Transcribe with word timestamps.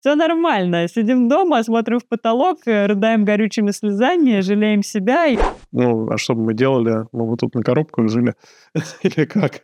Все 0.00 0.14
нормально. 0.14 0.86
Сидим 0.86 1.28
дома, 1.28 1.62
смотрим 1.64 1.98
в 1.98 2.06
потолок, 2.06 2.58
э, 2.66 2.86
рыдаем 2.86 3.24
горючими 3.24 3.72
слезами, 3.72 4.40
жалеем 4.40 4.84
себя. 4.84 5.26
И... 5.26 5.36
Ну, 5.72 6.08
а 6.08 6.16
что 6.18 6.34
бы 6.34 6.44
мы 6.44 6.54
делали? 6.54 7.06
Мы 7.10 7.26
бы 7.26 7.36
тут 7.36 7.56
на 7.56 7.62
коробках 7.62 8.08
жили. 8.08 8.34
Или 9.02 9.24
как? 9.24 9.62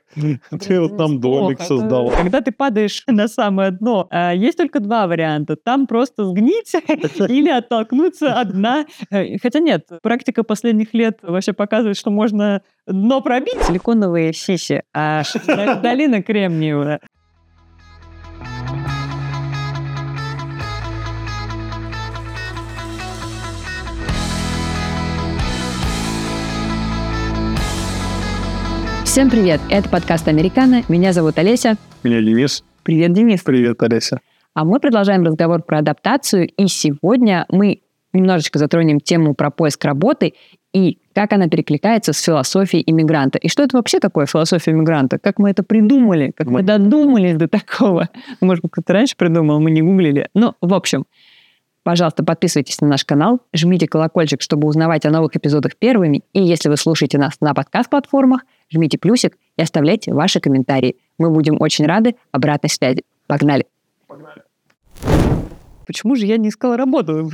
Ты 0.61 0.81
вот 0.81 0.97
там 0.97 1.21
домик 1.21 1.61
создал. 1.61 2.11
Когда 2.11 2.41
ты 2.41 2.51
падаешь 2.51 3.05
на 3.07 3.29
самое 3.29 3.71
дно, 3.71 4.09
а, 4.11 4.35
есть 4.35 4.59
только 4.59 4.81
два 4.81 5.07
варианта. 5.07 5.55
Там 5.55 5.87
просто 5.87 6.25
сгнить 6.25 6.73
или 7.29 7.48
оттолкнуться 7.48 8.35
от 8.35 8.51
дна. 8.51 8.87
Э, 9.11 9.39
хотя 9.39 9.61
нет, 9.61 9.89
практика 10.03 10.43
последних 10.43 10.95
лет 10.95 11.19
вообще 11.23 11.53
показывает, 11.53 11.96
что 11.96 12.11
можно 12.11 12.62
дно 12.89 13.21
пробить. 13.21 13.62
Силиконовые 13.62 14.32
сиси, 14.32 14.82
а 14.93 15.23
долина 15.80 16.25
кремниевая. 16.25 17.01
Всем 29.14 29.30
привет! 29.30 29.60
Это 29.70 29.88
подкаст 29.88 30.27
«Американо». 30.27 30.82
Меня 30.88 31.12
зовут 31.12 31.38
Олеся. 31.38 31.77
Меня 32.02 32.20
Денис. 32.20 32.64
Привет, 32.82 33.12
Денис. 33.12 33.42
Привет, 33.42 33.80
Олеся. 33.80 34.18
А 34.54 34.64
мы 34.64 34.80
продолжаем 34.80 35.23
разговор 35.23 35.62
про 35.62 35.78
адаптацию, 35.78 36.48
и 36.48 36.66
сегодня 36.66 37.46
мы 37.48 37.82
немножечко 38.12 38.59
затронем 38.59 38.98
тему 38.98 39.34
про 39.34 39.52
поиск 39.52 39.84
работы 39.84 40.34
и 40.73 40.98
как 41.14 41.32
она 41.32 41.46
перекликается 41.46 42.12
с 42.12 42.20
философией 42.20 42.82
иммигранта. 42.84 43.38
И 43.38 43.46
что 43.46 43.62
это 43.62 43.77
вообще 43.77 44.00
такое 44.00 44.27
философия 44.27 44.73
иммигранта? 44.73 45.20
Как 45.20 45.38
мы 45.38 45.51
это 45.51 45.62
придумали? 45.62 46.32
Как 46.37 46.48
мы, 46.48 46.54
мы 46.54 46.62
додумались 46.65 47.37
до 47.37 47.46
такого? 47.46 48.09
Может, 48.40 48.65
кто-то 48.68 48.95
раньше 48.95 49.15
придумал, 49.16 49.60
мы 49.60 49.70
не 49.70 49.82
гуглили. 49.82 50.28
Ну, 50.34 50.54
в 50.60 50.74
общем, 50.74 51.04
Пожалуйста, 51.84 52.24
подписывайтесь 52.24 52.80
на 52.80 52.88
наш 52.88 53.04
канал, 53.04 53.40
жмите 53.52 53.87
колокольчик, 53.87 54.40
чтобы 54.40 54.66
узнавать 54.66 55.04
о 55.04 55.10
новых 55.10 55.37
эпизодах 55.37 55.76
первыми. 55.76 56.23
И 56.32 56.43
если 56.43 56.71
вы 56.71 56.78
слушаете 56.78 57.18
нас 57.18 57.38
на 57.43 57.52
подкаст-платформах, 57.52 58.40
жмите 58.75 58.99
плюсик 58.99 59.39
и 59.57 59.63
оставляйте 59.63 60.13
ваши 60.13 60.41
комментарии. 60.41 60.97
Мы 61.19 61.30
будем 61.30 61.57
очень 61.61 61.87
рады 61.87 62.17
обратной 62.33 62.71
связи. 62.71 63.05
Погнали! 63.27 63.67
Погнали! 64.06 64.43
Почему 65.87 66.17
же 66.17 66.27
я 66.27 66.39
не 66.39 66.49
искала 66.49 66.77
работу? 66.77 67.31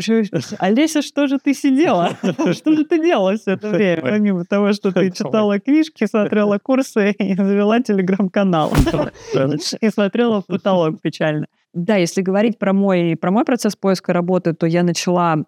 Олеся, 0.59 1.03
что 1.03 1.27
же 1.27 1.39
ты 1.39 1.55
сидела? 1.55 2.17
Что 2.53 2.73
же 2.73 2.85
ты 2.85 3.01
делала 3.01 3.37
все 3.37 3.53
это 3.53 3.69
время? 3.69 4.03
Помимо 4.03 4.45
того, 4.45 4.73
что 4.73 4.93
ты 4.93 5.11
читала 5.11 5.59
книжки, 5.61 6.07
смотрела 6.07 6.59
курсы 6.59 7.13
и 7.13 7.35
завела 7.37 7.81
телеграм-канал. 7.81 8.73
И 9.81 9.91
смотрела 9.91 10.43
в 10.43 10.47
потолок 10.47 11.01
печально. 11.01 11.47
Да, 11.73 11.97
если 11.97 12.23
говорить 12.23 12.59
про 12.59 12.73
мой, 12.73 13.17
про 13.17 13.31
мой 13.31 13.45
процесс 13.45 13.77
поиска 13.77 14.13
работы, 14.13 14.53
то 14.53 14.67
я 14.67 14.83
начала 14.83 15.45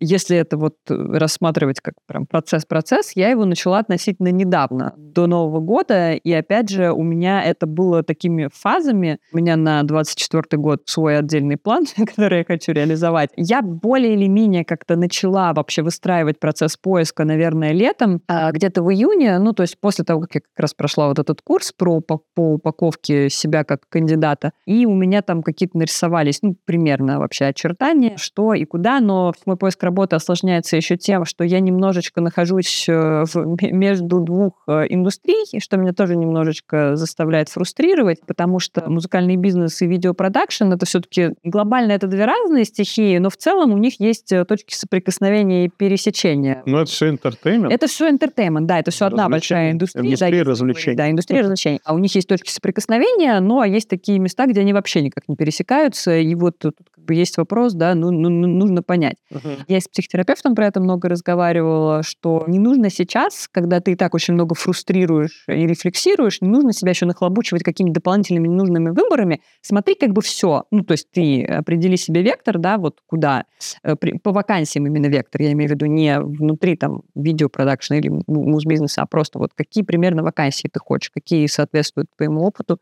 если 0.00 0.36
это 0.36 0.56
вот 0.56 0.76
э, 0.88 0.94
рассматривать 0.94 1.80
как 1.80 1.94
прям 2.06 2.26
процесс-процесс, 2.26 3.12
я 3.14 3.30
его 3.30 3.44
начала 3.44 3.78
относительно 3.78 4.28
недавно, 4.28 4.92
до 4.96 5.26
Нового 5.26 5.60
года, 5.60 6.12
и 6.12 6.32
опять 6.32 6.68
же 6.68 6.92
у 6.92 7.02
меня 7.02 7.42
это 7.42 7.66
было 7.66 8.02
такими 8.02 8.48
фазами. 8.52 9.18
У 9.32 9.38
меня 9.38 9.56
на 9.56 9.82
24 9.82 10.60
год 10.60 10.82
свой 10.84 11.18
отдельный 11.18 11.56
план, 11.56 11.84
который 11.96 12.38
я 12.38 12.44
хочу 12.44 12.72
реализовать. 12.72 13.30
Я 13.36 13.62
более 13.62 14.14
или 14.14 14.26
менее 14.26 14.64
как-то 14.64 14.96
начала 14.96 15.52
вообще 15.54 15.82
выстраивать 15.82 16.38
процесс 16.38 16.76
поиска, 16.76 17.24
наверное, 17.24 17.72
летом, 17.72 18.20
а 18.28 18.52
где-то 18.52 18.82
в 18.82 18.92
июне, 18.92 19.38
ну, 19.38 19.52
то 19.52 19.62
есть 19.62 19.80
после 19.80 20.04
того, 20.04 20.22
как 20.22 20.34
я 20.34 20.40
как 20.40 20.58
раз 20.58 20.74
прошла 20.74 21.08
вот 21.08 21.18
этот 21.18 21.40
курс 21.40 21.72
про 21.72 22.00
по, 22.00 22.20
по 22.34 22.54
упаковке 22.54 23.30
себя 23.30 23.64
как 23.64 23.88
кандидата, 23.88 24.52
и 24.66 24.84
у 24.84 24.94
меня 24.94 25.22
там 25.22 25.42
какие-то 25.42 25.78
нарисовались, 25.78 26.42
ну, 26.42 26.56
примерно 26.64 27.18
вообще 27.18 27.46
очертания, 27.46 28.16
что 28.16 28.52
и 28.52 28.64
куда, 28.64 29.00
но 29.00 29.32
мой 29.46 29.56
поиск 29.56 29.85
работа 29.86 30.16
осложняется 30.16 30.76
еще 30.76 30.96
тем, 30.96 31.24
что 31.24 31.44
я 31.44 31.60
немножечко 31.60 32.20
нахожусь 32.20 32.86
э, 32.88 33.24
в, 33.24 33.46
между 33.72 34.20
двух 34.20 34.62
э, 34.66 34.86
индустрий, 34.90 35.60
что 35.60 35.76
меня 35.76 35.92
тоже 35.92 36.16
немножечко 36.16 36.96
заставляет 36.96 37.48
фрустрировать, 37.48 38.20
потому 38.26 38.58
что 38.58 38.88
музыкальный 38.90 39.36
бизнес 39.36 39.80
и 39.80 39.86
видеопродакшн— 39.86 40.72
это 40.74 40.84
все-таки 40.84 41.30
глобально 41.44 41.92
это 41.92 42.06
две 42.06 42.24
разные 42.24 42.64
стихии, 42.64 43.16
но 43.18 43.30
в 43.30 43.36
целом 43.36 43.72
у 43.72 43.78
них 43.78 44.00
есть 44.00 44.32
э, 44.32 44.44
точки 44.44 44.74
соприкосновения 44.74 45.66
и 45.66 45.68
пересечения. 45.68 46.62
Ну, 46.66 46.78
это 46.78 46.90
все 46.90 47.08
entertainment. 47.08 47.72
Это 47.72 47.86
все 47.86 48.10
entertainment, 48.10 48.66
да, 48.66 48.80
это 48.80 48.90
все 48.90 49.06
одна 49.06 49.28
большая 49.28 49.72
индустрия. 49.72 50.04
Индустрия 50.04 50.44
да, 50.44 50.50
развлечений. 50.50 50.96
Да, 50.96 51.10
индустрия 51.10 51.40
развлечений. 51.40 51.80
А 51.84 51.94
у 51.94 51.98
них 51.98 52.14
есть 52.14 52.28
точки 52.28 52.50
соприкосновения, 52.50 53.40
но 53.40 53.64
есть 53.64 53.88
такие 53.88 54.18
места, 54.18 54.46
где 54.46 54.60
они 54.60 54.72
вообще 54.72 55.00
никак 55.02 55.28
не 55.28 55.36
пересекаются, 55.36 56.16
и 56.16 56.34
вот 56.34 56.58
тут 56.58 56.76
как 56.90 57.04
бы 57.04 57.14
есть 57.14 57.36
вопрос, 57.36 57.74
да, 57.74 57.94
ну, 57.94 58.10
ну, 58.10 58.28
ну 58.28 58.46
нужно 58.46 58.82
понять. 58.82 59.16
Uh-huh. 59.32 59.58
Я 59.68 59.75
с 59.80 59.88
психотерапевтом 59.88 60.54
про 60.54 60.66
это 60.66 60.80
много 60.80 61.08
разговаривала, 61.08 62.02
что 62.02 62.44
не 62.46 62.58
нужно 62.58 62.90
сейчас, 62.90 63.48
когда 63.50 63.80
ты 63.80 63.92
и 63.92 63.96
так 63.96 64.14
очень 64.14 64.34
много 64.34 64.54
фрустрируешь 64.54 65.44
и 65.48 65.66
рефлексируешь, 65.66 66.40
не 66.40 66.48
нужно 66.48 66.72
себя 66.72 66.90
еще 66.90 67.06
нахлобучивать 67.06 67.62
какими-то 67.62 67.94
дополнительными 67.94 68.48
ненужными 68.48 68.90
выборами. 68.90 69.40
Смотри 69.62 69.94
как 69.94 70.12
бы 70.12 70.22
все. 70.22 70.64
Ну, 70.70 70.82
то 70.82 70.92
есть 70.92 71.10
ты 71.10 71.44
определи 71.44 71.96
себе 71.96 72.22
вектор, 72.22 72.58
да, 72.58 72.78
вот 72.78 73.00
куда. 73.06 73.44
Э, 73.82 73.94
по 73.96 74.32
вакансиям 74.32 74.86
именно 74.86 75.06
вектор. 75.06 75.42
Я 75.42 75.52
имею 75.52 75.70
в 75.70 75.72
виду 75.72 75.86
не 75.86 76.20
внутри 76.20 76.76
там 76.76 77.02
видеопродакшна 77.14 77.94
или 77.94 78.08
муз-бизнеса, 78.26 79.02
а 79.02 79.06
просто 79.06 79.38
вот 79.38 79.52
какие 79.54 79.84
примерно 79.84 80.22
вакансии 80.22 80.68
ты 80.68 80.80
хочешь, 80.80 81.10
какие 81.10 81.46
соответствуют 81.46 82.08
твоему 82.16 82.42
опыту, 82.42 82.78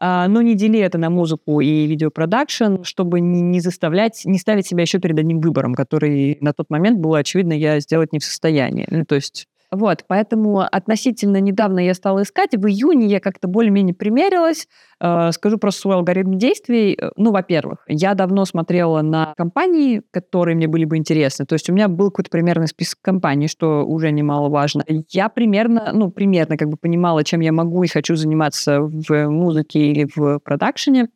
но 0.00 0.42
не 0.42 0.54
дели 0.54 0.78
это 0.78 0.98
на 0.98 1.10
музыку 1.10 1.60
и 1.60 1.86
видеопродакшн, 1.86 2.82
чтобы 2.82 3.20
не 3.20 3.60
заставлять, 3.60 4.22
не 4.24 4.38
ставить 4.38 4.66
себя 4.66 4.82
еще 4.82 4.98
перед 4.98 5.18
одним 5.18 5.40
выбором, 5.40 5.74
который 5.74 6.38
на 6.40 6.52
тот 6.52 6.70
момент 6.70 7.00
было 7.00 7.18
очевидно, 7.18 7.52
я 7.52 7.80
сделать 7.80 8.12
не 8.12 8.18
в 8.18 8.24
состоянии. 8.24 8.86
Ну, 8.90 9.04
то 9.04 9.16
есть 9.16 9.48
вот, 9.70 10.04
поэтому 10.06 10.60
относительно 10.60 11.40
недавно 11.40 11.80
я 11.80 11.92
стала 11.92 12.22
искать. 12.22 12.54
В 12.54 12.66
июне 12.66 13.06
я 13.06 13.20
как-то 13.20 13.48
более-менее 13.48 13.94
примерилась. 13.94 14.66
Э, 14.98 15.30
скажу 15.32 15.58
про 15.58 15.70
свой 15.70 15.96
алгоритм 15.96 16.38
действий. 16.38 16.96
Э, 16.98 17.10
ну, 17.16 17.32
во-первых, 17.32 17.84
я 17.86 18.14
давно 18.14 18.46
смотрела 18.46 19.02
на 19.02 19.34
компании, 19.36 20.00
которые 20.10 20.56
мне 20.56 20.68
были 20.68 20.86
бы 20.86 20.96
интересны. 20.96 21.44
То 21.44 21.52
есть 21.52 21.68
у 21.68 21.74
меня 21.74 21.88
был 21.88 22.10
какой-то 22.10 22.30
примерный 22.30 22.66
список 22.66 23.00
компаний, 23.02 23.46
что 23.46 23.84
уже 23.84 24.10
немаловажно. 24.10 24.84
Я 25.10 25.28
примерно, 25.28 25.90
ну, 25.92 26.10
примерно 26.10 26.56
как 26.56 26.68
бы 26.68 26.78
понимала, 26.78 27.22
чем 27.22 27.40
я 27.40 27.52
могу 27.52 27.82
и 27.82 27.88
хочу 27.88 28.16
заниматься 28.16 28.80
в 28.80 29.28
музыке 29.28 29.80
или 29.80 30.08
в 30.14 30.38
продакшене. 30.38 31.08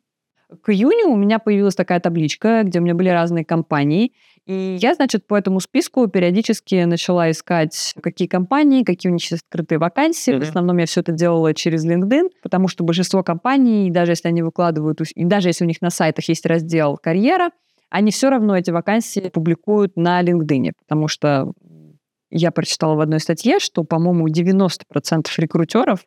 К 0.61 0.69
июню 0.69 1.07
у 1.07 1.15
меня 1.15 1.39
появилась 1.39 1.75
такая 1.75 1.99
табличка, 1.99 2.61
где 2.63 2.79
у 2.79 2.83
меня 2.83 2.93
были 2.93 3.09
разные 3.09 3.45
компании, 3.45 4.13
и 4.45 4.77
я, 4.81 4.93
значит, 4.93 5.25
по 5.25 5.37
этому 5.37 5.61
списку 5.61 6.07
периодически 6.07 6.83
начала 6.83 7.31
искать, 7.31 7.93
какие 8.01 8.27
компании, 8.27 8.83
какие 8.83 9.09
у 9.09 9.13
них 9.13 9.21
есть 9.31 9.43
открытые 9.43 9.79
вакансии. 9.79 10.33
Mm-hmm. 10.33 10.39
В 10.39 10.49
основном 10.49 10.77
я 10.77 10.85
все 10.85 10.99
это 10.99 11.13
делала 11.13 11.53
через 11.53 11.85
LinkedIn, 11.85 12.29
потому 12.41 12.67
что 12.67 12.83
большинство 12.83 13.23
компаний, 13.23 13.89
даже 13.89 14.11
если 14.11 14.27
они 14.27 14.41
выкладывают, 14.41 14.99
и 15.01 15.23
даже 15.23 15.49
если 15.49 15.63
у 15.63 15.67
них 15.67 15.81
на 15.81 15.89
сайтах 15.89 16.27
есть 16.27 16.45
раздел 16.45 16.97
«Карьера», 16.97 17.51
они 17.89 18.11
все 18.11 18.29
равно 18.29 18.57
эти 18.57 18.71
вакансии 18.71 19.29
публикуют 19.29 19.95
на 19.95 20.21
LinkedIn, 20.21 20.71
потому 20.79 21.07
что 21.07 21.53
я 22.29 22.51
прочитала 22.51 22.95
в 22.95 22.99
одной 22.99 23.19
статье, 23.19 23.59
что, 23.59 23.83
по-моему, 23.83 24.27
90% 24.27 25.27
рекрутеров 25.37 26.05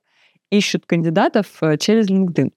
ищут 0.50 0.84
кандидатов 0.84 1.46
э, 1.60 1.78
через 1.78 2.10
LinkedIn. 2.10 2.50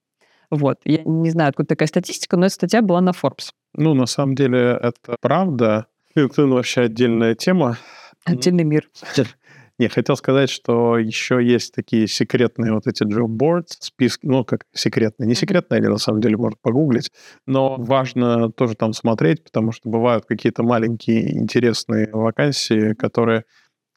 Вот. 0.52 0.80
Я 0.86 1.04
не 1.06 1.30
знаю, 1.30 1.50
откуда 1.50 1.70
такая 1.70 1.88
статистика, 1.88 2.38
но 2.38 2.46
эта 2.46 2.56
статья 2.56 2.82
была 2.82 3.02
на 3.02 3.12
Forbes. 3.12 3.52
Ну, 3.74 3.94
на 3.94 4.06
самом 4.06 4.36
деле, 4.36 4.80
это 4.82 5.16
правда. 5.22 5.88
LinkedIn 6.16 6.48
вообще 6.48 6.82
отдельная 6.82 7.36
тема. 7.36 7.78
Отдельный 8.26 8.64
мир. 8.64 8.90
Не, 9.80 9.88
хотел 9.88 10.18
сказать, 10.18 10.50
что 10.50 10.98
еще 10.98 11.42
есть 11.42 11.74
такие 11.74 12.06
секретные 12.06 12.74
вот 12.74 12.86
эти 12.86 13.04
job 13.04 13.30
boards, 13.30 13.78
списки, 13.80 14.26
ну, 14.26 14.44
как 14.44 14.66
секретные. 14.74 15.26
Не 15.26 15.36
секретные, 15.36 15.78
они 15.78 15.88
на 15.88 15.98
самом 15.98 16.20
деле 16.20 16.36
можно 16.36 16.58
погуглить, 16.62 17.12
но 17.48 17.78
важно 17.78 18.52
тоже 18.52 18.76
там 18.76 18.92
смотреть, 18.92 19.42
потому 19.46 19.72
что 19.72 19.88
бывают 19.88 20.26
какие-то 20.26 20.64
маленькие 20.64 21.38
интересные 21.38 22.10
вакансии, 22.12 22.94
которые 22.94 23.46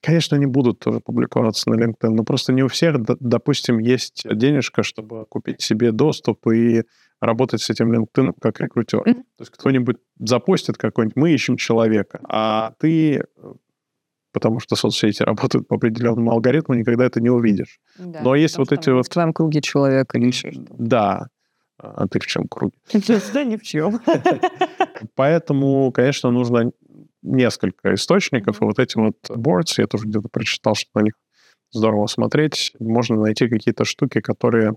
Конечно, 0.03 0.37
они 0.37 0.47
будут 0.47 0.81
тоже 0.81 1.01
публиковаться 1.01 1.71
на 1.71 1.75
LinkedIn, 1.75 2.11
но 2.11 2.25
просто 2.25 2.53
не 2.53 2.63
у 2.65 2.69
всех, 2.69 2.97
допустим, 3.21 3.79
есть 3.79 4.25
денежка, 4.29 4.83
чтобы 4.83 5.27
купить 5.27 5.63
себе 5.63 5.93
доступ 5.93 6.47
и 6.49 6.83
работать 7.21 7.63
с 7.63 7.71
этим 7.71 7.93
LinkedIn 7.93 8.33
как 8.41 8.61
рекрутер. 8.61 9.01
Mm-hmm. 9.01 9.15
То 9.15 9.41
есть 9.41 9.53
кто-нибудь 9.53 9.99
запостит 10.19 10.77
какой-нибудь, 10.77 11.17
мы 11.17 11.31
ищем 11.31 11.57
человека, 11.57 12.21
а 12.29 12.75
ты 12.81 13.23
потому 14.33 14.61
что 14.61 14.77
соцсети 14.77 15.23
работают 15.25 15.69
по 15.69 15.77
определенному 15.77 16.33
алгоритму, 16.33 16.75
никогда 16.75 17.05
это 17.05 17.21
не 17.21 17.31
увидишь. 17.31 17.79
Да, 17.99 18.23
Но 18.23 18.35
есть 18.35 18.59
вот 18.59 18.73
эти 18.73 18.91
вот... 18.91 19.07
В 19.07 19.09
твоем 19.09 19.33
круге 19.33 19.61
человека 19.61 20.19
Да. 20.79 21.29
А 21.79 22.07
ты 22.07 22.21
в 22.21 22.27
чем 22.27 22.47
круге? 22.49 22.77
Да 23.35 23.45
ни 23.45 23.57
в 23.57 23.63
чем. 23.63 24.01
Поэтому, 25.15 25.91
конечно, 25.93 26.31
нужно 26.31 26.71
несколько 27.23 27.95
источников, 27.95 28.61
и 28.61 28.65
вот 28.65 28.79
эти 28.79 28.97
вот 28.97 29.17
boards, 29.31 29.75
я 29.79 29.87
тоже 29.87 30.07
где-то 30.07 30.29
прочитал, 30.29 30.75
что 30.75 30.91
на 30.95 31.03
них 31.03 31.15
здорово 31.71 32.07
смотреть, 32.07 32.73
можно 32.79 33.17
найти 33.17 33.49
какие-то 33.49 33.85
штуки, 33.85 34.21
которые 34.21 34.75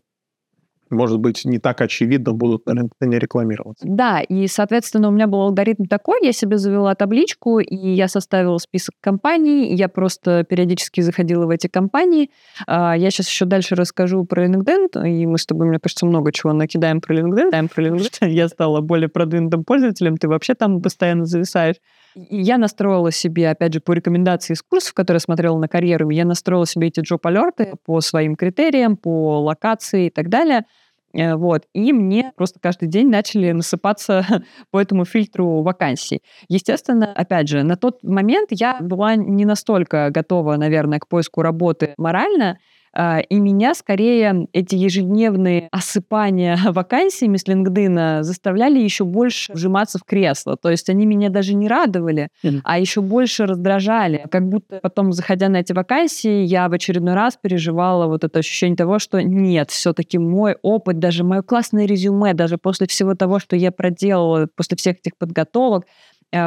может 0.89 1.19
быть, 1.19 1.45
не 1.45 1.59
так 1.59 1.81
очевидно 1.81 2.33
будут 2.33 2.65
на 2.67 2.73
LinkedIn 2.73 3.19
рекламироваться. 3.19 3.85
Да, 3.87 4.21
и, 4.21 4.47
соответственно, 4.47 5.07
у 5.07 5.11
меня 5.11 5.27
был 5.27 5.41
алгоритм 5.41 5.85
такой, 5.85 6.19
я 6.23 6.31
себе 6.31 6.57
завела 6.57 6.95
табличку, 6.95 7.59
и 7.59 7.75
я 7.75 8.07
составила 8.07 8.57
список 8.57 8.93
компаний, 9.01 9.75
я 9.75 9.89
просто 9.89 10.43
периодически 10.43 11.01
заходила 11.01 11.45
в 11.45 11.49
эти 11.49 11.67
компании. 11.67 12.29
А, 12.67 12.95
я 12.95 13.09
сейчас 13.09 13.29
еще 13.29 13.45
дальше 13.45 13.75
расскажу 13.75 14.25
про 14.25 14.45
LinkedIn, 14.45 15.07
и 15.09 15.25
мы 15.25 15.37
с 15.37 15.45
тобой, 15.45 15.67
мне 15.67 15.79
кажется, 15.79 16.05
много 16.05 16.31
чего 16.31 16.53
накидаем 16.53 17.01
про 17.01 17.15
LinkedIn. 17.15 17.69
Про 17.73 17.83
LinkedIn. 17.83 18.29
Я 18.29 18.47
стала 18.47 18.81
более 18.81 19.09
продвинутым 19.09 19.63
пользователем, 19.63 20.17
ты 20.17 20.27
вообще 20.27 20.53
там 20.53 20.81
постоянно 20.81 21.25
зависаешь. 21.25 21.77
Я 22.15 22.57
настроила 22.57 23.11
себе, 23.11 23.49
опять 23.49 23.73
же, 23.73 23.81
по 23.81 23.91
рекомендации 23.91 24.53
из 24.53 24.61
курсов, 24.61 24.93
которые 24.93 25.19
смотрела 25.19 25.57
на 25.57 25.67
карьеру, 25.67 26.09
я 26.09 26.23
настроила 26.23 26.65
себе 26.65 26.87
эти 26.87 27.01
джоб-алерты 27.01 27.73
по 27.85 27.99
своим 27.99 28.35
критериям, 28.35 28.95
по 28.95 29.41
локации 29.41 30.07
и 30.07 30.09
так 30.09 30.29
далее. 30.29 30.63
Э, 31.13 31.35
вот. 31.35 31.63
И 31.73 31.91
мне 31.91 32.31
просто 32.35 32.59
каждый 32.61 32.87
день 32.87 33.09
начали 33.09 33.51
насыпаться 33.51 34.25
по 34.71 34.79
этому 34.79 35.03
фильтру 35.03 35.61
вакансий. 35.61 36.21
Естественно, 36.47 37.11
опять 37.11 37.49
же, 37.49 37.63
на 37.63 37.75
тот 37.75 38.01
момент 38.01 38.49
я 38.51 38.77
была 38.79 39.15
не 39.15 39.43
настолько 39.43 40.09
готова, 40.09 40.55
наверное, 40.55 40.99
к 40.99 41.07
поиску 41.07 41.41
работы 41.41 41.93
морально, 41.97 42.59
и 42.95 43.39
меня 43.39 43.75
скорее 43.75 44.47
эти 44.53 44.75
ежедневные 44.75 45.67
осыпания 45.71 46.57
вакансиями 46.71 47.37
с 47.37 47.45
LinkedIn 47.45 48.23
заставляли 48.23 48.79
еще 48.79 49.03
больше 49.03 49.51
вжиматься 49.53 49.99
в 49.99 50.03
кресло. 50.03 50.57
То 50.57 50.69
есть 50.69 50.89
они 50.89 51.05
меня 51.05 51.29
даже 51.29 51.53
не 51.53 51.67
радовали, 51.67 52.29
mm. 52.43 52.61
а 52.63 52.79
еще 52.79 53.01
больше 53.01 53.45
раздражали. 53.45 54.25
Как 54.31 54.47
будто 54.47 54.79
потом, 54.81 55.11
заходя 55.11 55.49
на 55.49 55.57
эти 55.57 55.73
вакансии, 55.73 56.43
я 56.43 56.69
в 56.69 56.73
очередной 56.73 57.13
раз 57.13 57.37
переживала 57.41 58.07
вот 58.07 58.23
это 58.23 58.39
ощущение 58.39 58.77
того, 58.77 58.99
что 58.99 59.21
нет, 59.21 59.71
все-таки 59.71 60.17
мой 60.17 60.55
опыт, 60.61 60.99
даже 60.99 61.23
мое 61.23 61.41
классное 61.41 61.85
резюме, 61.85 62.33
даже 62.33 62.57
после 62.57 62.87
всего 62.87 63.15
того, 63.15 63.39
что 63.39 63.55
я 63.55 63.71
проделала, 63.71 64.47
после 64.55 64.77
всех 64.77 64.97
этих 64.97 65.17
подготовок, 65.17 65.85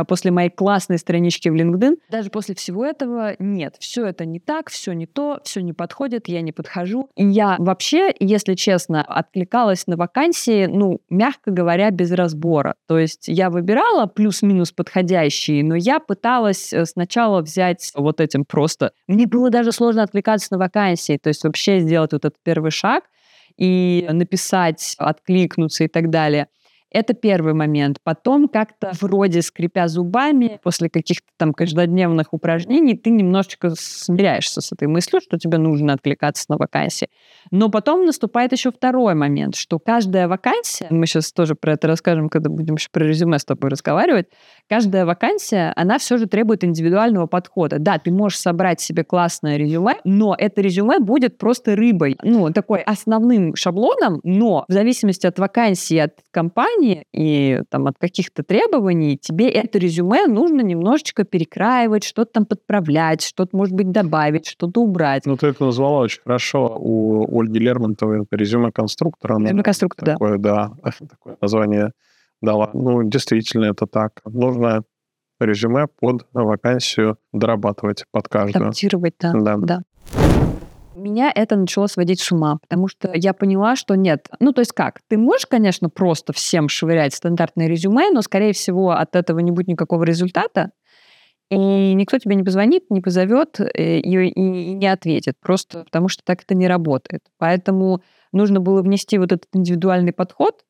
после 0.07 0.31
моей 0.31 0.51
классной 0.51 0.99
странички 0.99 1.49
в 1.49 1.55
LinkedIn. 1.55 1.97
Даже 2.11 2.31
после 2.31 2.55
всего 2.55 2.85
этого 2.85 3.35
нет, 3.39 3.77
все 3.79 4.07
это 4.07 4.25
не 4.25 4.41
так, 4.41 4.71
все 4.71 4.93
не 4.93 5.07
то, 5.07 5.41
все 5.45 5.61
не 5.61 5.73
подходит, 5.73 6.29
я 6.29 6.41
не 6.41 6.53
подхожу. 6.53 7.09
Я 7.17 7.57
вообще, 7.59 8.15
если 8.19 8.55
честно, 8.55 9.03
откликалась 9.03 9.87
на 9.87 9.97
вакансии, 9.97 10.67
ну, 10.67 11.01
мягко 11.11 11.51
говоря, 11.51 11.91
без 11.91 12.13
разбора. 12.13 12.75
То 12.87 12.99
есть 12.99 13.29
я 13.29 13.51
выбирала 13.51 14.07
плюс-минус 14.07 14.73
подходящие, 14.73 15.65
но 15.65 15.75
я 15.75 16.01
пыталась 16.01 16.73
э, 16.73 16.85
сначала 16.85 17.41
взять 17.41 17.91
вот 17.95 18.21
этим 18.21 18.45
просто... 18.45 18.93
Мне 19.07 19.27
было 19.27 19.51
даже 19.51 19.73
сложно 19.73 20.03
откликаться 20.03 20.49
на 20.53 20.59
вакансии, 20.59 21.19
то 21.19 21.29
есть 21.29 21.45
вообще 21.45 21.81
сделать 21.81 22.13
вот 22.13 22.25
этот 22.25 22.37
первый 22.43 22.71
шаг 22.71 23.05
и 23.57 24.07
написать, 24.11 24.95
откликнуться 24.99 25.85
и 25.85 25.89
так 25.89 26.11
далее. 26.11 26.49
Это 26.91 27.13
первый 27.13 27.53
момент. 27.53 27.99
Потом 28.03 28.49
как-то 28.49 28.93
вроде 29.01 29.43
скрипя 29.43 29.89
зубами, 29.89 30.59
после 30.63 30.89
каких-то 30.89 31.27
там 31.37 31.53
каждодневных 31.53 32.33
упражнений, 32.33 32.97
ты 32.97 33.11
немножечко 33.11 33.73
смиряешься 33.77 34.61
с 34.61 34.73
этой 34.73 34.89
мыслью, 34.89 35.21
что 35.21 35.39
тебе 35.39 35.59
нужно 35.59 35.93
откликаться 35.93 36.47
на 36.49 36.57
вакансии. 36.57 37.09
Но 37.51 37.69
потом 37.69 38.07
наступает 38.07 38.53
еще 38.53 38.73
второй 38.73 39.15
момент, 39.15 39.55
что 39.55 39.79
каждая 39.79 40.29
вакансия, 40.29 40.87
мы 40.91 41.07
сейчас 41.07 41.33
тоже 41.33 41.55
про 41.55 41.73
это 41.73 41.89
расскажем, 41.89 42.29
когда 42.29 42.49
будем 42.49 42.77
еще 42.77 42.89
про 42.91 43.05
резюме 43.05 43.39
с 43.39 43.45
тобой 43.45 43.71
разговаривать, 43.71 44.27
каждая 44.69 45.05
вакансия, 45.05 45.73
она 45.77 45.99
все 45.99 46.17
же 46.17 46.27
требует 46.27 46.65
индивидуального 46.65 47.27
подхода. 47.27 47.79
Да, 47.79 47.99
ты 47.99 48.11
можешь 48.11 48.39
собрать 48.39 48.81
себе 48.81 49.05
классное 49.05 49.57
резюме, 49.57 49.97
но 50.05 50.35
это 50.39 50.63
резюме 50.63 51.01
будет 51.01 51.37
просто 51.37 51.77
рыбой, 51.77 52.17
ну, 52.23 52.51
такой 52.53 52.81
основным 52.81 53.55
шаблоном, 53.57 54.21
но 54.23 54.65
в 54.69 54.73
зависимости 54.73 55.27
от 55.27 55.39
вакансии, 55.39 55.99
от 55.99 56.15
компании, 56.31 56.78
компании 56.79 57.05
и 57.13 57.61
там 57.71 57.87
от 57.87 57.99
каких-то 57.99 58.43
требований 58.43 59.17
тебе 59.17 59.49
это 59.49 59.79
резюме 59.79 60.27
нужно 60.27 60.61
немножечко 60.61 61.25
перекраивать, 61.25 62.05
что-то 62.05 62.33
там 62.33 62.47
подправлять, 62.47 63.23
что-то, 63.23 63.57
может 63.57 63.75
быть, 63.75 63.91
добавить, 63.91 64.47
что-то 64.47 64.81
убрать. 64.81 65.27
Ну, 65.27 65.37
ты 65.37 65.49
это 65.49 65.65
назвала 65.65 66.01
очень 66.01 66.23
хорошо. 66.23 66.77
У 66.79 67.41
Ольги 67.41 67.59
Лермонтовой 67.59 68.23
это 68.23 68.37
резюме 68.37 68.73
конструктора. 68.73 69.39
Резюме 69.39 69.63
конструктора, 69.63 70.13
такое, 70.13 70.39
да. 70.39 70.73
да. 70.83 70.93
Такое 71.11 71.37
название 71.41 71.93
дала. 72.41 72.71
Ну, 72.73 73.03
действительно, 73.03 73.67
это 73.67 73.87
так. 73.87 74.21
Нужно 74.25 74.83
резюме 75.41 75.87
под 75.87 76.27
вакансию 76.33 77.17
дорабатывать 77.33 78.05
под 78.11 78.29
каждую. 78.29 78.65
Адаптировать, 78.65 79.15
да. 79.21 79.33
да. 79.33 79.57
да 79.57 79.83
меня 80.99 81.33
это 81.35 81.57
начало 81.57 81.87
сводить 81.87 82.21
с 82.21 82.33
ума, 82.33 82.59
потому 82.61 82.89
что 82.89 83.11
я 83.15 83.33
поняла, 83.33 83.77
что 83.77 83.95
нет. 83.95 84.29
Ну, 84.41 84.53
то 84.53 84.61
есть 84.61 84.73
как? 84.73 85.01
Ты 85.09 85.19
можешь, 85.19 85.47
конечно, 85.47 85.89
просто 85.89 86.33
всем 86.33 86.69
швырять 86.69 87.15
стандартное 87.15 87.69
резюме, 87.69 88.11
но, 88.11 88.23
скорее 88.23 88.53
всего, 88.53 88.91
от 88.91 89.17
этого 89.17 89.39
не 89.41 89.51
будет 89.51 89.69
никакого 89.69 90.05
результата, 90.05 90.71
и 91.51 91.95
никто 91.95 92.19
тебе 92.19 92.35
не 92.35 92.43
позвонит, 92.43 92.91
не 92.91 93.01
позовет 93.01 93.59
э, 93.61 93.99
и, 93.99 94.29
и, 94.29 94.29
и 94.29 94.75
не 94.75 94.87
ответит, 94.87 95.37
просто 95.41 95.85
потому 95.85 96.09
что 96.09 96.23
так 96.23 96.43
это 96.43 96.55
не 96.55 96.69
работает. 96.69 97.23
Поэтому 97.39 98.03
нужно 98.33 98.61
было 98.61 98.83
внести 98.83 99.17
вот 99.19 99.33
этот 99.33 99.49
индивидуальный 99.55 100.13
подход, 100.13 100.63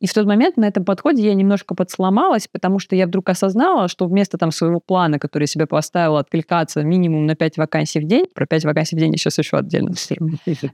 и 0.00 0.06
в 0.06 0.14
тот 0.14 0.26
момент 0.26 0.56
на 0.56 0.66
этом 0.66 0.84
подходе 0.84 1.22
я 1.22 1.34
немножко 1.34 1.74
подсломалась, 1.74 2.48
потому 2.48 2.78
что 2.78 2.96
я 2.96 3.06
вдруг 3.06 3.28
осознала, 3.28 3.88
что 3.88 4.06
вместо 4.06 4.38
там 4.38 4.50
своего 4.50 4.80
плана, 4.80 5.18
который 5.18 5.44
я 5.44 5.48
себе 5.48 5.66
поставила, 5.66 6.20
откликаться 6.20 6.82
минимум 6.82 7.26
на 7.26 7.34
5 7.34 7.58
вакансий 7.58 8.00
в 8.00 8.04
день, 8.04 8.26
про 8.34 8.46
5 8.46 8.64
вакансий 8.64 8.96
в 8.96 8.98
день 8.98 9.12
я 9.12 9.18
сейчас 9.18 9.38
еще 9.38 9.58
отдельно 9.58 9.94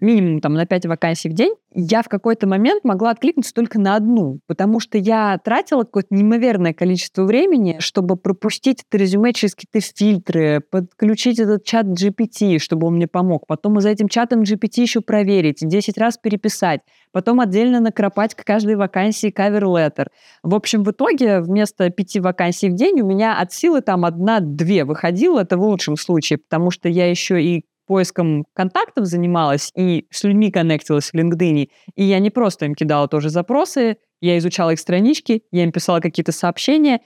минимум 0.01 0.41
там 0.41 0.55
на 0.55 0.67
5 0.67 0.87
вакансий 0.87 1.29
в 1.29 1.33
день, 1.33 1.55
я 1.75 2.03
в 2.03 2.09
какой-то 2.09 2.47
момент 2.47 2.85
могла 2.85 3.11
откликнуться 3.11 3.55
только 3.55 3.79
на 3.79 3.97
одну, 3.97 4.41
потому 4.47 4.81
что 4.81 4.99
я 4.99 5.39
тратила 5.39 5.85
какое-то 5.85 6.15
неимоверное 6.15 6.75
количество 6.75 7.25
времени, 7.25 7.77
чтобы 7.79 8.17
пропустить 8.17 8.85
это 8.89 8.99
резюме 8.99 9.33
через 9.33 9.55
какие-то 9.55 9.87
фильтры, 9.95 10.61
подключить 10.71 11.39
этот 11.39 11.65
чат 11.65 11.87
GPT, 11.87 12.59
чтобы 12.59 12.87
он 12.89 12.95
мне 12.95 13.07
помог, 13.07 13.47
потом 13.47 13.81
за 13.81 13.91
этим 13.91 14.09
чатом 14.09 14.43
GPT 14.43 14.83
еще 14.83 15.01
проверить, 15.01 15.59
10 15.61 15.99
раз 15.99 16.19
переписать, 16.19 16.81
потом 17.13 17.41
отдельно 17.41 17.81
накропать 17.81 18.35
к 18.35 18.45
каждой 18.45 18.77
вакансии 18.77 19.31
кавер-леттер. 19.31 20.11
В 20.43 20.55
общем, 20.55 20.85
в 20.85 20.91
итоге 20.91 21.41
вместо 21.41 21.91
пяти 21.91 22.21
вакансий 22.21 22.69
в 22.69 22.75
день 22.75 23.01
у 23.01 23.07
меня 23.07 23.39
от 23.39 23.53
силы 23.53 23.81
там 23.81 24.05
одна-две 24.05 24.85
выходило, 24.85 25.41
это 25.41 25.57
в 25.57 25.63
лучшем 25.63 25.97
случае, 25.97 26.39
потому 26.39 26.71
что 26.71 26.89
я 26.89 27.09
еще 27.09 27.43
и 27.43 27.65
поиском 27.91 28.45
контактов 28.55 29.07
занималась 29.07 29.73
и 29.75 30.07
с 30.13 30.23
людьми 30.23 30.53
коннектилась 30.53 31.11
в 31.11 31.15
LinkedIn, 31.15 31.71
и 31.97 32.05
я 32.05 32.21
не 32.21 32.31
просто 32.31 32.67
им 32.67 32.77
кидала 32.77 33.09
тоже 33.09 33.31
запросы, 33.31 33.97
я 34.21 34.39
изучала 34.39 34.71
их 34.71 34.79
странички, 34.79 35.43
я 35.51 35.65
им 35.65 35.73
писала 35.73 35.99
какие-то 35.99 36.31
сообщения, 36.31 37.01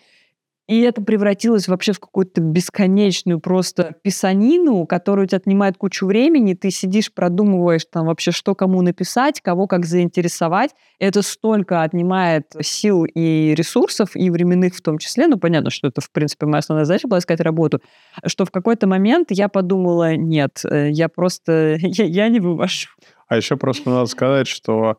и 0.67 0.81
это 0.81 1.03
превратилось 1.03 1.69
вообще 1.69 1.93
в 1.93 2.01
какую-то 2.01 2.41
бесконечную 2.41 3.39
просто 3.39 3.97
писанину, 4.03 4.87
которая 4.87 5.27
у 5.27 5.29
тебя 5.29 5.37
отнимает 5.37 5.77
кучу 5.77 6.07
времени. 6.07 6.55
Ты 6.55 6.71
сидишь, 6.71 7.13
продумываешь 7.13 7.85
там 7.85 8.07
вообще, 8.07 8.31
что 8.31 8.55
кому 8.55 8.81
написать, 8.81 9.43
кого 9.43 9.67
как 9.67 9.85
заинтересовать. 9.85 10.71
Это 10.99 11.21
столько 11.21 11.83
отнимает 11.83 12.55
сил 12.63 13.05
и 13.05 13.55
ресурсов, 13.55 14.17
и 14.17 14.31
временных 14.31 14.75
в 14.75 14.81
том 14.81 14.97
числе. 14.97 15.27
Ну, 15.27 15.39
понятно, 15.39 15.69
что 15.69 15.89
это, 15.89 16.01
в 16.01 16.11
принципе, 16.11 16.47
моя 16.47 16.61
основная 16.61 16.87
задача 16.87 17.09
была 17.09 17.19
искать 17.19 17.41
работу. 17.41 17.81
Что 18.25 18.47
в 18.47 18.51
какой-то 18.51 18.87
момент 18.87 19.29
я 19.31 19.49
подумала, 19.49 20.17
нет, 20.17 20.63
э, 20.65 20.89
я 20.91 21.11
просто, 21.11 21.77
я, 21.81 22.05
я 22.05 22.29
не 22.29 22.41
вывожу. 22.41 22.89
А 23.29 23.37
еще 23.37 23.57
просто 23.57 23.91
надо 23.91 24.07
сказать, 24.07 24.47
что 24.47 24.97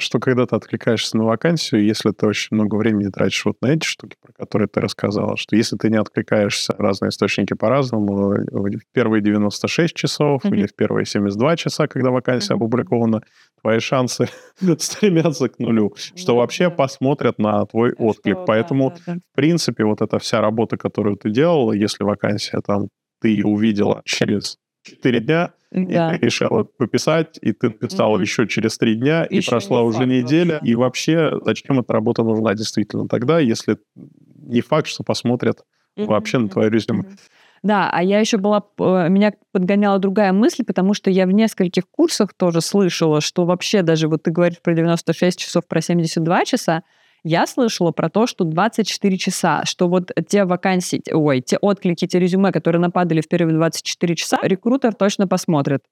что 0.00 0.18
когда 0.18 0.46
ты 0.46 0.56
откликаешься 0.56 1.16
на 1.16 1.24
вакансию, 1.24 1.84
если 1.84 2.10
ты 2.10 2.26
очень 2.26 2.56
много 2.56 2.76
времени 2.76 3.08
тратишь 3.08 3.44
вот 3.44 3.56
на 3.60 3.68
эти 3.68 3.84
штуки, 3.84 4.16
про 4.20 4.32
которые 4.32 4.68
ты 4.68 4.80
рассказала, 4.80 5.36
что 5.36 5.56
если 5.56 5.76
ты 5.76 5.90
не 5.90 5.96
откликаешься, 5.96 6.74
разные 6.78 7.10
источники 7.10 7.54
по-разному, 7.54 8.36
в 8.50 8.70
первые 8.92 9.22
96 9.22 9.94
часов 9.94 10.44
mm-hmm. 10.44 10.56
или 10.56 10.66
в 10.66 10.74
первые 10.74 11.06
72 11.06 11.56
часа, 11.56 11.86
когда 11.86 12.10
вакансия 12.10 12.54
mm-hmm. 12.54 12.56
опубликована, 12.56 13.22
твои 13.60 13.78
шансы 13.78 14.28
стремятся 14.78 15.48
к 15.48 15.58
нулю, 15.58 15.94
что 15.96 16.36
вообще 16.36 16.70
посмотрят 16.70 17.38
на 17.38 17.64
твой 17.66 17.92
отклик. 17.92 18.38
Поэтому, 18.46 18.94
в 19.06 19.36
принципе, 19.36 19.84
вот 19.84 20.00
эта 20.00 20.18
вся 20.18 20.40
работа, 20.40 20.76
которую 20.76 21.16
ты 21.16 21.30
делала, 21.30 21.72
если 21.72 22.04
вакансия 22.04 22.60
там 22.60 22.88
ты 23.20 23.42
увидела 23.44 24.02
через 24.04 24.56
4 24.82 25.20
дня, 25.20 25.52
да. 25.70 26.14
и 26.14 26.18
ты 26.18 26.26
решила 26.26 26.64
пописать, 26.64 27.38
и 27.40 27.52
ты 27.52 27.70
писала 27.70 28.16
mm-hmm. 28.16 28.22
еще 28.22 28.48
через 28.48 28.78
три 28.78 28.94
дня, 28.94 29.26
еще 29.28 29.38
и 29.38 29.50
прошла 29.50 29.82
уже 29.82 30.06
неделя. 30.06 30.54
Вообще. 30.54 30.70
И 30.70 30.74
вообще, 30.74 31.30
зачем 31.44 31.80
эта 31.80 31.92
работа 31.92 32.22
нужна 32.22 32.54
действительно 32.54 33.08
тогда, 33.08 33.38
если 33.38 33.78
не 33.94 34.60
факт, 34.60 34.88
что 34.88 35.04
посмотрят 35.04 35.64
mm-hmm. 35.96 36.06
вообще 36.06 36.38
на 36.38 36.48
твое 36.48 36.70
резюме. 36.70 37.02
Mm-hmm. 37.02 37.18
Да, 37.62 37.90
а 37.92 38.02
я 38.02 38.20
еще 38.20 38.38
была, 38.38 38.62
э, 38.78 39.08
меня 39.10 39.34
подгоняла 39.52 39.98
другая 39.98 40.32
мысль, 40.32 40.64
потому 40.64 40.94
что 40.94 41.10
я 41.10 41.26
в 41.26 41.30
нескольких 41.30 41.84
курсах 41.90 42.32
тоже 42.32 42.62
слышала, 42.62 43.20
что 43.20 43.44
вообще 43.44 43.82
даже 43.82 44.08
вот 44.08 44.22
ты 44.22 44.30
говоришь 44.30 44.62
про 44.62 44.72
96 44.72 45.38
часов, 45.38 45.66
про 45.66 45.82
72 45.82 46.44
часа, 46.46 46.82
я 47.24 47.46
слышала 47.46 47.90
про 47.92 48.08
то, 48.08 48.26
что 48.26 48.44
24 48.44 49.18
часа, 49.18 49.64
что 49.64 49.88
вот 49.88 50.10
те 50.28 50.44
вакансии, 50.44 51.02
ой, 51.12 51.40
те 51.40 51.56
отклики, 51.58 52.06
те 52.06 52.18
резюме, 52.18 52.52
которые 52.52 52.80
нападали 52.80 53.20
в 53.20 53.28
первые 53.28 53.54
24 53.56 54.16
часа, 54.16 54.38
рекрутер 54.42 54.94
точно 54.94 55.26
посмотрит. 55.26 55.82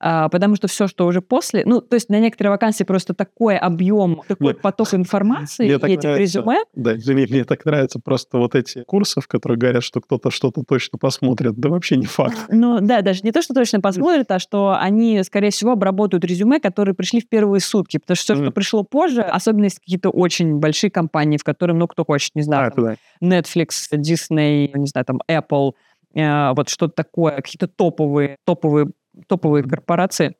А, 0.00 0.28
потому 0.28 0.56
что 0.56 0.68
все, 0.68 0.86
что 0.86 1.06
уже 1.06 1.20
после, 1.22 1.62
ну, 1.64 1.80
то 1.80 1.94
есть 1.94 2.08
на 2.08 2.18
некоторые 2.20 2.50
вакансии 2.50 2.84
просто 2.84 3.14
такой 3.14 3.56
объем, 3.56 4.22
такой 4.28 4.52
Мне- 4.52 4.54
поток 4.54 4.92
информации 4.94 5.64
Мне 5.64 5.74
и 5.74 5.78
так 5.78 5.90
нравится. 5.90 6.16
резюме. 6.16 6.58
Да, 6.74 6.96
извини, 6.96 7.26
мне 7.30 7.44
так 7.44 7.64
нравятся 7.64 8.00
просто 8.00 8.38
вот 8.38 8.54
эти 8.54 8.82
курсы, 8.84 9.20
в 9.20 9.28
которых 9.28 9.58
говорят, 9.58 9.82
что 9.82 10.00
кто-то 10.00 10.30
что-то 10.30 10.62
точно 10.66 10.98
посмотрит. 10.98 11.54
Да 11.56 11.68
вообще 11.68 11.96
не 11.96 12.06
факт. 12.06 12.36
Ну, 12.48 12.80
да, 12.80 13.02
даже 13.02 13.22
не 13.22 13.32
то, 13.32 13.42
что 13.42 13.54
точно 13.54 13.80
посмотрят, 13.80 14.30
а 14.30 14.38
что 14.38 14.76
они, 14.78 15.22
скорее 15.22 15.50
всего, 15.50 15.72
обработают 15.72 16.24
резюме, 16.24 16.60
которые 16.60 16.94
пришли 16.94 17.20
в 17.20 17.28
первые 17.28 17.60
сутки, 17.60 17.98
потому 17.98 18.16
что 18.16 18.34
все, 18.34 18.42
что 18.42 18.50
пришло 18.52 18.82
позже, 18.84 19.22
особенно 19.22 19.64
если 19.64 19.78
какие-то 19.80 20.10
очень 20.10 20.58
большие 20.58 20.90
компании, 20.90 21.36
в 21.38 21.44
которые, 21.44 21.76
ну, 21.76 21.86
кто 21.88 22.04
хочет, 22.04 22.34
не 22.34 22.42
знаю, 22.42 22.68
А, 22.68 22.70
там, 22.70 22.84
да. 22.84 22.96
Netflix, 23.22 23.68
Disney, 23.92 24.70
не 24.76 24.86
знаю, 24.86 25.04
там, 25.04 25.20
Apple, 25.30 25.72
э, 26.14 26.52
вот 26.54 26.68
что-то 26.68 26.94
такое, 26.94 27.36
какие-то 27.36 27.66
топовые, 27.68 28.36
топовые, 28.44 28.88
топовые 29.28 29.64
корпорации. 29.64 30.36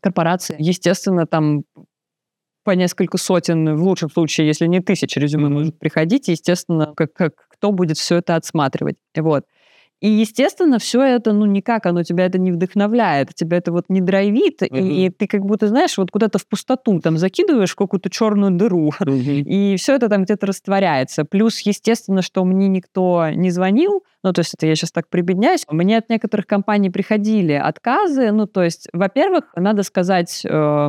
Корпорации, 0.00 0.56
естественно, 0.58 1.26
там 1.26 1.64
по 2.64 2.72
несколько 2.72 3.16
сотен, 3.16 3.76
в 3.76 3.82
лучшем 3.82 4.10
случае, 4.10 4.46
если 4.46 4.66
не 4.66 4.80
тысяч 4.80 5.16
резюме 5.16 5.44
Мгм. 5.46 5.52
может 5.54 5.78
приходить, 5.78 6.28
естественно, 6.28 6.92
как, 6.94 7.12
как, 7.14 7.32
кто 7.48 7.72
будет 7.72 7.96
все 7.96 8.16
это 8.16 8.36
отсматривать. 8.36 8.96
Вот. 9.16 9.44
И, 10.00 10.08
естественно, 10.08 10.78
все 10.78 11.02
это, 11.02 11.32
ну, 11.32 11.44
никак 11.46 11.86
оно 11.86 12.04
тебя 12.04 12.26
это 12.26 12.38
не 12.38 12.52
вдохновляет, 12.52 13.34
тебя 13.34 13.56
это 13.56 13.72
вот 13.72 13.86
не 13.88 14.00
драйвит, 14.00 14.62
и 14.62 15.10
ты 15.10 15.26
как 15.26 15.42
будто, 15.44 15.66
знаешь, 15.66 15.98
вот 15.98 16.10
куда-то 16.10 16.38
в 16.38 16.46
пустоту 16.46 17.00
там 17.00 17.18
закидываешь 17.18 17.74
какую-то 17.74 18.08
черную 18.08 18.52
дыру, 18.52 18.92
и 19.06 19.76
все 19.76 19.96
это 19.96 20.08
там 20.08 20.24
где-то 20.24 20.46
растворяется. 20.46 21.24
Плюс, 21.24 21.60
естественно, 21.60 22.22
что 22.22 22.44
мне 22.44 22.68
никто 22.68 23.28
не 23.30 23.50
звонил, 23.50 24.04
ну, 24.22 24.32
то 24.32 24.40
есть 24.40 24.54
это 24.54 24.66
я 24.66 24.74
сейчас 24.74 24.92
так 24.92 25.08
прибедняюсь. 25.08 25.64
Мне 25.70 25.98
от 25.98 26.08
некоторых 26.10 26.46
компаний 26.46 26.90
приходили 26.90 27.52
отказы. 27.52 28.32
Ну, 28.32 28.46
то 28.46 28.62
есть, 28.62 28.88
во-первых, 28.92 29.44
надо 29.54 29.84
сказать, 29.84 30.44
э, 30.44 30.88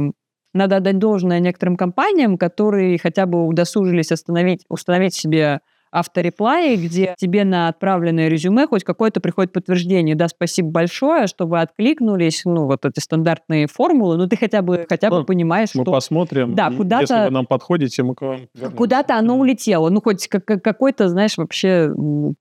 надо 0.53 0.77
отдать 0.77 0.97
должное 0.97 1.39
некоторым 1.39 1.77
компаниям, 1.77 2.37
которые 2.37 2.97
хотя 2.97 3.25
бы 3.25 3.45
удосужились 3.45 4.11
остановить, 4.11 4.65
установить 4.67 5.13
себе 5.13 5.61
автореплай, 5.91 6.75
где 6.77 7.15
тебе 7.17 7.43
на 7.43 7.67
отправленное 7.69 8.27
резюме 8.27 8.67
хоть 8.67 8.83
какое-то 8.83 9.19
приходит 9.21 9.51
подтверждение. 9.53 10.15
Да, 10.15 10.27
спасибо 10.27 10.69
большое, 10.69 11.27
что 11.27 11.45
вы 11.47 11.61
откликнулись. 11.61 12.41
Ну, 12.45 12.65
вот 12.65 12.85
эти 12.85 12.99
стандартные 12.99 13.67
формулы. 13.67 14.17
Ну, 14.17 14.27
ты 14.27 14.37
хотя 14.37 14.61
бы, 14.61 14.85
хотя 14.87 15.09
бы 15.09 15.19
Ну, 15.19 15.23
понимаешь, 15.25 15.69
Мы 15.75 15.83
что 15.83 15.91
посмотрим. 15.91 16.55
Да, 16.55 16.71
куда-то- 16.71 17.01
Если 17.01 17.25
вы 17.25 17.31
нам 17.31 17.45
подходите, 17.45 18.03
мы 18.03 18.15
к 18.15 18.21
вам 18.21 18.39
вернемся. 18.53 18.75
Куда-то 18.77 19.15
оно 19.17 19.37
улетело. 19.37 19.89
Ну, 19.89 20.01
хоть 20.01 20.27
как- 20.27 20.45
как- 20.45 20.63
какой-то, 20.63 21.09
знаешь, 21.09 21.37
вообще, 21.37 21.91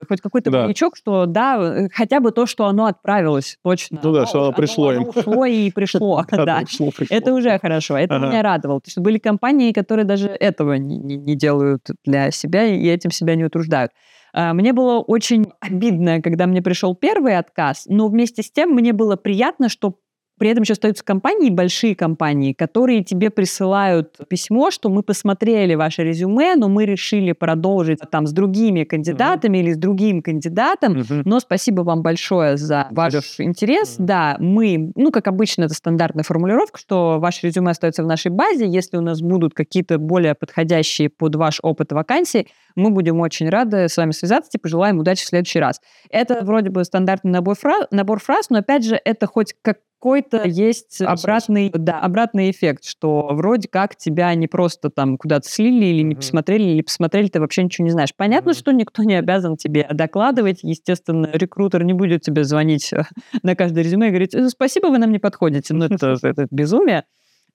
хоть 0.09 0.21
какой-то 0.21 0.51
Да. 0.51 0.65
маячок, 0.65 0.97
что 0.97 1.27
да, 1.27 1.89
хотя 1.93 2.21
бы 2.21 2.31
то, 2.33 2.47
что 2.47 2.67
оно 2.67 2.87
отправилось, 2.87 3.59
точно. 3.63 3.99
Ну 4.03 4.13
да, 4.13 4.27
что 4.27 4.43
оно 4.45 4.53
пришло 4.53 4.93
им. 4.93 5.03
оно 5.03 5.11
ушло 5.11 5.45
и 5.47 5.71
пришло, 5.71 6.25
Да, 6.31 6.61
пришло, 6.61 6.91
пришло. 6.91 7.17
Это 7.17 7.33
уже 7.35 7.59
хорошо, 7.59 7.97
это 7.97 8.19
меня 8.19 8.43
радовало. 8.43 8.79
Потому 8.79 8.91
что 8.91 9.01
были 9.01 9.19
компании, 9.19 9.73
которые 9.73 10.05
даже 10.05 10.29
этого 10.29 10.75
не 10.75 11.35
делают 11.35 11.83
для 12.05 12.31
себя 12.31 12.65
и 12.65 12.87
этим 12.87 13.11
себя 13.11 13.35
не 13.39 13.45
утруждают. 13.45 13.93
А, 14.35 14.53
Мне 14.53 14.73
было 14.73 15.01
очень 15.01 15.47
обидно, 15.61 16.21
когда 16.21 16.47
мне 16.47 16.61
пришел 16.63 16.95
первый 16.95 17.39
отказ, 17.39 17.87
но 17.87 18.09
вместе 18.09 18.43
с 18.43 18.51
тем 18.51 18.71
мне 18.71 18.93
было 18.93 19.17
приятно, 19.17 19.69
что 19.69 19.95
при 20.39 20.51
этом 20.51 20.63
еще 20.63 20.73
остаются 20.75 21.05
компании, 21.05 21.51
большие 21.51 21.95
компании, 21.95 22.53
которые 22.53 23.03
тебе 23.03 23.31
присылают 23.31 24.17
письмо, 24.29 24.71
что 24.71 24.89
мы 24.89 25.03
посмотрели 25.03 25.75
ваше 25.75 26.03
резюме, 26.05 26.55
но 26.57 26.69
мы 26.69 26.85
решили 26.85 27.33
продолжить 27.33 28.01
там 28.11 28.27
с 28.27 28.33
другими 28.33 28.85
кандидатами 28.85 29.59
или 29.59 29.73
с 29.73 29.77
другим 29.77 30.23
кандидатом, 30.23 30.99
Мгм. 30.99 31.23
но 31.25 31.41
спасибо 31.41 31.83
вам 31.83 32.03
большое 32.03 32.57
за 32.57 32.89
ваш 32.91 33.15
интерес. 33.41 33.99
Мгм. 33.99 34.07
Да, 34.07 34.37
мы, 34.39 34.93
ну, 34.95 35.11
как 35.11 35.29
обычно, 35.29 35.65
это 35.65 35.75
стандартная 35.75 36.25
формулировка, 36.25 36.79
что 36.79 37.19
ваше 37.19 37.47
резюме 37.47 37.71
остается 37.71 38.03
в 38.03 38.07
нашей 38.07 38.31
базе. 38.31 38.67
Если 38.67 38.97
у 38.97 39.01
нас 39.01 39.21
будут 39.21 39.55
какие-то 39.55 39.99
более 39.99 40.35
подходящие 40.35 41.11
под 41.11 41.35
ваш 41.35 41.59
опыт 41.63 41.93
вакансии, 41.93 42.47
мы 42.77 42.91
будем 42.91 43.19
очень 43.21 43.49
рады 43.49 43.89
с 43.89 43.97
вами 43.97 44.13
связаться 44.13 44.51
и 44.55 44.59
пожелаем 44.61 44.99
удачи 44.99 45.25
в 45.25 45.29
следующий 45.29 45.59
раз. 45.59 45.81
Это 46.11 46.45
вроде 46.45 46.71
бы 46.71 46.85
стандартный 46.85 47.33
набор, 47.33 47.57
фра- 47.57 47.87
набор 47.91 48.21
фраз, 48.21 48.51
но, 48.51 48.59
опять 48.59 48.85
же, 48.85 49.01
это 49.05 49.27
хоть 49.27 49.55
какой-то 49.99 50.47
есть 50.47 51.01
обратный, 51.03 51.71
да, 51.75 52.01
обратный 52.01 52.51
эффект, 52.51 52.85
что 52.85 53.29
вроде 53.33 53.69
как 53.69 53.97
тебя 53.97 54.33
не 54.35 54.47
просто 54.47 54.91
там 54.91 55.17
куда-то 55.19 55.49
слили 55.49 55.87
или 55.87 56.03
не 56.03 56.15
Мгм. 56.15 56.17
посмотрели, 56.17 56.63
или 56.63 56.83
посмотрели, 56.83 57.29
ты 57.29 57.41
вообще 57.41 57.65
ничего 57.65 57.85
не 57.85 57.91
знаешь. 57.91 58.11
Понятно, 58.17 58.53
Мгм. 58.53 58.59
что 58.59 58.73
никто 58.73 59.03
не 59.03 59.15
обязан 59.17 59.57
тебе 59.57 59.89
докладывать. 59.91 60.61
Естественно, 60.63 61.29
рекрутер 61.33 61.83
не 61.83 61.95
будет 61.95 62.23
тебе 62.23 62.45
звонить 62.45 62.93
э, 62.93 63.03
на 63.43 63.57
каждое 63.57 63.83
резюме 63.83 64.09
и 64.09 64.11
говорить, 64.11 64.35
«Э, 64.35 64.49
спасибо, 64.49 64.87
вы 64.87 64.99
нам 64.99 65.11
не 65.11 65.19
подходите. 65.19 65.75
Ну, 65.75 65.87
это, 65.87 66.17
это 66.23 66.47
безумие. 66.51 67.05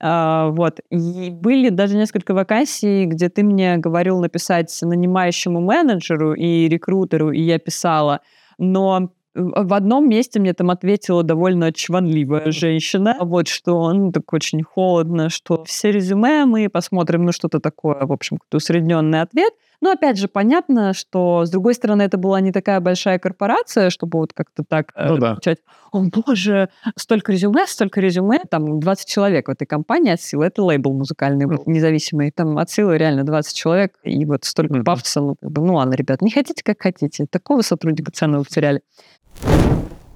А, 0.02 0.50
вот. 0.50 0.80
И 0.90 1.30
были 1.32 1.70
даже 1.70 1.96
несколько 1.96 2.34
вакансий, 2.34 3.06
где 3.06 3.30
ты 3.30 3.44
мне 3.44 3.78
говорил 3.78 4.20
написать 4.20 4.78
нанимающему 4.82 5.62
менеджеру 5.62 6.34
и 6.34 6.68
рекрутеру, 6.68 7.32
и 7.32 7.42
я 7.42 7.58
писала. 7.58 8.20
Но 8.58 9.14
в 9.36 9.74
одном 9.74 10.10
месте 10.10 10.40
мне 10.40 10.54
там 10.54 10.70
ответила 10.70 11.24
довольно 11.24 11.72
чванливая 11.72 12.52
женщина, 12.52 13.18
вот 13.20 13.48
что, 13.48 13.92
ну, 13.94 14.12
так 14.12 14.32
очень 14.34 14.62
холодно, 14.64 15.30
что 15.30 15.64
все 15.64 15.92
резюме 15.92 16.46
мы 16.46 16.70
посмотрим, 16.70 17.26
ну, 17.26 17.32
что-то 17.32 17.60
такое, 17.60 18.06
в 18.06 18.12
общем, 18.12 18.38
какой-то 18.38 18.58
усредненный 18.58 19.22
ответ. 19.22 19.54
Но, 19.84 19.92
опять 19.92 20.18
же, 20.18 20.30
понятно, 20.30 20.94
что, 20.94 21.44
с 21.44 21.50
другой 21.50 21.74
стороны, 21.74 22.04
это 22.04 22.18
была 22.18 22.40
не 22.40 22.54
такая 22.54 22.80
большая 22.80 23.20
корпорация, 23.20 23.90
чтобы 23.90 24.18
вот 24.20 24.32
как-то 24.32 24.64
так 24.66 24.94
э, 24.96 25.10
Ну 25.10 25.18
да. 25.18 25.32
отвечать, 25.34 25.58
о, 25.92 26.04
боже, 26.04 26.70
столько 26.96 27.34
резюме, 27.34 27.68
столько 27.68 28.00
резюме, 28.00 28.40
там 28.50 28.80
20 28.80 29.06
человек 29.10 29.50
в 29.50 29.52
этой 29.52 29.66
компании 29.66 30.14
от 30.14 30.22
силы, 30.22 30.46
это 30.46 30.64
лейбл 30.64 30.94
музыкальный 30.94 31.48
был, 31.48 31.64
независимый, 31.66 32.32
там 32.32 32.58
от 32.60 32.70
силы 32.72 32.98
реально 32.98 33.26
20 33.26 33.54
человек, 33.54 33.96
и 34.04 34.24
вот 34.24 34.46
столько 34.46 34.76
Мгм. 34.76 34.84
пафоса, 34.86 35.20
ну, 35.20 35.36
как 35.42 35.52
бы, 35.52 35.62
ну 35.62 35.74
ладно, 35.76 35.96
ребят, 35.96 36.22
не 36.22 36.32
хотите, 36.32 36.64
как 36.64 36.82
хотите, 36.82 37.26
такого 37.30 37.62
сотрудника 37.62 38.10
ценного 38.10 38.44
потеряли. 38.46 38.84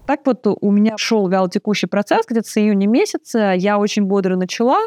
Так 0.05 0.21
вот 0.25 0.47
у 0.47 0.71
меня 0.71 0.93
шел 0.97 1.27
вялотекущий 1.27 1.89
процесс 1.89 2.25
где-то 2.25 2.47
с 2.49 2.57
июня 2.57 2.87
месяца. 2.87 3.51
Я 3.51 3.77
очень 3.79 4.03
бодро 4.03 4.37
начала. 4.37 4.79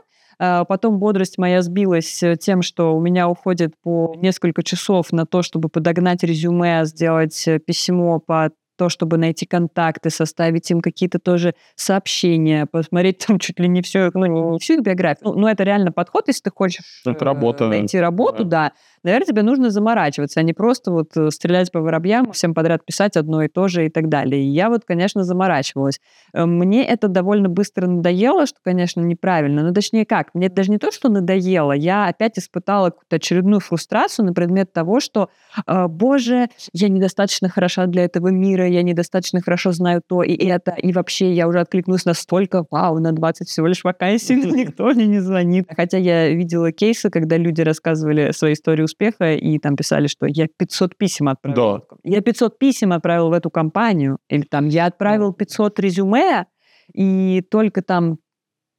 А, 0.42 0.64
Потом 0.64 0.98
бодрость 0.98 1.36
моя 1.36 1.60
сбилась 1.60 2.22
э, 2.22 2.36
тем, 2.36 2.62
что 2.62 2.96
у 2.96 3.00
меня 3.00 3.28
уходит 3.28 3.74
по 3.82 4.14
несколько 4.16 4.62
часов 4.62 5.12
на 5.12 5.26
то, 5.26 5.42
чтобы 5.42 5.68
подогнать 5.68 6.22
резюме, 6.22 6.86
сделать 6.86 7.46
э, 7.46 7.58
письмо 7.58 8.20
по 8.20 8.50
то, 8.80 8.88
чтобы 8.88 9.18
найти 9.18 9.44
контакты, 9.44 10.08
составить 10.08 10.70
им 10.70 10.80
какие-то 10.80 11.18
тоже 11.18 11.54
сообщения, 11.76 12.64
посмотреть 12.64 13.18
там 13.26 13.38
чуть 13.38 13.60
ли 13.60 13.68
не 13.68 13.82
все, 13.82 14.10
ну, 14.14 14.24
не, 14.24 14.40
не 14.40 14.58
всю 14.58 14.76
их 14.76 14.80
биографию. 14.80 15.28
Ну, 15.28 15.40
но 15.40 15.50
это 15.50 15.64
реально 15.64 15.92
подход, 15.92 16.28
если 16.28 16.44
ты 16.44 16.50
хочешь 16.50 17.02
Это 17.04 17.22
э, 17.22 17.28
работа, 17.28 17.68
найти 17.68 18.00
работу, 18.00 18.46
да. 18.46 18.72
Наверное, 19.02 19.26
тебе 19.26 19.42
нужно 19.42 19.70
заморачиваться, 19.70 20.40
а 20.40 20.42
не 20.42 20.52
просто 20.52 20.90
вот 20.92 21.16
э, 21.16 21.30
стрелять 21.30 21.72
по 21.72 21.80
воробьям, 21.80 22.32
всем 22.32 22.52
подряд 22.52 22.84
писать 22.84 23.16
одно 23.16 23.42
и 23.42 23.48
то 23.48 23.66
же 23.66 23.86
и 23.86 23.88
так 23.88 24.08
далее. 24.10 24.42
И 24.42 24.48
я 24.48 24.68
вот, 24.68 24.84
конечно, 24.84 25.24
заморачивалась. 25.24 26.00
Э, 26.34 26.44
Мне 26.44 26.84
это 26.86 27.08
довольно 27.08 27.48
быстро 27.48 27.86
надоело, 27.86 28.44
что, 28.46 28.58
конечно, 28.62 29.00
неправильно. 29.00 29.62
Ну, 29.62 29.72
точнее 29.72 30.04
как, 30.04 30.34
мне 30.34 30.50
даже 30.50 30.70
не 30.70 30.78
то, 30.78 30.90
что 30.92 31.08
надоело, 31.08 31.72
я 31.72 32.08
опять 32.08 32.38
испытала 32.38 32.90
какую-то 32.90 33.16
очередную 33.16 33.60
фрустрацию 33.60 34.26
на 34.26 34.34
предмет 34.34 34.72
того, 34.72 35.00
что, 35.00 35.30
э, 35.66 35.86
боже, 35.86 36.48
я 36.74 36.88
недостаточно 36.90 37.48
хороша 37.48 37.86
для 37.86 38.04
этого 38.04 38.28
мира, 38.28 38.68
я 38.68 38.82
недостаточно 38.82 39.40
хорошо 39.40 39.72
знаю 39.72 40.02
то 40.06 40.22
и 40.22 40.34
это, 40.34 40.72
и 40.72 40.92
вообще 40.92 41.32
я 41.32 41.48
уже 41.48 41.60
откликнулась 41.60 42.04
настолько, 42.04 42.66
вау, 42.70 42.98
на 42.98 43.12
20 43.12 43.48
всего 43.48 43.66
лишь 43.66 43.82
вакансий, 43.82 44.34
никто 44.44 44.90
мне 44.90 45.06
не 45.06 45.20
звонит. 45.20 45.66
Хотя 45.74 45.96
я 45.96 46.28
видела 46.28 46.70
кейсы, 46.70 47.08
когда 47.08 47.38
люди 47.38 47.62
рассказывали 47.62 48.32
свои 48.32 48.52
истории 48.52 48.89
успеха 48.90 49.34
и 49.34 49.58
там 49.58 49.76
писали, 49.76 50.06
что 50.06 50.26
я 50.26 50.46
500 50.48 50.96
писем 50.96 51.28
отправил. 51.28 51.84
Да. 51.90 51.96
Я 52.02 52.20
500 52.20 52.58
писем 52.58 52.92
отправил 52.92 53.30
в 53.30 53.32
эту 53.32 53.50
компанию, 53.50 54.18
или 54.28 54.42
там 54.42 54.68
я 54.68 54.86
отправил 54.86 55.32
500 55.32 55.78
резюме, 55.80 56.46
и 56.92 57.42
только 57.50 57.82
там 57.82 58.18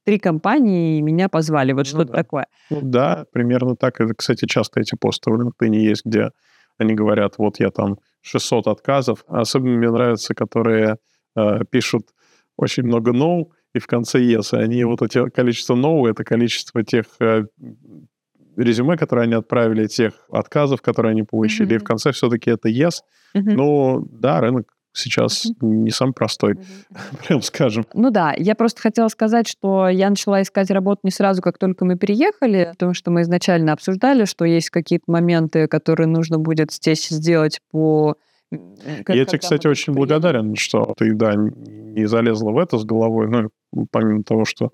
три 0.04 0.18
компании 0.18 1.00
меня 1.00 1.28
позвали. 1.28 1.72
Вот 1.72 1.80
Ну 1.80 1.84
что-то 1.84 2.12
да. 2.12 2.18
такое. 2.18 2.46
Ну 2.70 2.80
да, 2.82 3.24
примерно 3.32 3.76
так. 3.76 4.00
Это, 4.00 4.14
кстати, 4.14 4.46
часто 4.46 4.80
эти 4.80 4.96
посты 4.96 5.30
в 5.30 5.40
LinkedIn 5.40 5.74
есть, 5.74 6.04
где 6.04 6.30
они 6.78 6.94
говорят, 6.94 7.34
вот 7.38 7.60
я 7.60 7.70
там 7.70 7.98
600 8.22 8.66
отказов. 8.66 9.24
Особенно 9.28 9.78
мне 9.78 9.90
нравятся, 9.90 10.34
которые 10.34 10.96
э, 11.36 11.64
пишут 11.70 12.08
очень 12.56 12.84
много 12.84 13.12
no 13.12 13.46
и 13.74 13.78
в 13.78 13.86
конце 13.86 14.20
yes. 14.20 14.58
И 14.58 14.62
они 14.62 14.84
вот 14.84 15.02
эти 15.02 15.28
количество 15.30 15.74
no, 15.74 16.08
это 16.08 16.24
количество 16.24 16.82
тех 16.82 17.06
э, 17.20 17.44
резюме, 18.56 18.96
которые 18.96 19.24
они 19.24 19.34
отправили, 19.34 19.86
тех 19.86 20.12
отказов, 20.30 20.82
которые 20.82 21.12
они 21.12 21.22
получили. 21.22 21.74
И 21.74 21.78
в 21.78 21.84
конце 21.84 22.12
все-таки 22.12 22.50
это 22.50 22.68
yes. 22.68 23.00
Мгм. 23.34 23.54
Ну 23.54 24.08
да, 24.10 24.40
рынок 24.40 24.72
сейчас 24.94 25.46
не 25.60 25.90
самый 25.90 26.12
простой, 26.12 26.58
прям 27.26 27.40
скажем. 27.42 27.86
Ну 27.94 28.10
да, 28.10 28.34
я 28.36 28.54
просто 28.54 28.82
хотела 28.82 29.08
сказать, 29.08 29.48
что 29.48 29.88
я 29.88 30.10
начала 30.10 30.42
искать 30.42 30.70
работу 30.70 31.00
не 31.04 31.10
сразу, 31.10 31.40
как 31.40 31.58
только 31.58 31.84
мы 31.84 31.96
переехали, 31.96 32.68
потому 32.72 32.94
что 32.94 33.10
мы 33.10 33.22
изначально 33.22 33.72
обсуждали, 33.72 34.26
что 34.26 34.44
есть 34.44 34.70
какие-то 34.70 35.04
моменты, 35.06 35.66
которые 35.66 36.08
нужно 36.08 36.38
будет 36.38 36.72
здесь 36.72 37.08
сделать 37.08 37.60
по... 37.70 38.16
м, 38.50 38.76
как- 39.04 39.16
я 39.16 39.24
тебе, 39.24 39.38
кстати, 39.38 39.66
очень 39.66 39.94
приедем. 39.94 39.98
благодарен, 39.98 40.56
что 40.56 40.94
ты, 40.98 41.14
да, 41.14 41.34
не 41.36 42.06
залезла 42.06 42.50
в 42.50 42.58
это 42.58 42.76
с 42.76 42.84
головой. 42.84 43.28
Ну, 43.28 43.86
помимо 43.90 44.22
того, 44.24 44.44
что, 44.44 44.66
э, 44.66 44.68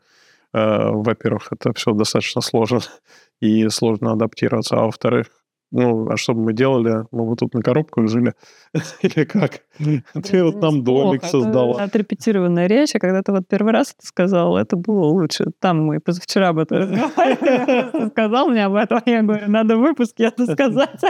во-первых, 0.52 1.48
это 1.52 1.72
все 1.74 1.92
достаточно 1.92 2.40
сложно 2.40 2.80
и 3.40 3.68
сложно 3.68 4.12
адаптироваться, 4.12 4.76
а 4.76 4.84
во-вторых, 4.84 5.28
ну, 5.70 6.08
а 6.08 6.16
что 6.16 6.32
бы 6.32 6.44
мы 6.44 6.52
делали? 6.54 7.04
Мы 7.10 7.26
бы 7.26 7.36
тут 7.36 7.52
на 7.52 7.60
коробках 7.60 8.08
жили? 8.08 8.32
Или 9.02 9.24
как? 9.24 9.60
Ты 9.76 10.42
вот 10.42 10.62
нам 10.62 10.82
домик 10.82 11.24
создала. 11.24 11.82
Отрепетированная 11.82 12.66
речь, 12.68 12.94
а 12.94 12.98
когда 12.98 13.22
ты 13.22 13.32
вот 13.32 13.46
первый 13.46 13.74
раз 13.74 13.94
это 13.96 14.06
сказал, 14.06 14.56
это 14.56 14.76
было 14.76 15.04
лучше. 15.04 15.46
Там 15.60 15.84
мы 15.84 16.00
позавчера 16.00 16.48
об 16.48 16.58
этом 16.58 16.96
сказал 18.10 18.48
мне 18.48 18.64
об 18.64 18.74
этом, 18.74 19.02
я 19.04 19.22
говорю, 19.22 19.50
надо 19.50 19.76
выпуск 19.76 20.14
это 20.18 20.50
сказать. 20.50 21.00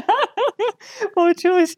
Получилось 1.15 1.77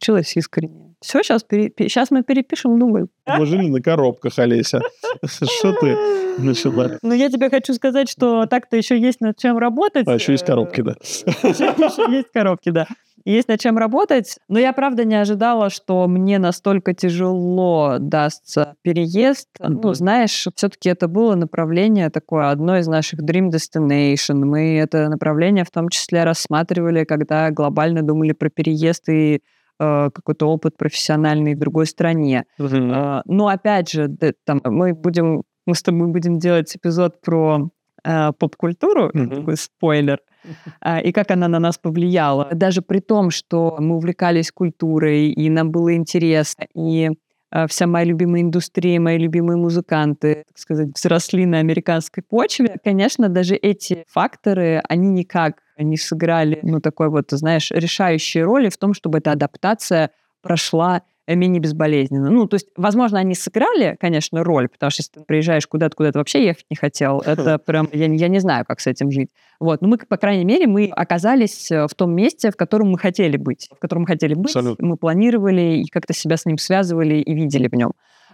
получилось 0.00 0.36
искренне. 0.36 0.89
Все, 1.00 1.22
сейчас, 1.22 1.42
пере... 1.44 1.72
сейчас 1.78 2.10
мы 2.10 2.22
перепишем 2.22 2.78
новый. 2.78 3.06
Мы 3.26 3.46
жили 3.46 3.68
на 3.68 3.80
коробках, 3.80 4.38
Олеся. 4.38 4.80
Что 5.24 5.72
ты 5.72 5.96
начала? 6.38 6.98
Ну, 7.02 7.14
я 7.14 7.30
тебе 7.30 7.48
хочу 7.48 7.72
сказать, 7.72 8.08
что 8.08 8.44
так-то 8.46 8.76
еще 8.76 8.98
есть 8.98 9.20
над 9.20 9.38
чем 9.38 9.56
работать. 9.56 10.06
А 10.06 10.14
еще 10.14 10.32
есть 10.32 10.44
коробки, 10.44 10.82
да. 10.82 10.96
Еще 11.00 12.06
есть 12.10 12.30
коробки, 12.32 12.70
да. 12.70 12.86
Есть 13.24 13.48
над 13.48 13.60
чем 13.60 13.76
работать, 13.76 14.38
но 14.48 14.58
я 14.58 14.72
правда 14.72 15.04
не 15.04 15.14
ожидала, 15.14 15.68
что 15.68 16.06
мне 16.08 16.38
настолько 16.38 16.94
тяжело 16.94 17.96
дастся 17.98 18.76
переезд. 18.82 19.48
Ну, 19.58 19.92
знаешь, 19.92 20.46
все-таки 20.54 20.88
это 20.88 21.06
было 21.06 21.34
направление 21.34 22.08
такое, 22.08 22.50
одно 22.50 22.78
из 22.78 22.86
наших 22.86 23.20
Dream 23.20 23.50
Destination. 23.50 24.44
Мы 24.44 24.78
это 24.78 25.08
направление 25.10 25.64
в 25.64 25.70
том 25.70 25.90
числе 25.90 26.24
рассматривали, 26.24 27.04
когда 27.04 27.50
глобально 27.50 28.02
думали 28.02 28.32
про 28.32 28.48
переезд 28.48 29.08
и 29.10 29.34
Э, 29.34 29.40
какой-то 29.80 30.46
опыт 30.46 30.76
профессиональный 30.76 31.54
в 31.54 31.58
другой 31.58 31.86
стране. 31.86 32.44
Mm-hmm. 32.58 33.22
Но 33.24 33.48
опять 33.48 33.90
же, 33.90 34.08
там, 34.44 34.60
мы 34.64 34.92
будем, 34.92 35.42
мы 35.66 35.74
с 35.74 35.82
тобой 35.82 36.08
будем 36.08 36.38
делать 36.38 36.76
эпизод 36.76 37.20
про 37.22 37.70
э, 38.04 38.32
поп-культуру, 38.38 39.08
mm-hmm. 39.08 39.36
такой 39.36 39.56
спойлер, 39.56 40.20
mm-hmm. 40.44 41.02
и 41.02 41.12
как 41.12 41.30
она 41.30 41.48
на 41.48 41.58
нас 41.58 41.78
повлияла. 41.78 42.48
Даже 42.52 42.82
при 42.82 43.00
том, 43.00 43.30
что 43.30 43.76
мы 43.78 43.96
увлекались 43.96 44.52
культурой, 44.52 45.30
и 45.30 45.48
нам 45.48 45.70
было 45.70 45.94
интересно, 45.94 46.66
и 46.74 47.10
вся 47.66 47.86
моя 47.88 48.04
любимая 48.04 48.42
индустрия, 48.42 49.00
мои 49.00 49.18
любимые 49.18 49.56
музыканты, 49.56 50.44
так 50.46 50.58
сказать, 50.58 50.88
взросли 50.94 51.46
на 51.46 51.58
американской 51.58 52.22
почве. 52.22 52.76
Конечно, 52.84 53.28
даже 53.28 53.56
эти 53.56 54.04
факторы, 54.06 54.80
они 54.88 55.08
никак 55.08 55.60
не 55.82 55.96
сыграли, 55.96 56.60
ну, 56.62 56.80
такой 56.80 57.08
вот, 57.08 57.30
знаешь, 57.30 57.70
решающей 57.70 58.42
роли 58.42 58.68
в 58.68 58.76
том, 58.76 58.94
чтобы 58.94 59.18
эта 59.18 59.32
адаптация 59.32 60.10
прошла 60.42 61.02
менее 61.36 61.60
безболезненно. 61.60 62.30
Ну, 62.30 62.46
то 62.46 62.56
есть, 62.56 62.68
возможно, 62.76 63.18
они 63.18 63.34
сыграли, 63.34 63.96
конечно, 64.00 64.42
роль, 64.42 64.68
потому 64.68 64.90
что 64.90 65.00
если 65.00 65.12
ты 65.12 65.20
приезжаешь 65.24 65.66
куда-то, 65.66 65.96
куда 65.96 66.12
ты 66.12 66.18
вообще 66.18 66.44
ехать 66.44 66.66
не 66.70 66.76
хотел, 66.76 67.20
это 67.26 67.58
прям, 67.58 67.88
я, 67.92 68.06
я 68.06 68.28
не 68.28 68.40
знаю, 68.40 68.64
как 68.66 68.80
с 68.80 68.86
этим 68.86 69.10
жить. 69.10 69.30
Вот, 69.58 69.80
но 69.80 69.88
мы, 69.88 69.98
по 69.98 70.16
крайней 70.16 70.44
мере, 70.44 70.66
мы 70.66 70.86
оказались 70.86 71.70
э, 71.70 71.86
в 71.86 71.94
том 71.94 72.12
месте, 72.12 72.50
в 72.50 72.56
котором 72.56 72.90
мы 72.90 72.98
хотели 72.98 73.36
быть, 73.36 73.68
в 73.74 73.78
котором 73.78 74.02
мы 74.02 74.08
хотели 74.08 74.34
быть, 74.34 74.56
Абсолютно. 74.56 74.86
мы 74.86 74.96
планировали 74.96 75.82
и 75.82 75.86
как-то 75.86 76.14
себя 76.14 76.36
с 76.36 76.46
ним 76.46 76.58
связывали 76.58 77.16
и 77.16 77.34
видели 77.34 77.68
в 77.68 77.74
нем. 77.74 77.92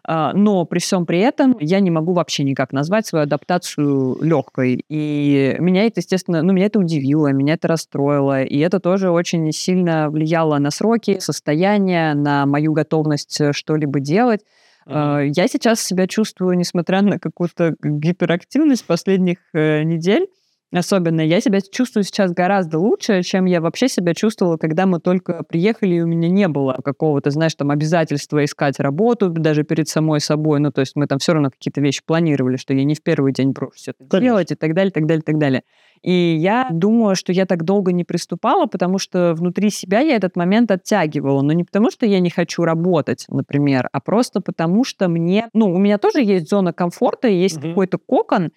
А, 0.08 0.32
но 0.32 0.64
при 0.64 0.78
всем 0.78 1.04
при 1.04 1.18
этом 1.18 1.56
я 1.58 1.80
не 1.80 1.90
могу 1.90 2.12
вообще 2.12 2.44
никак 2.44 2.72
назвать 2.72 3.06
свою 3.06 3.24
адаптацию 3.24 4.16
легкой. 4.22 4.84
И 4.88 5.56
меня 5.58 5.84
это, 5.84 5.98
естественно, 5.98 6.42
ну, 6.42 6.52
меня 6.52 6.66
это 6.66 6.78
удивило, 6.78 7.32
меня 7.32 7.54
это 7.54 7.66
расстроило. 7.66 8.44
И 8.44 8.56
это 8.58 8.78
тоже 8.78 9.10
очень 9.10 9.50
сильно 9.50 10.08
влияло 10.08 10.58
на 10.58 10.70
сроки, 10.70 11.18
состояние, 11.18 12.14
на 12.14 12.46
мою 12.46 12.72
готовность 12.72 13.40
э, 13.40 13.52
что-либо 13.52 13.98
делать. 13.98 14.42
Mm-hmm. 14.86 15.32
Я 15.34 15.48
сейчас 15.48 15.80
себя 15.80 16.06
чувствую, 16.06 16.56
несмотря 16.56 17.02
на 17.02 17.18
какую-то 17.18 17.74
гиперактивность 17.82 18.86
последних 18.86 19.38
э, 19.52 19.82
недель, 19.82 20.28
особенно, 20.76 21.20
я 21.20 21.40
себя 21.40 21.60
чувствую 21.60 22.04
сейчас 22.04 22.32
гораздо 22.32 22.78
лучше, 22.78 23.22
чем 23.22 23.44
я 23.44 23.60
вообще 23.60 23.88
себя 23.88 24.14
чувствовала, 24.14 24.56
когда 24.56 24.86
мы 24.86 25.00
только 25.00 25.42
приехали, 25.42 25.96
и 25.96 26.00
у 26.00 26.06
меня 26.06 26.28
не 26.28 26.48
было 26.48 26.78
какого-то, 26.84 27.30
знаешь, 27.30 27.54
там 27.54 27.70
обязательства 27.70 28.44
искать 28.44 28.80
работу 28.80 29.30
даже 29.30 29.64
перед 29.64 29.88
самой 29.88 30.20
собой. 30.20 30.60
Ну, 30.60 30.72
то 30.72 30.80
есть 30.80 30.96
мы 30.96 31.06
там 31.06 31.18
все 31.18 31.32
равно 31.32 31.50
какие-то 31.50 31.80
вещи 31.80 32.02
планировали, 32.04 32.56
что 32.56 32.74
я 32.74 32.84
не 32.84 32.94
в 32.94 33.02
первый 33.02 33.32
день 33.32 33.50
брошу 33.50 33.76
все 33.76 33.90
это 33.92 34.08
Конечно. 34.08 34.20
делать 34.20 34.52
и 34.52 34.54
так 34.54 34.74
далее, 34.74 34.90
так 34.90 35.06
далее, 35.06 35.22
так 35.22 35.38
далее. 35.38 35.62
И 36.02 36.36
я 36.38 36.68
думаю, 36.70 37.16
что 37.16 37.32
я 37.32 37.46
так 37.46 37.64
долго 37.64 37.92
не 37.92 38.04
приступала, 38.04 38.66
потому 38.66 38.98
что 38.98 39.34
внутри 39.34 39.70
себя 39.70 40.00
я 40.00 40.16
этот 40.16 40.36
момент 40.36 40.70
оттягивала. 40.70 41.42
Но 41.42 41.52
не 41.52 41.64
потому, 41.64 41.90
что 41.90 42.06
я 42.06 42.20
не 42.20 42.30
хочу 42.30 42.64
работать, 42.64 43.26
например, 43.28 43.88
а 43.92 44.00
просто 44.00 44.40
потому, 44.40 44.84
что 44.84 45.08
мне... 45.08 45.48
Ну, 45.52 45.72
у 45.72 45.78
меня 45.78 45.98
тоже 45.98 46.22
есть 46.22 46.48
зона 46.48 46.72
комфорта, 46.72 47.28
есть 47.28 47.58
угу. 47.58 47.68
какой-то 47.68 47.98
кокон, 47.98 48.50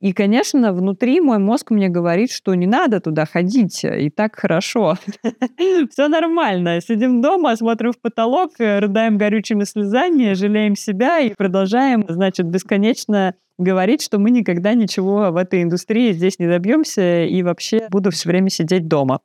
и, 0.00 0.12
конечно, 0.12 0.72
внутри 0.72 1.20
мой 1.20 1.38
мозг 1.38 1.70
мне 1.70 1.88
говорит, 1.88 2.30
что 2.30 2.54
не 2.54 2.66
надо 2.66 3.00
туда 3.00 3.24
ходить, 3.24 3.82
и 3.82 4.10
так 4.10 4.36
хорошо. 4.36 4.96
Все 5.90 6.08
нормально. 6.08 6.80
Сидим 6.82 7.22
дома, 7.22 7.56
смотрим 7.56 7.92
в 7.92 8.00
потолок, 8.00 8.52
рыдаем 8.58 9.16
горючими 9.16 9.64
слезами, 9.64 10.34
жалеем 10.34 10.76
себя 10.76 11.20
и 11.20 11.32
продолжаем, 11.34 12.04
значит, 12.08 12.46
бесконечно 12.46 13.34
говорить, 13.58 14.02
что 14.02 14.18
мы 14.18 14.30
никогда 14.30 14.74
ничего 14.74 15.30
в 15.30 15.36
этой 15.36 15.62
индустрии 15.62 16.12
здесь 16.12 16.38
не 16.38 16.46
добьемся 16.46 17.24
и 17.24 17.42
вообще 17.42 17.88
буду 17.90 18.10
все 18.10 18.28
время 18.28 18.50
сидеть 18.50 18.88
дома. 18.88 19.20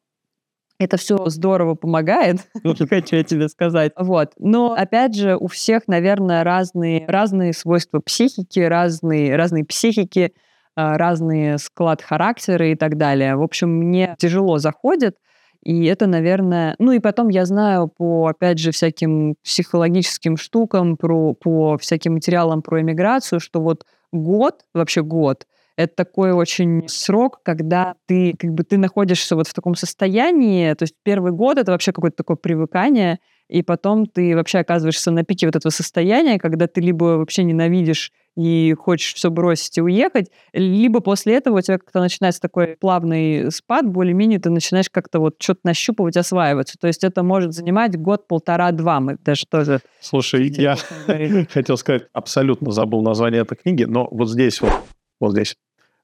Это 0.79 0.97
все 0.97 1.17
здорово 1.27 1.75
помогает, 1.75 2.37
хочу 2.63 3.15
я 3.17 3.23
тебе 3.23 3.49
сказать. 3.49 3.91
Вот. 3.97 4.31
Но, 4.39 4.73
опять 4.73 5.15
же, 5.15 5.35
у 5.35 5.47
всех, 5.47 5.87
наверное, 5.87 6.43
разные, 6.43 7.05
разные 7.07 7.53
свойства 7.53 7.99
психики, 7.99 8.59
разные, 8.59 9.35
разные 9.35 9.63
психики, 9.63 10.33
а, 10.75 10.97
разный 10.97 11.59
склад 11.59 12.01
характера 12.01 12.67
и 12.69 12.75
так 12.75 12.97
далее. 12.97 13.35
В 13.35 13.41
общем, 13.41 13.69
мне 13.69 14.15
тяжело 14.17 14.57
заходит, 14.57 15.15
и 15.63 15.85
это, 15.85 16.07
наверное... 16.07 16.75
Ну 16.79 16.91
и 16.91 16.99
потом 16.99 17.29
я 17.29 17.45
знаю 17.45 17.87
по, 17.87 18.27
опять 18.27 18.57
же, 18.57 18.71
всяким 18.71 19.35
психологическим 19.43 20.37
штукам, 20.37 20.97
про, 20.97 21.33
по 21.33 21.77
всяким 21.77 22.13
материалам 22.13 22.61
про 22.61 22.81
эмиграцию, 22.81 23.39
что 23.39 23.61
вот 23.61 23.85
год, 24.11 24.61
вообще 24.73 25.03
год, 25.03 25.45
это 25.77 25.95
такой 25.95 26.31
очень 26.31 26.87
срок, 26.87 27.41
когда 27.43 27.95
ты 28.07 28.33
как 28.37 28.51
бы 28.51 28.63
ты 28.63 28.77
находишься 28.77 29.35
вот 29.35 29.47
в 29.47 29.53
таком 29.53 29.75
состоянии, 29.75 30.73
то 30.73 30.83
есть 30.83 30.95
первый 31.03 31.31
год 31.31 31.57
это 31.57 31.71
вообще 31.71 31.93
какое-то 31.93 32.17
такое 32.17 32.37
привыкание, 32.37 33.19
и 33.51 33.63
потом 33.63 34.05
ты 34.05 34.33
вообще 34.33 34.59
оказываешься 34.59 35.11
на 35.11 35.25
пике 35.25 35.45
вот 35.45 35.57
этого 35.57 35.71
состояния, 35.71 36.39
когда 36.39 36.67
ты 36.67 36.79
либо 36.79 37.03
вообще 37.17 37.43
ненавидишь 37.43 38.13
и 38.37 38.73
хочешь 38.79 39.13
все 39.13 39.29
бросить 39.29 39.77
и 39.77 39.81
уехать, 39.81 40.31
либо 40.53 41.01
после 41.01 41.35
этого 41.35 41.57
у 41.57 41.61
тебя 41.61 41.77
как-то 41.77 41.99
начинается 41.99 42.39
такой 42.39 42.77
плавный 42.79 43.51
спад, 43.51 43.85
более-менее 43.85 44.39
ты 44.39 44.49
начинаешь 44.49 44.89
как-то 44.89 45.19
вот 45.19 45.35
что-то 45.37 45.59
нащупывать, 45.65 46.15
осваиваться. 46.15 46.77
То 46.79 46.87
есть 46.87 47.03
это 47.03 47.23
может 47.23 47.53
занимать 47.53 47.99
год, 47.99 48.25
полтора, 48.25 48.71
два. 48.71 49.01
Мы 49.01 49.17
даже 49.19 49.45
тоже... 49.45 49.81
Слушай, 49.99 50.47
я 50.47 50.77
хотел 51.49 51.75
сказать, 51.75 52.03
абсолютно 52.13 52.71
забыл 52.71 53.01
название 53.01 53.41
этой 53.41 53.57
книги, 53.57 53.83
но 53.83 54.07
вот 54.09 54.29
здесь 54.29 54.61
вот, 54.61 54.71
вот 55.19 55.33
здесь 55.33 55.57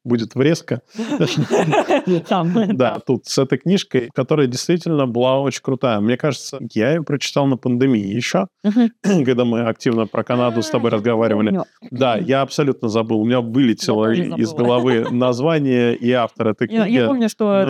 будет 0.03 0.35
врезка. 0.35 0.81
Да, 2.77 2.99
тут 2.99 3.25
с 3.25 3.37
этой 3.37 3.57
книжкой, 3.57 4.09
которая 4.13 4.47
действительно 4.47 5.07
была 5.07 5.39
очень 5.39 5.61
крутая. 5.61 5.99
Мне 5.99 6.17
кажется, 6.17 6.59
я 6.73 6.93
ее 6.93 7.03
прочитал 7.03 7.47
на 7.47 7.57
пандемии 7.57 8.05
еще, 8.05 8.47
когда 9.01 9.45
мы 9.45 9.61
активно 9.61 10.05
про 10.05 10.23
Канаду 10.23 10.61
с 10.61 10.69
тобой 10.69 10.91
разговаривали. 10.91 11.61
Да, 11.91 12.17
я 12.17 12.41
абсолютно 12.41 12.87
забыл. 12.87 13.21
У 13.21 13.25
меня 13.25 13.41
вылетело 13.41 14.11
из 14.13 14.53
головы 14.53 15.07
название 15.11 15.95
и 15.95 16.11
автор 16.11 16.49
этой 16.49 16.67
книги. 16.67 16.91
Я 16.91 17.07
помню, 17.07 17.29
что... 17.29 17.65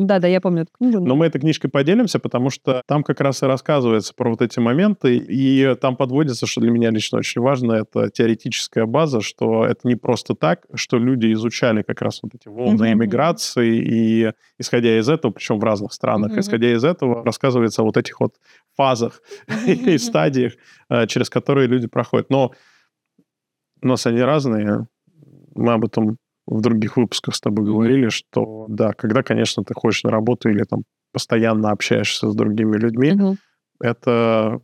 Да, 0.00 0.18
да, 0.18 0.28
я 0.28 0.40
помню 0.40 0.62
эту 0.62 0.72
книгу. 0.76 1.00
Но 1.00 1.16
мы 1.16 1.26
этой 1.26 1.40
книжкой 1.40 1.70
поделимся, 1.70 2.18
потому 2.18 2.50
что 2.50 2.82
там 2.86 3.02
как 3.02 3.20
раз 3.20 3.42
и 3.42 3.46
рассказывается 3.46 4.12
про 4.14 4.30
вот 4.30 4.42
эти 4.42 4.58
моменты, 4.58 5.16
и 5.16 5.74
там 5.80 5.96
подводится, 5.96 6.46
что 6.46 6.60
для 6.60 6.70
меня 6.70 6.90
лично 6.90 7.18
очень 7.18 7.40
важно, 7.40 7.72
это 7.72 8.10
теоретическая 8.10 8.86
база, 8.86 9.20
что 9.20 9.64
это 9.64 9.86
не 9.86 9.94
просто 9.94 10.34
так, 10.34 10.62
что 10.74 10.98
люди 10.98 11.32
изучали 11.32 11.82
как 11.82 12.02
раз 12.02 12.20
вот 12.22 12.34
эти 12.34 12.48
волны 12.48 12.92
эмиграции, 12.92 13.77
и 13.78 14.32
исходя 14.58 14.98
из 14.98 15.08
этого, 15.08 15.32
причем 15.32 15.58
в 15.58 15.64
разных 15.64 15.92
странах, 15.92 16.36
исходя 16.36 16.72
из 16.72 16.84
этого 16.84 17.24
рассказывается 17.24 17.82
о 17.82 17.84
вот 17.84 17.96
этих 17.96 18.20
вот 18.20 18.34
фазах 18.76 19.22
и 19.66 19.98
стадиях, 19.98 20.54
э, 20.90 21.06
через 21.06 21.30
которые 21.30 21.68
люди 21.68 21.86
проходят. 21.86 22.30
Но 22.30 22.52
у 23.82 23.86
нас 23.86 24.06
они 24.06 24.20
разные. 24.20 24.86
Мы 25.54 25.72
об 25.72 25.84
этом 25.84 26.18
в 26.46 26.60
других 26.60 26.96
выпусках 26.96 27.34
с 27.34 27.40
тобой 27.40 27.66
говорили, 27.66 28.08
что 28.08 28.66
да, 28.68 28.92
когда, 28.92 29.22
конечно, 29.22 29.64
ты 29.64 29.74
ходишь 29.74 30.02
на 30.02 30.10
работу 30.10 30.48
или 30.48 30.64
там 30.64 30.82
постоянно 31.12 31.70
общаешься 31.70 32.30
с 32.30 32.34
другими 32.34 32.76
людьми, 32.76 33.36
это 33.80 34.60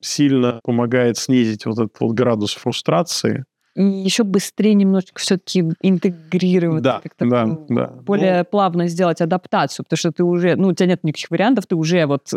сильно 0.00 0.60
помогает 0.64 1.18
снизить 1.18 1.66
вот 1.66 1.78
этот 1.78 2.00
вот 2.00 2.12
градус 2.12 2.54
фрустрации, 2.54 3.44
и 3.76 3.82
еще 3.82 4.24
быстрее 4.24 4.74
немножечко 4.74 5.20
все-таки 5.20 5.64
интегрировать, 5.80 6.82
да, 6.82 7.00
как-то 7.00 7.28
да, 7.28 7.46
да. 7.68 7.86
более 8.04 8.38
ну, 8.38 8.44
плавно 8.44 8.88
сделать 8.88 9.20
адаптацию, 9.20 9.84
потому 9.84 9.96
что 9.96 10.10
ты 10.10 10.24
уже, 10.24 10.56
ну, 10.56 10.68
у 10.68 10.72
тебя 10.72 10.88
нет 10.88 11.04
никаких 11.04 11.30
вариантов, 11.30 11.66
ты 11.66 11.76
уже 11.76 12.04
вот, 12.06 12.28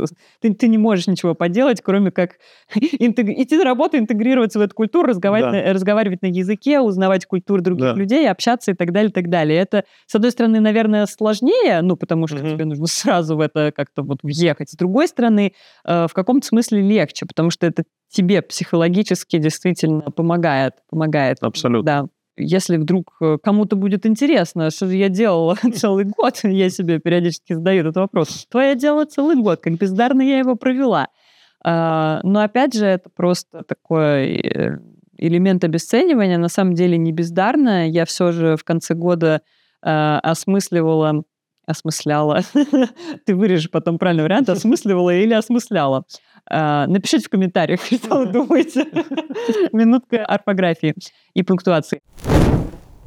ты, 0.41 0.53
ты 0.53 0.67
не 0.67 0.77
можешь 0.77 1.07
ничего 1.07 1.33
поделать, 1.33 1.81
кроме 1.81 2.11
как 2.11 2.37
интег... 2.75 3.29
идти 3.29 3.57
на 3.57 3.63
работу, 3.63 3.97
интегрироваться 3.97 4.59
в 4.59 4.61
эту 4.61 4.75
культуру, 4.75 5.07
разговаривать, 5.07 5.53
да. 5.53 5.67
на, 5.67 5.73
разговаривать 5.73 6.21
на 6.21 6.27
языке, 6.27 6.79
узнавать 6.79 7.25
культуру 7.25 7.61
других 7.61 7.85
да. 7.85 7.93
людей, 7.93 8.29
общаться 8.29 8.71
и 8.71 8.75
так 8.75 8.91
далее, 8.91 9.09
и 9.09 9.13
так 9.13 9.29
далее. 9.29 9.59
Это, 9.59 9.85
с 10.05 10.13
одной 10.13 10.31
стороны, 10.31 10.59
наверное, 10.59 11.07
сложнее, 11.07 11.81
ну, 11.81 11.97
потому 11.97 12.27
что 12.27 12.37
угу. 12.37 12.49
тебе 12.49 12.65
нужно 12.65 12.85
сразу 12.87 13.35
в 13.37 13.39
это 13.39 13.71
как-то 13.75 14.03
вот 14.03 14.19
въехать. 14.21 14.69
С 14.69 14.75
другой 14.75 15.07
стороны, 15.07 15.53
э, 15.83 16.07
в 16.07 16.13
каком-то 16.13 16.45
смысле 16.45 16.81
легче, 16.81 17.25
потому 17.25 17.49
что 17.49 17.65
это 17.65 17.83
тебе 18.13 18.41
психологически 18.41 19.37
действительно 19.37 20.11
помогает. 20.11 20.75
помогает. 20.89 21.37
Абсолютно. 21.41 21.83
Да. 21.83 22.07
Если 22.35 22.77
вдруг 22.77 23.15
э, 23.21 23.37
кому-то 23.43 23.75
будет 23.75 24.05
интересно, 24.05 24.71
что 24.71 24.87
же 24.87 24.95
я 24.95 25.09
делала 25.09 25.55
целый 25.75 26.05
год, 26.05 26.39
я 26.43 26.69
себе 26.69 26.99
периодически 26.99 27.53
задаю 27.53 27.81
этот 27.81 27.95
вопрос. 27.97 28.29
Что 28.29 28.61
я 28.61 28.75
делала 28.75 29.05
целый 29.05 29.35
год? 29.35 29.59
Как 29.61 29.73
бездарно 29.73 30.21
я 30.21 30.39
его 30.39 30.55
провела? 30.55 31.09
А, 31.63 32.21
но 32.23 32.41
опять 32.41 32.73
же, 32.73 32.85
это 32.85 33.09
просто 33.09 33.63
такой 33.63 34.37
э, 34.37 34.77
элемент 35.17 35.63
обесценивания. 35.63 36.37
На 36.37 36.49
самом 36.49 36.73
деле 36.73 36.97
не 36.97 37.11
бездарно. 37.11 37.89
Я 37.89 38.05
все 38.05 38.31
же 38.31 38.57
в 38.57 38.63
конце 38.63 38.93
года 38.95 39.41
э, 39.83 40.19
осмысливала 40.23 41.23
осмысляла. 41.65 42.41
Ты 43.25 43.35
вырежешь 43.35 43.71
потом 43.71 43.97
правильный 43.97 44.23
вариант, 44.23 44.49
осмысливала 44.49 45.15
или 45.15 45.33
осмысляла. 45.33 46.03
А, 46.49 46.87
напишите 46.87 47.25
в 47.25 47.29
комментариях, 47.29 47.81
что 47.85 48.19
вы 48.19 48.25
думаете. 48.27 48.85
Минутка 49.71 50.25
орфографии 50.25 50.93
и 51.33 51.43
пунктуации 51.43 52.01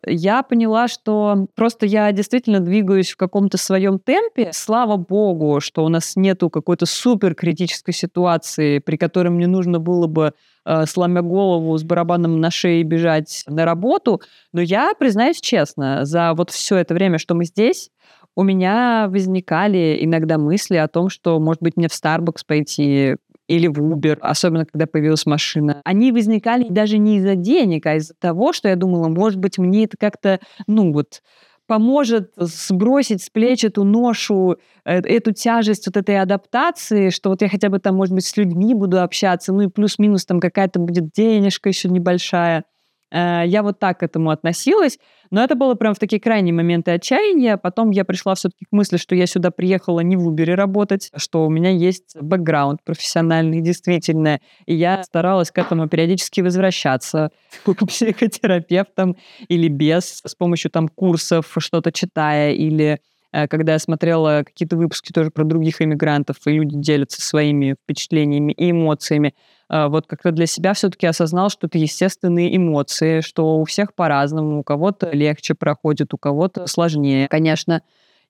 я 0.07 0.42
поняла, 0.42 0.88
что 0.88 1.49
просто 1.55 1.85
я 1.85 2.12
действительно 2.12 2.61
двигаюсь 2.61 3.11
в 3.11 3.16
каком-то 3.16 3.59
своем 3.59 3.99
темпе. 3.99 4.51
Слава 4.53 4.96
богу, 4.96 5.61
что 5.61 5.85
у 5.85 5.88
нас 5.88 6.14
нету 6.16 6.49
какой-то 6.49 6.87
супер 6.87 7.35
критической 7.35 7.92
ситуации, 7.92 8.79
при 8.79 8.96
которой 8.96 9.29
мне 9.29 9.49
нужно 9.49 9.81
было 9.81 10.07
бы 10.07 10.33
э, 10.64 10.87
сломя 10.87 11.22
голову 11.22 11.77
с 11.77 11.83
барабаном 11.83 12.40
на 12.40 12.51
шее 12.51 12.85
бежать 12.85 13.42
на 13.49 13.64
работу. 13.64 14.22
Но 14.53 14.61
я 14.61 14.92
признаюсь 14.99 15.40
честно, 15.40 16.05
за 16.05 16.35
вот 16.35 16.51
все 16.51 16.77
это 16.77 16.94
время, 16.94 17.18
что 17.18 17.35
мы 17.35 17.44
здесь, 17.44 17.90
у 18.37 18.42
меня 18.42 19.09
возникали 19.09 19.99
иногда 20.03 20.37
мысли 20.37 20.77
о 20.77 20.88
том, 20.88 21.09
что, 21.09 21.40
может 21.40 21.62
быть, 21.62 21.77
мне 21.77 21.88
в 21.88 21.92
Starbucks 21.92 22.42
пойти 22.46 23.16
или 23.48 23.68
в 23.68 23.78
Uber, 23.78 24.18
особенно 24.20 24.66
когда 24.66 24.87
появилась 24.87 25.26
машина. 25.26 25.80
Они 25.85 26.12
возникали 26.12 26.66
даже 26.68 26.98
не 26.98 27.18
из-за 27.18 27.35
денег, 27.35 27.87
а 27.87 27.96
из-за 27.96 28.14
того, 28.14 28.52
что 28.52 28.68
я 28.68 28.76
думала, 28.76 29.09
может 29.09 29.38
быть, 29.38 29.59
мне 29.59 29.85
это 29.85 29.96
как-то, 29.96 30.40
ну 30.66 30.92
вот, 30.92 31.22
поможет 31.66 32.32
сбросить 32.37 33.22
с 33.22 33.30
плеч 33.30 33.64
эту 33.64 33.85
ношу, 33.85 34.56
э, 34.85 35.00
эту 35.00 35.32
тяжесть 35.32 35.87
вот 35.87 35.96
этой 35.96 36.20
адаптации, 36.20 37.11
что 37.11 37.30
вот 37.30 37.42
я 37.42 37.48
хотя 37.48 37.68
бы 37.68 37.78
там, 37.78 37.96
может 37.96 38.14
быть, 38.14 38.24
с 38.24 38.37
людьми 38.37 38.74
буду 38.74 39.02
общаться, 39.02 39.52
ну 39.52 39.62
и 39.62 39.68
плюс-минус 39.68 40.24
там 40.24 40.40
какая-то 40.40 40.78
будет 40.78 41.11
денежка 41.11 41.68
еще 41.68 41.88
небольшая. 41.88 42.64
Э, 43.11 43.42
я 43.47 43.62
вот 43.62 43.79
так 43.79 44.01
к 44.01 44.03
этому 44.03 44.31
относилась. 44.31 44.99
Но 45.31 45.42
это 45.42 45.55
было 45.55 45.75
прям 45.75 45.95
в 45.95 45.99
такие 45.99 46.21
крайние 46.21 46.55
моменты 46.55 46.92
отчаяния. 46.92 47.57
Потом 47.57 47.90
я 47.90 48.05
пришла 48.05 48.35
все-таки 48.35 48.64
к 48.64 48.73
мысли, 48.73 48.97
что 48.97 49.14
я 49.14 49.27
сюда 49.27 49.51
приехала 49.51 50.01
не 50.01 50.16
в 50.16 50.29
Uber 50.29 50.55
работать, 50.55 51.11
что 51.16 51.45
у 51.45 51.51
меня 51.51 51.71
есть 51.71 52.16
бэкграунд 52.21 52.85
профессиональный, 52.85 53.61
действительно. 53.61 54.40
И 54.66 54.75
я 54.75 55.03
старалась 55.03 55.51
к 55.51 55.59
этому 55.59 55.88
периодически 55.88 56.40
возвращаться 56.40 57.31
к 57.64 57.87
психотерапевтам 57.87 59.16
или 59.49 59.69
без, 59.69 60.23
с 60.25 60.35
помощью 60.35 60.71
там 60.71 60.88
курсов, 60.88 61.53
что-то 61.59 61.90
читая, 61.92 62.53
или 62.53 63.01
Э, 63.37 63.49
когда 63.49 63.75
я 63.75 63.79
смотрела 63.79 64.42
какие-то 64.45 64.77
выпуски 64.77 65.12
тоже 65.12 65.31
про 65.31 65.45
других 65.45 65.83
иммигрантов, 65.83 66.37
и 66.47 66.53
люди 66.53 66.77
делятся 66.77 67.21
своими 67.21 67.75
впечатлениями 67.75 68.53
и 68.53 68.71
эмоциями, 68.71 69.35
вот 69.68 70.07
как-то 70.07 70.31
для 70.33 70.46
себя 70.46 70.74
все-таки 70.74 71.07
осознал, 71.07 71.50
что 71.50 71.66
это 71.66 71.79
естественные 71.79 72.57
эмоции, 72.57 73.20
что 73.20 73.59
у 73.59 73.64
всех 73.64 73.94
по-разному, 73.94 74.61
у 74.61 74.62
кого-то 74.62 75.11
легче 75.11 75.55
проходит, 75.55 76.14
у 76.14 76.18
кого-то 76.18 76.66
сложнее. 76.66 77.29
Конечно, 77.29 77.83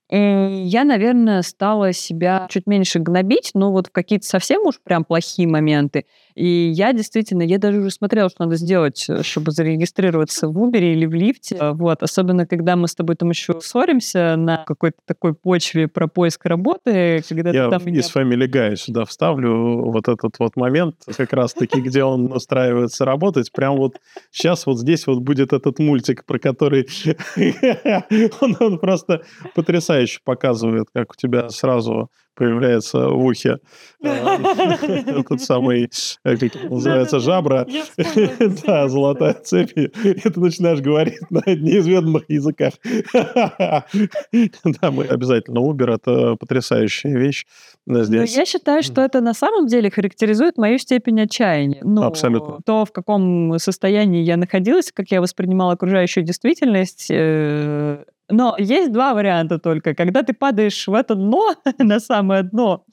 и 0.09 0.17
я, 0.65 0.85
наверное, 0.85 1.43
стала 1.43 1.93
себя 1.93 2.47
чуть 2.49 2.67
меньше 2.67 3.01
гнобить, 3.01 3.51
но 3.55 3.73
вот 3.73 3.89
в 3.89 3.91
какие-то 3.91 4.27
совсем 4.27 4.63
уж 4.65 4.81
прям 4.81 5.05
плохие 5.05 5.49
моменты. 5.49 6.07
И 6.37 6.69
я 6.69 6.93
действительно, 6.93 7.41
я 7.41 7.59
даже 7.59 7.79
уже 7.79 7.91
смотрела, 7.91 8.29
что 8.29 8.45
надо 8.45 8.57
сделать, 8.57 9.07
э, 9.09 9.23
чтобы 9.23 9.53
зарегистрироваться 9.53 10.49
в 10.49 10.59
Uber 10.59 10.79
или 10.79 11.07
в 11.07 11.15
лифте. 11.15 11.57
Э, 11.59 11.73
вот, 11.73 12.03
особенно 12.03 12.47
когда 12.47 12.77
мы 12.77 12.89
с 12.89 12.95
тобой 12.95 13.17
там 13.17 13.31
еще 13.31 13.59
ссоримся 13.59 14.37
на 14.37 14.59
какой-то 14.67 14.99
такой 15.07 15.33
почве 15.33 15.89
про 15.89 16.09
поиск 16.09 16.45
работы, 16.45 17.25
когда 17.27 17.51
я 17.53 17.71
ты 17.71 17.79
там... 17.79 17.89
из 17.89 18.15
Family 18.15 18.47
Guy 18.49 18.77
сюда 18.77 19.07
вставлю 19.07 19.83
вот 19.91 20.09
этот 20.09 20.39
вот 20.39 20.57
момент, 20.57 20.97
как 21.17 21.33
раз-таки, 21.33 21.81
где 21.81 22.05
он 22.05 22.27
настраивается 22.27 23.07
работать. 23.07 23.51
Прям 23.51 23.77
вот 23.77 23.99
сейчас 24.31 24.67
вот 24.67 24.79
здесь 24.79 25.07
вот 25.07 25.21
будет 25.21 25.55
этот 25.55 25.79
мультик, 25.79 26.27
про 26.27 26.39
который 26.39 26.87
он 28.61 28.79
просто 28.79 29.23
потрясающе 29.55 30.21
показывает, 30.23 30.89
как 30.93 31.13
у 31.13 31.15
тебя 31.17 31.49
сразу 31.49 32.11
появляется 32.37 33.09
в 33.09 33.25
ухе 33.25 33.59
э, 34.03 35.23
тот 35.29 35.41
самый, 35.41 35.91
э, 36.25 36.37
как 36.37 36.71
называется, 36.71 37.19
жабра. 37.19 37.67
Да, 38.67 38.89
золотая 38.89 39.35
цепь. 39.35 39.73
И 39.77 39.89
ты 39.89 40.41
начинаешь 40.41 40.81
говорить 40.81 41.19
на 41.31 41.43
неизведанных 41.47 42.25
языках. 42.29 42.75
Да, 44.83 44.91
мы 44.91 45.05
обязательно 45.05 45.61
Uber, 45.61 45.95
это 45.95 46.37
потрясающая 46.37 47.17
вещь 47.17 47.47
здесь. 47.87 48.37
Я 48.37 48.45
считаю, 48.45 48.83
что 48.83 49.01
это 49.01 49.21
на 49.21 49.35
самом 49.35 49.67
деле 49.67 49.91
характеризует 49.91 50.59
мою 50.59 50.79
степень 50.79 51.21
отчаяния. 51.21 51.83
Абсолютно. 52.03 52.59
То, 52.65 52.85
в 52.85 52.93
каком 52.93 53.59
состоянии 53.59 54.23
я 54.23 54.37
находилась, 54.37 54.93
как 54.93 55.11
я 55.11 55.21
воспринимала 55.21 55.73
окружающую 55.73 56.25
действительность, 56.25 57.07
э, 57.11 58.05
но 58.29 58.57
есть 58.59 58.93
два 58.93 59.15
варианта 59.15 59.59
только. 59.59 59.95
Когда 59.95 60.23
ты 60.23 60.33
падаешь 60.33 60.87
в 60.87 60.95
это 60.95 61.15
дно, 61.15 61.55
на 61.79 62.01
самое 62.01 62.43
дно, 62.43 62.85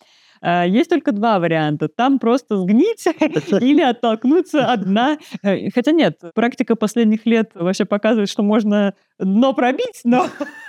э, 0.41 0.65
есть 0.67 0.89
только 0.89 1.11
два 1.11 1.39
варианта. 1.39 1.87
Там 1.87 2.19
просто 2.19 2.57
сгнить 2.57 3.05
или 3.61 3.81
оттолкнуться 3.81 4.71
одна. 4.71 5.17
Э, 5.43 5.69
хотя 5.73 5.91
нет, 5.91 6.19
практика 6.35 6.75
последних 6.75 7.25
лет 7.25 7.51
вообще 7.55 7.85
показывает, 7.85 8.29
что 8.29 8.43
можно 8.43 8.93
дно 9.19 9.53
пробить, 9.53 10.01
но 10.03 10.27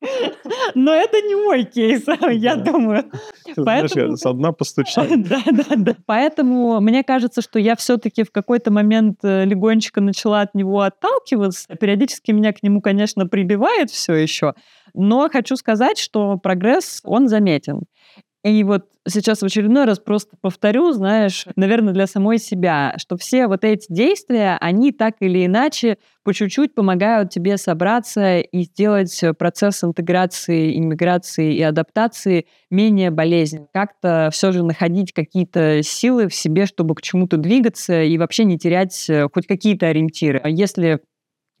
но 0.74 0.94
это 0.94 1.20
не 1.20 1.34
мой 1.34 1.64
кейс, 1.64 2.04
я 2.30 2.56
думаю. 2.56 3.10
Поэтому... 3.56 4.16
С 4.16 4.26
одна 4.26 4.52
постучать. 4.52 5.08
Да, 5.28 5.42
да, 5.46 5.64
да. 5.76 5.96
Поэтому 6.06 6.80
мне 6.80 7.02
кажется, 7.02 7.42
что 7.42 7.58
я 7.58 7.76
все-таки 7.76 8.22
в 8.22 8.30
какой-то 8.30 8.70
момент 8.70 9.18
э, 9.22 9.44
легонечко 9.44 10.00
начала 10.00 10.42
от 10.42 10.54
него 10.54 10.80
отталкиваться. 10.80 11.66
Периодически 11.74 12.30
меня 12.30 12.52
к 12.52 12.62
нему, 12.62 12.80
конечно, 12.80 13.26
прибивает 13.26 13.90
все 13.90 14.14
еще. 14.14 14.54
Но 14.94 15.28
хочу 15.28 15.56
сказать, 15.56 15.98
что 15.98 16.36
прогресс, 16.36 17.00
он 17.04 17.28
заметен. 17.28 17.82
И 18.44 18.62
вот 18.62 18.86
сейчас 19.06 19.40
в 19.40 19.44
очередной 19.44 19.84
раз 19.84 19.98
просто 19.98 20.36
повторю, 20.40 20.92
знаешь, 20.92 21.44
наверное, 21.56 21.92
для 21.92 22.06
самой 22.06 22.38
себя, 22.38 22.94
что 22.98 23.16
все 23.16 23.48
вот 23.48 23.64
эти 23.64 23.92
действия, 23.92 24.56
они 24.60 24.92
так 24.92 25.16
или 25.20 25.44
иначе 25.44 25.98
по 26.22 26.32
чуть-чуть 26.32 26.74
помогают 26.74 27.30
тебе 27.30 27.56
собраться 27.56 28.38
и 28.38 28.62
сделать 28.62 29.20
процесс 29.38 29.82
интеграции, 29.82 30.78
иммиграции 30.78 31.54
и 31.54 31.62
адаптации 31.62 32.46
менее 32.70 33.10
болезненным. 33.10 33.68
Как-то 33.72 34.30
все 34.32 34.52
же 34.52 34.62
находить 34.62 35.12
какие-то 35.12 35.82
силы 35.82 36.28
в 36.28 36.34
себе, 36.34 36.66
чтобы 36.66 36.94
к 36.94 37.02
чему-то 37.02 37.38
двигаться 37.38 38.02
и 38.02 38.16
вообще 38.18 38.44
не 38.44 38.58
терять 38.58 39.08
э, 39.10 39.28
хоть 39.32 39.46
какие-то 39.46 39.86
ориентиры. 39.86 40.42
Если 40.44 41.00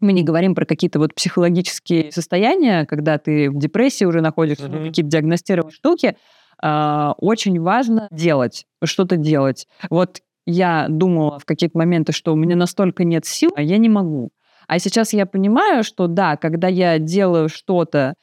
мы 0.00 0.12
не 0.12 0.22
говорим 0.22 0.54
про 0.54 0.64
какие-то 0.64 0.98
вот 0.98 1.14
психологические 1.14 2.12
состояния, 2.12 2.86
когда 2.86 3.18
ты 3.18 3.50
в 3.50 3.58
депрессии 3.58 4.04
уже 4.04 4.20
находишься, 4.20 4.66
mm-hmm. 4.66 4.86
какие-то 4.86 5.10
диагностированные 5.10 5.72
штуки, 5.72 6.16
а, 6.62 7.14
очень 7.18 7.60
важно 7.60 8.08
делать, 8.10 8.66
что-то 8.84 9.16
делать. 9.16 9.66
Вот 9.90 10.20
я 10.46 10.86
думала 10.88 11.38
в 11.38 11.44
какие-то 11.44 11.76
моменты, 11.76 12.12
что 12.12 12.32
у 12.32 12.36
меня 12.36 12.56
настолько 12.56 13.04
нет 13.04 13.26
сил, 13.26 13.50
а 13.54 13.62
я 13.62 13.78
не 13.78 13.88
могу. 13.88 14.30
А 14.66 14.78
сейчас 14.78 15.12
я 15.12 15.26
понимаю, 15.26 15.82
что 15.82 16.06
да, 16.06 16.36
когда 16.36 16.68
я 16.68 16.98
делаю 16.98 17.48
что-то, 17.48 18.14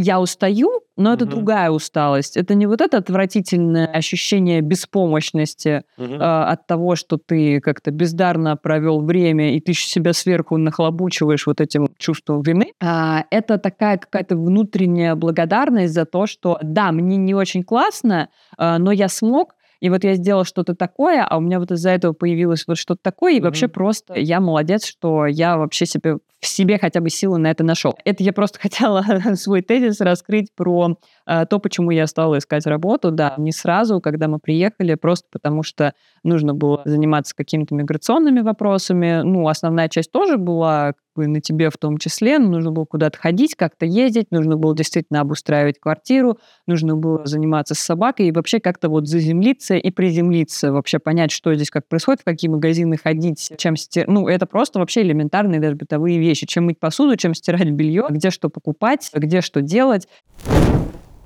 я 0.00 0.20
устаю, 0.20 0.82
но 0.96 1.14
это 1.14 1.24
другая 1.24 1.70
усталость. 1.70 2.36
Это 2.36 2.54
не 2.54 2.66
вот 2.66 2.80
это 2.80 2.98
отвратительное 2.98 3.86
ощущение 3.86 4.60
беспомощности 4.60 5.82
угу. 5.96 6.14
э, 6.14 6.18
от 6.18 6.66
того, 6.66 6.96
что 6.96 7.16
ты 7.16 7.60
как-то 7.60 7.90
бездарно 7.90 8.56
провел 8.56 9.00
время, 9.00 9.54
и 9.54 9.60
ты 9.60 9.72
себя 9.72 10.12
сверху 10.12 10.56
нахлобучиваешь 10.56 11.46
вот 11.46 11.60
этим 11.60 11.88
чувством 11.98 12.42
вины. 12.42 12.72
А, 12.82 13.24
это 13.30 13.58
такая 13.58 13.98
какая-то 13.98 14.36
внутренняя 14.36 15.14
благодарность 15.14 15.94
за 15.94 16.04
то, 16.04 16.26
что 16.26 16.58
да, 16.62 16.92
мне 16.92 17.16
не 17.16 17.34
очень 17.34 17.62
классно, 17.62 18.28
э, 18.58 18.78
но 18.78 18.92
я 18.92 19.08
смог, 19.08 19.54
и 19.80 19.90
вот 19.90 20.04
я 20.04 20.14
сделала 20.14 20.44
что-то 20.44 20.74
такое, 20.74 21.24
а 21.24 21.36
у 21.36 21.40
меня 21.40 21.58
вот 21.58 21.70
из-за 21.72 21.90
этого 21.90 22.12
появилось 22.12 22.64
вот 22.66 22.78
что-то 22.78 23.00
такое, 23.02 23.32
и 23.32 23.38
mm-hmm. 23.38 23.42
вообще 23.42 23.68
просто 23.68 24.14
я 24.14 24.40
молодец, 24.40 24.84
что 24.84 25.26
я 25.26 25.56
вообще 25.56 25.86
себе 25.86 26.18
в 26.40 26.46
себе 26.46 26.78
хотя 26.78 27.00
бы 27.00 27.10
силы 27.10 27.38
на 27.38 27.50
это 27.50 27.64
нашел. 27.64 27.98
Это 28.04 28.22
я 28.22 28.32
просто 28.32 28.58
хотела 28.60 29.04
свой 29.34 29.62
тезис 29.62 30.00
раскрыть 30.00 30.48
про 30.54 30.96
э, 31.26 31.46
то, 31.46 31.58
почему 31.58 31.90
я 31.90 32.06
стала 32.06 32.38
искать 32.38 32.66
работу. 32.66 33.10
Да, 33.10 33.34
не 33.36 33.52
сразу, 33.52 34.00
когда 34.00 34.26
мы 34.28 34.38
приехали, 34.38 34.94
просто 34.94 35.28
потому 35.30 35.62
что 35.62 35.92
нужно 36.22 36.54
было 36.54 36.82
заниматься 36.84 37.36
какими-то 37.36 37.74
миграционными 37.74 38.40
вопросами. 38.40 39.22
Ну, 39.22 39.48
основная 39.48 39.88
часть 39.88 40.10
тоже 40.10 40.38
была 40.38 40.94
бы 41.14 41.26
на 41.26 41.40
тебе 41.40 41.70
в 41.70 41.76
том 41.76 41.98
числе. 41.98 42.38
Нужно 42.38 42.72
было 42.72 42.84
куда-то 42.84 43.18
ходить, 43.18 43.54
как-то 43.54 43.86
ездить, 43.86 44.30
нужно 44.30 44.56
было 44.56 44.74
действительно 44.74 45.20
обустраивать 45.20 45.78
квартиру, 45.78 46.38
нужно 46.66 46.96
было 46.96 47.24
заниматься 47.26 47.74
с 47.74 47.78
собакой 47.78 48.28
и 48.28 48.32
вообще 48.32 48.60
как-то 48.60 48.88
вот 48.88 49.08
заземлиться 49.08 49.76
и 49.76 49.90
приземлиться, 49.90 50.72
вообще 50.72 50.98
понять, 50.98 51.30
что 51.30 51.54
здесь 51.54 51.70
как 51.70 51.86
происходит, 51.88 52.22
в 52.22 52.24
какие 52.24 52.50
магазины 52.50 52.96
ходить, 52.96 53.52
чем 53.56 53.76
стирать. 53.76 54.08
Ну, 54.08 54.28
это 54.28 54.46
просто 54.46 54.78
вообще 54.78 55.02
элементарные 55.02 55.60
даже 55.60 55.76
бытовые 55.76 56.18
вещи. 56.18 56.46
Чем 56.46 56.66
мыть 56.66 56.78
посуду, 56.78 57.16
чем 57.16 57.34
стирать 57.34 57.70
белье, 57.70 58.06
где 58.10 58.30
что 58.30 58.48
покупать, 58.48 59.10
где 59.14 59.40
что 59.40 59.60
делать 59.60 60.08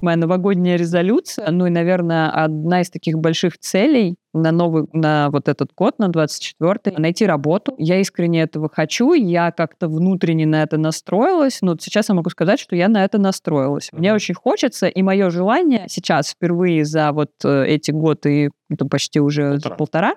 моя 0.04 0.16
новогодняя 0.16 0.76
резолюция, 0.76 1.50
ну 1.50 1.66
и, 1.66 1.70
наверное, 1.70 2.30
одна 2.30 2.82
из 2.82 2.90
таких 2.90 3.18
больших 3.18 3.58
целей 3.58 4.16
на 4.32 4.52
новый, 4.52 4.86
на 4.92 5.30
вот 5.30 5.48
этот 5.48 5.70
год, 5.76 5.98
на 5.98 6.08
24-й, 6.08 7.00
найти 7.00 7.24
работу. 7.24 7.74
Я 7.78 8.00
искренне 8.00 8.42
этого 8.42 8.68
хочу, 8.72 9.12
я 9.14 9.50
как-то 9.50 9.88
внутренне 9.88 10.46
на 10.46 10.62
это 10.62 10.76
настроилась, 10.76 11.58
но 11.62 11.76
сейчас 11.80 12.08
я 12.08 12.14
могу 12.14 12.30
сказать, 12.30 12.60
что 12.60 12.76
я 12.76 12.88
на 12.88 13.04
это 13.04 13.18
настроилась. 13.18 13.90
Мне 13.92 14.12
очень 14.12 14.34
хочется, 14.34 14.86
и 14.88 15.02
мое 15.02 15.30
желание 15.30 15.86
сейчас 15.88 16.30
впервые 16.30 16.84
за 16.84 17.12
вот 17.12 17.30
э, 17.44 17.66
эти 17.66 17.90
годы, 17.90 18.50
это 18.68 18.86
почти 18.86 19.20
уже 19.20 19.52
полтора, 19.52 19.76
полтора 19.76 20.14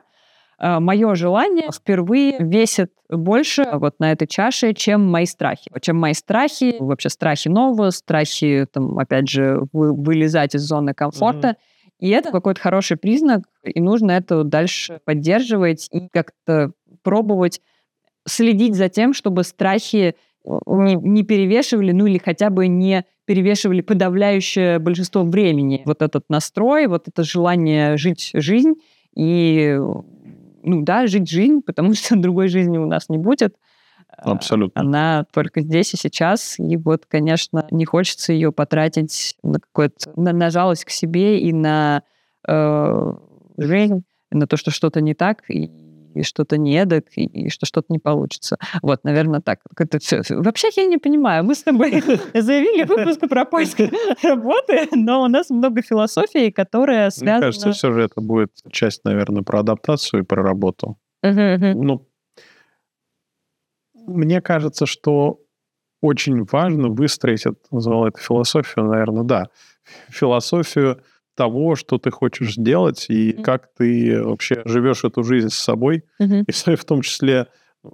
мое 0.59 1.15
желание 1.15 1.69
впервые 1.71 2.37
весит 2.39 2.91
больше 3.09 3.67
вот 3.73 3.99
на 3.99 4.11
этой 4.11 4.27
чаше, 4.27 4.73
чем 4.73 5.09
мои 5.09 5.25
страхи. 5.25 5.71
Чем 5.81 5.97
мои 5.97 6.13
страхи, 6.13 6.75
вообще 6.79 7.09
страхи 7.09 7.47
нового, 7.47 7.91
страхи, 7.91 8.67
там, 8.71 8.97
опять 8.97 9.29
же, 9.29 9.61
вылезать 9.71 10.55
из 10.55 10.61
зоны 10.61 10.93
комфорта. 10.93 11.49
Mm-hmm. 11.49 11.99
И 11.99 12.09
это 12.09 12.31
какой-то 12.31 12.61
хороший 12.61 12.97
признак, 12.97 13.43
и 13.63 13.81
нужно 13.81 14.11
это 14.11 14.43
дальше 14.43 14.99
поддерживать 15.03 15.87
и 15.91 16.07
как-то 16.09 16.71
пробовать 17.01 17.59
следить 18.27 18.75
за 18.75 18.89
тем, 18.89 19.13
чтобы 19.13 19.43
страхи 19.43 20.15
не, 20.45 20.95
не 20.95 21.23
перевешивали, 21.23 21.91
ну 21.91 22.05
или 22.05 22.19
хотя 22.19 22.49
бы 22.49 22.67
не 22.67 23.05
перевешивали 23.25 23.81
подавляющее 23.81 24.79
большинство 24.79 25.23
времени. 25.23 25.81
Вот 25.85 26.01
этот 26.01 26.25
настрой, 26.29 26.87
вот 26.87 27.07
это 27.07 27.23
желание 27.23 27.97
жить 27.97 28.31
жизнь 28.33 28.75
и 29.15 29.79
ну 30.67 30.81
да, 30.83 31.07
жить 31.07 31.29
жизнь, 31.29 31.61
потому 31.61 31.93
что 31.95 32.15
другой 32.15 32.47
жизни 32.47 32.77
у 32.77 32.85
нас 32.85 33.09
не 33.09 33.17
будет. 33.17 33.55
А, 34.09 34.31
Абсолютно. 34.31 34.81
Она 34.81 35.25
только 35.31 35.61
здесь 35.61 35.93
и 35.93 35.97
сейчас. 35.97 36.59
И 36.59 36.77
вот, 36.77 37.05
конечно, 37.07 37.67
не 37.71 37.85
хочется 37.85 38.33
ее 38.33 38.51
потратить 38.51 39.35
на 39.43 39.59
какое-то 39.59 40.11
на, 40.15 40.33
на 40.33 40.49
жалость 40.49 40.85
к 40.85 40.89
себе 40.89 41.39
и 41.39 41.53
на 41.53 42.03
э, 42.47 43.13
жизнь, 43.57 44.03
на 44.31 44.47
то, 44.47 44.57
что 44.57 44.71
что-то 44.71 45.01
не 45.01 45.13
так. 45.13 45.49
И 45.49 45.71
и 46.17 46.23
что-то 46.23 46.57
не 46.57 46.75
эдак, 46.75 47.05
и, 47.15 47.25
и 47.25 47.49
что 47.49 47.65
что-то 47.65 47.87
не 47.89 47.99
получится. 47.99 48.57
Вот, 48.81 49.03
наверное, 49.03 49.41
так. 49.41 49.59
Это 49.77 49.99
все. 49.99 50.21
Вообще 50.29 50.69
я 50.75 50.85
не 50.85 50.97
понимаю. 50.97 51.43
Мы 51.43 51.55
с 51.55 51.63
тобой 51.63 51.91
заявили 52.33 52.83
выпуск 52.83 53.21
про 53.29 53.45
поиск 53.45 53.79
работы, 54.23 54.87
но 54.91 55.23
у 55.23 55.27
нас 55.27 55.49
много 55.49 55.81
философии, 55.81 56.49
которая 56.49 57.09
связана... 57.09 57.37
Мне 57.37 57.45
кажется, 57.47 57.71
все 57.71 57.91
же 57.91 58.01
это 58.01 58.21
будет 58.21 58.51
часть, 58.71 59.03
наверное, 59.05 59.43
про 59.43 59.59
адаптацию 59.59 60.23
и 60.23 60.25
про 60.25 60.43
работу. 60.43 60.97
Ну, 61.23 62.07
мне 64.07 64.41
кажется, 64.41 64.85
что 64.85 65.39
очень 66.01 66.43
важно 66.51 66.89
выстроить, 66.89 67.45
это 67.45 67.57
назвал 67.71 68.07
это 68.07 68.19
философию, 68.19 68.85
наверное, 68.85 69.23
да, 69.23 69.47
философию 70.09 71.01
того, 71.37 71.75
что 71.75 71.99
ты 71.99 72.09
хочешь 72.09 72.55
сделать 72.55 73.05
и 73.09 73.29
mm-hmm. 73.29 73.41
как 73.43 73.69
ты 73.77 74.21
вообще 74.23 74.63
живешь 74.65 75.03
эту 75.03 75.23
жизнь 75.23 75.49
с 75.49 75.57
собой. 75.57 76.03
Mm-hmm. 76.19 76.45
И 76.47 76.75
в 76.75 76.85
том 76.85 77.01
числе 77.01 77.47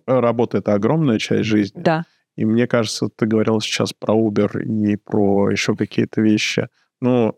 работа— 0.08 0.58
это 0.60 0.74
огромная 0.74 1.20
часть 1.20 1.44
жизни. 1.44 1.82
Да. 1.82 2.06
И 2.36 2.46
мне 2.46 2.66
кажется, 2.66 3.10
ты 3.16 3.28
говорил 3.28 3.60
сейчас 3.60 3.94
про 3.94 4.16
Uber 4.16 4.64
и 4.64 4.96
про 4.96 5.52
еще 5.52 5.76
какие-то 5.76 6.22
вещи. 6.22 6.70
Ну, 7.02 7.38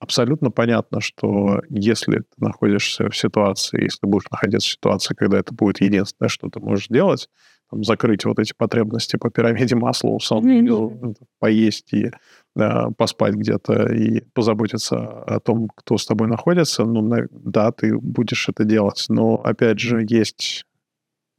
абсолютно 0.00 0.50
понятно, 0.50 1.00
что 1.00 1.62
если 1.70 2.18
ты 2.18 2.44
находишься 2.44 3.08
в 3.08 3.16
ситуации, 3.16 3.84
если 3.84 4.06
будешь 4.06 4.28
находиться 4.30 4.68
в 4.68 4.72
ситуации, 4.72 5.14
когда 5.14 5.38
это 5.38 5.54
будет 5.54 5.80
единственное, 5.80 6.28
что 6.28 6.50
ты 6.50 6.58
можешь 6.60 6.88
делать, 6.88 7.28
там, 7.70 7.84
закрыть 7.84 8.24
вот 8.24 8.38
эти 8.38 8.52
потребности 8.54 9.16
по 9.16 9.30
пирамиде 9.30 9.76
масла, 9.76 10.18
mm-hmm. 10.18 11.14
поесть 11.38 11.94
и 11.94 12.10
поспать 12.54 13.34
где-то 13.34 13.92
и 13.92 14.20
позаботиться 14.34 15.22
о 15.22 15.40
том, 15.40 15.68
кто 15.74 15.96
с 15.96 16.06
тобой 16.06 16.28
находится, 16.28 16.84
ну, 16.84 17.02
да, 17.30 17.72
ты 17.72 17.96
будешь 17.96 18.48
это 18.48 18.64
делать. 18.64 19.06
Но, 19.08 19.36
опять 19.36 19.78
же, 19.78 20.04
есть 20.06 20.64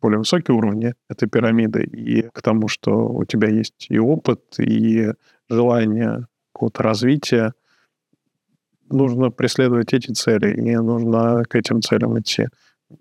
более 0.02 0.20
высокие 0.20 0.56
уровни 0.56 0.94
этой 1.10 1.30
пирамиды, 1.30 1.84
и 1.84 2.24
к 2.34 2.42
тому, 2.42 2.68
что 2.68 3.08
у 3.08 3.24
тебя 3.26 3.50
есть 3.50 3.88
и 3.90 4.00
опыт, 4.00 4.42
и 4.60 5.14
желание 5.50 6.28
какого-то 6.52 6.84
развития, 6.84 7.54
нужно 8.90 9.32
преследовать 9.32 9.94
эти 9.94 10.12
цели, 10.12 10.54
и 10.54 10.76
нужно 10.76 11.44
к 11.46 11.56
этим 11.56 11.82
целям 11.82 12.20
идти. 12.20 12.48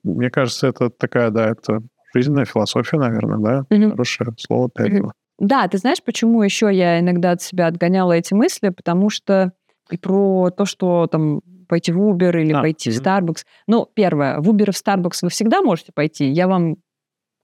Мне 0.05 0.31
кажется, 0.31 0.69
это 0.69 0.91
такая, 0.91 1.31
да, 1.31 1.51
это 1.51 1.83
жизненная 2.15 2.45
философия, 2.45 2.99
наверное, 2.99 3.39
да, 3.39 3.67
mm-hmm. 3.69 3.91
хорошее 3.91 4.31
слово 4.39 4.71
для 4.75 4.87
mm-hmm. 4.87 5.11
Да, 5.39 5.67
ты 5.69 5.79
знаешь, 5.79 6.03
почему 6.03 6.43
еще 6.43 6.71
я 6.73 7.01
иногда 7.01 7.33
от 7.33 7.43
себя 7.43 7.67
отгоняла 7.67 8.13
эти 8.13 8.35
мысли? 8.35 8.69
Потому 8.69 9.11
что 9.11 9.53
и 9.91 9.99
про 9.99 10.51
то, 10.51 10.65
что 10.65 11.07
там 11.07 11.41
пойти 11.69 11.93
в 11.93 11.99
Uber 11.99 12.41
или 12.41 12.53
а, 12.53 12.61
пойти 12.61 12.91
угу. 12.91 12.99
в 12.99 13.03
Starbucks. 13.03 13.45
Ну, 13.67 13.89
первое, 13.95 14.41
в 14.41 14.49
Uber 14.51 14.69
и 14.69 14.73
в 14.73 14.75
Starbucks 14.75 15.19
вы 15.23 15.31
всегда 15.31 15.63
можете 15.63 15.93
пойти. 15.93 16.29
Я 16.29 16.47
вам 16.47 16.77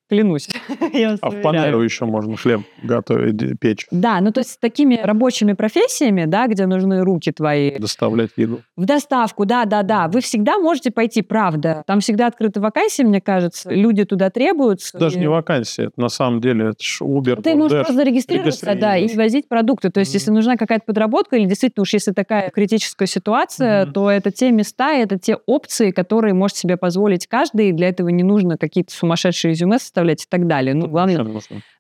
Клянусь. 0.09 0.49
а 1.21 1.31
в 1.31 1.43
Панеру 1.43 1.83
еще 1.83 2.07
можно 2.07 2.37
хлеб 2.37 2.63
готовить, 2.83 3.59
печь. 3.61 3.87
Да, 3.91 4.21
ну 4.21 4.33
то 4.33 4.41
есть 4.41 4.53
с 4.53 4.57
такими 4.57 4.97
рабочими 4.97 5.53
профессиями, 5.53 6.25
да, 6.25 6.47
где 6.47 6.67
нужны 6.67 7.03
руки 7.03 7.31
твои. 7.31 7.79
Доставлять 7.79 8.31
еду. 8.37 8.63
В 8.77 8.87
доставку, 8.87 9.45
да, 9.45 9.67
да, 9.67 9.83
да. 9.83 10.09
Вы 10.09 10.21
всегда 10.21 10.59
можете 10.59 10.91
пойти, 10.91 11.21
правда. 11.21 11.83
Там 11.87 12.01
всегда 12.01 12.29
открыты 12.29 12.61
вакансии, 12.61 13.03
мне 13.03 13.21
кажется. 13.21 13.71
Люди 13.71 14.05
туда 14.05 14.31
требуются. 14.31 14.97
Даже 14.99 15.17
и... 15.17 15.21
не 15.21 15.29
вакансии, 15.29 15.85
это 15.85 16.01
на 16.01 16.09
самом 16.09 16.41
деле 16.41 16.71
это 16.71 16.83
ж 16.83 17.03
Uber, 17.03 17.43
Ты 17.43 17.55
можешь 17.55 17.77
просто 17.77 17.95
зарегистрироваться, 17.95 18.75
да, 18.75 18.97
и 18.97 19.15
возить 19.15 19.49
продукты. 19.49 19.91
То 19.91 20.01
есть 20.01 20.13
mm-hmm. 20.13 20.19
если 20.19 20.31
нужна 20.31 20.57
какая-то 20.57 20.85
подработка, 20.87 21.37
или 21.37 21.45
действительно 21.45 21.83
уж 21.83 21.93
если 21.93 22.13
такая 22.13 22.51
критическая 22.51 23.07
ситуация, 23.07 23.85
mm-hmm. 23.85 23.93
то 23.93 24.11
это 24.11 24.31
те 24.31 24.51
места, 24.51 24.95
это 24.95 25.19
те 25.19 25.37
опции, 25.47 25.91
которые 25.91 26.33
может 26.33 26.57
себе 26.57 26.77
позволить 26.77 27.27
каждый, 27.27 27.71
и 27.71 27.73
для 27.73 27.89
этого 27.89 28.09
не 28.09 28.23
нужно 28.23 28.57
какие-то 28.57 28.93
сумасшедшие 28.95 29.51
резюме 29.51 29.79
оставлять 29.99 30.25
и 30.25 30.27
так 30.29 30.47
далее. 30.47 30.75
Ну, 30.75 30.89
главное... 30.89 31.27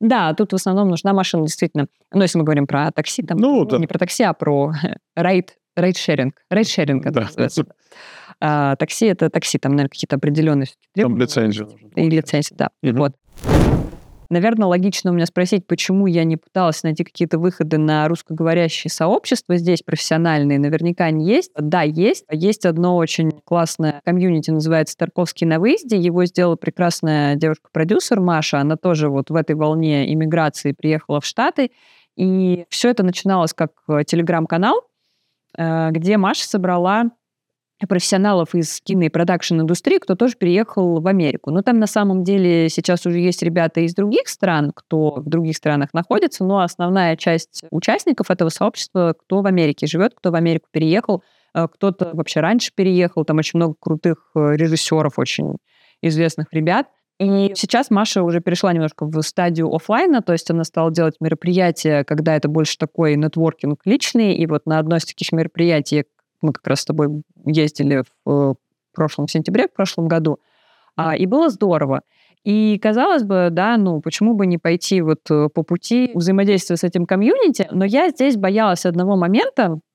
Да, 0.00 0.34
тут 0.34 0.52
в 0.52 0.56
основном 0.56 0.88
нужна 0.88 1.12
машина, 1.12 1.44
действительно. 1.44 1.86
Ну, 2.12 2.22
если 2.22 2.38
мы 2.38 2.44
говорим 2.44 2.66
про 2.66 2.90
такси, 2.90 3.22
там, 3.22 3.38
ну, 3.38 3.64
да. 3.64 3.78
не 3.78 3.86
про 3.86 3.98
такси, 3.98 4.24
а 4.24 4.32
про 4.32 4.72
ride, 5.16 5.56
ride-sharing. 5.76 6.32
Ride-sharing 6.50 7.00
это 7.02 7.12
да. 7.12 7.20
называется. 7.22 7.64
А, 8.40 8.76
такси— 8.76 9.06
это 9.06 9.30
такси, 9.30 9.58
там, 9.58 9.72
наверное, 9.72 9.88
какие-то 9.88 10.14
определенные. 10.14 10.68
Там 10.94 11.18
лицензия. 11.18 11.66
И 11.96 12.08
лицензия, 12.08 12.56
да. 12.56 12.68
Угу. 12.84 12.96
Вот. 12.96 13.14
Наверное, 14.30 14.66
логично 14.66 15.10
у 15.10 15.14
меня 15.14 15.24
спросить, 15.24 15.66
почему 15.66 16.06
я 16.06 16.24
не 16.24 16.36
пыталась 16.36 16.82
найти 16.82 17.02
какие-то 17.02 17.38
выходы 17.38 17.78
на 17.78 18.06
русскоговорящие 18.08 18.90
сообщества 18.90 19.56
здесь, 19.56 19.82
профессиональные. 19.82 20.58
Наверняка 20.58 21.04
они 21.04 21.26
есть. 21.26 21.50
Да, 21.56 21.82
есть. 21.82 22.26
Есть 22.30 22.66
одно 22.66 22.96
очень 22.96 23.30
классное 23.44 24.02
комьюнити, 24.04 24.50
называется 24.50 24.98
«Тарковский 24.98 25.46
на 25.46 25.58
выезде». 25.58 25.96
Его 25.96 26.26
сделала 26.26 26.56
прекрасная 26.56 27.36
девушка-продюсер 27.36 28.20
Маша. 28.20 28.58
Она 28.58 28.76
тоже 28.76 29.08
вот 29.08 29.30
в 29.30 29.34
этой 29.34 29.56
волне 29.56 30.12
иммиграции 30.12 30.72
приехала 30.72 31.22
в 31.22 31.24
Штаты. 31.24 31.70
И 32.16 32.66
все 32.68 32.90
это 32.90 33.02
начиналось 33.02 33.54
как 33.54 33.70
э, 33.88 34.02
телеграм-канал, 34.04 34.82
э, 35.56 35.90
где 35.92 36.18
Маша 36.18 36.46
собрала 36.46 37.04
профессионалов 37.86 38.54
из 38.54 38.80
кино 38.80 39.04
и 39.04 39.08
продакшн-индустрии, 39.08 39.98
кто 39.98 40.14
тоже 40.14 40.34
переехал 40.36 41.00
в 41.00 41.06
Америку. 41.06 41.50
Но 41.50 41.62
там 41.62 41.78
на 41.78 41.86
самом 41.86 42.24
деле 42.24 42.68
сейчас 42.68 43.06
уже 43.06 43.20
есть 43.20 43.42
ребята 43.42 43.80
из 43.80 43.94
других 43.94 44.28
стран, 44.28 44.72
кто 44.74 45.20
в 45.20 45.28
других 45.28 45.56
странах 45.56 45.92
находится, 45.92 46.44
но 46.44 46.60
основная 46.60 47.16
часть 47.16 47.64
участников 47.70 48.30
этого 48.30 48.48
сообщества, 48.48 49.14
кто 49.18 49.42
в 49.42 49.46
Америке 49.46 49.86
живет, 49.86 50.14
кто 50.14 50.30
в 50.30 50.34
Америку 50.34 50.66
переехал, 50.70 51.22
э, 51.54 51.68
кто-то 51.72 52.10
вообще 52.14 52.40
раньше 52.40 52.72
переехал, 52.74 53.24
там 53.24 53.38
очень 53.38 53.58
много 53.58 53.74
крутых 53.78 54.30
э, 54.34 54.56
режиссеров, 54.56 55.18
очень 55.18 55.56
известных 56.02 56.52
ребят. 56.52 56.88
И 57.20 57.52
сейчас 57.56 57.90
Маша 57.90 58.22
уже 58.22 58.40
перешла 58.40 58.72
немножко 58.72 59.04
в 59.04 59.22
стадию 59.22 59.74
офлайна, 59.74 60.22
то 60.22 60.32
есть 60.32 60.48
она 60.50 60.62
стала 60.62 60.92
делать 60.92 61.16
мероприятия, 61.20 62.04
когда 62.04 62.36
это 62.36 62.48
больше 62.48 62.78
такой 62.78 63.16
нетворкинг 63.16 63.80
личный, 63.84 64.34
и 64.34 64.46
вот 64.46 64.66
на 64.66 64.78
одно 64.78 64.96
из 64.96 65.04
таких 65.04 65.32
мероприятий 65.32 66.04
мы 66.40 66.52
как 66.52 66.66
раз 66.66 66.80
с 66.80 66.84
тобой 66.84 67.22
ездили 67.44 68.04
в 68.24 68.56
прошлом 68.94 69.28
сентябре, 69.28 69.68
в 69.68 69.72
прошлом 69.74 70.08
году, 70.08 70.38
а, 70.96 71.16
и 71.16 71.26
было 71.26 71.48
здорово. 71.48 72.02
И 72.44 72.78
казалось 72.78 73.24
бы, 73.24 73.48
да, 73.50 73.76
ну 73.76 74.00
почему 74.00 74.34
бы 74.34 74.46
не 74.46 74.58
пойти 74.58 75.02
вот 75.02 75.20
э, 75.30 75.48
по 75.52 75.62
пути 75.62 76.12
взаимодействия 76.14 76.76
с 76.76 76.84
этим 76.84 77.04
комьюнити, 77.04 77.68
но 77.72 77.84
я 77.84 78.08
здесь 78.10 78.36
боялась 78.36 78.86
одного 78.86 79.16
момента, 79.16 79.80
Э, 79.80 79.87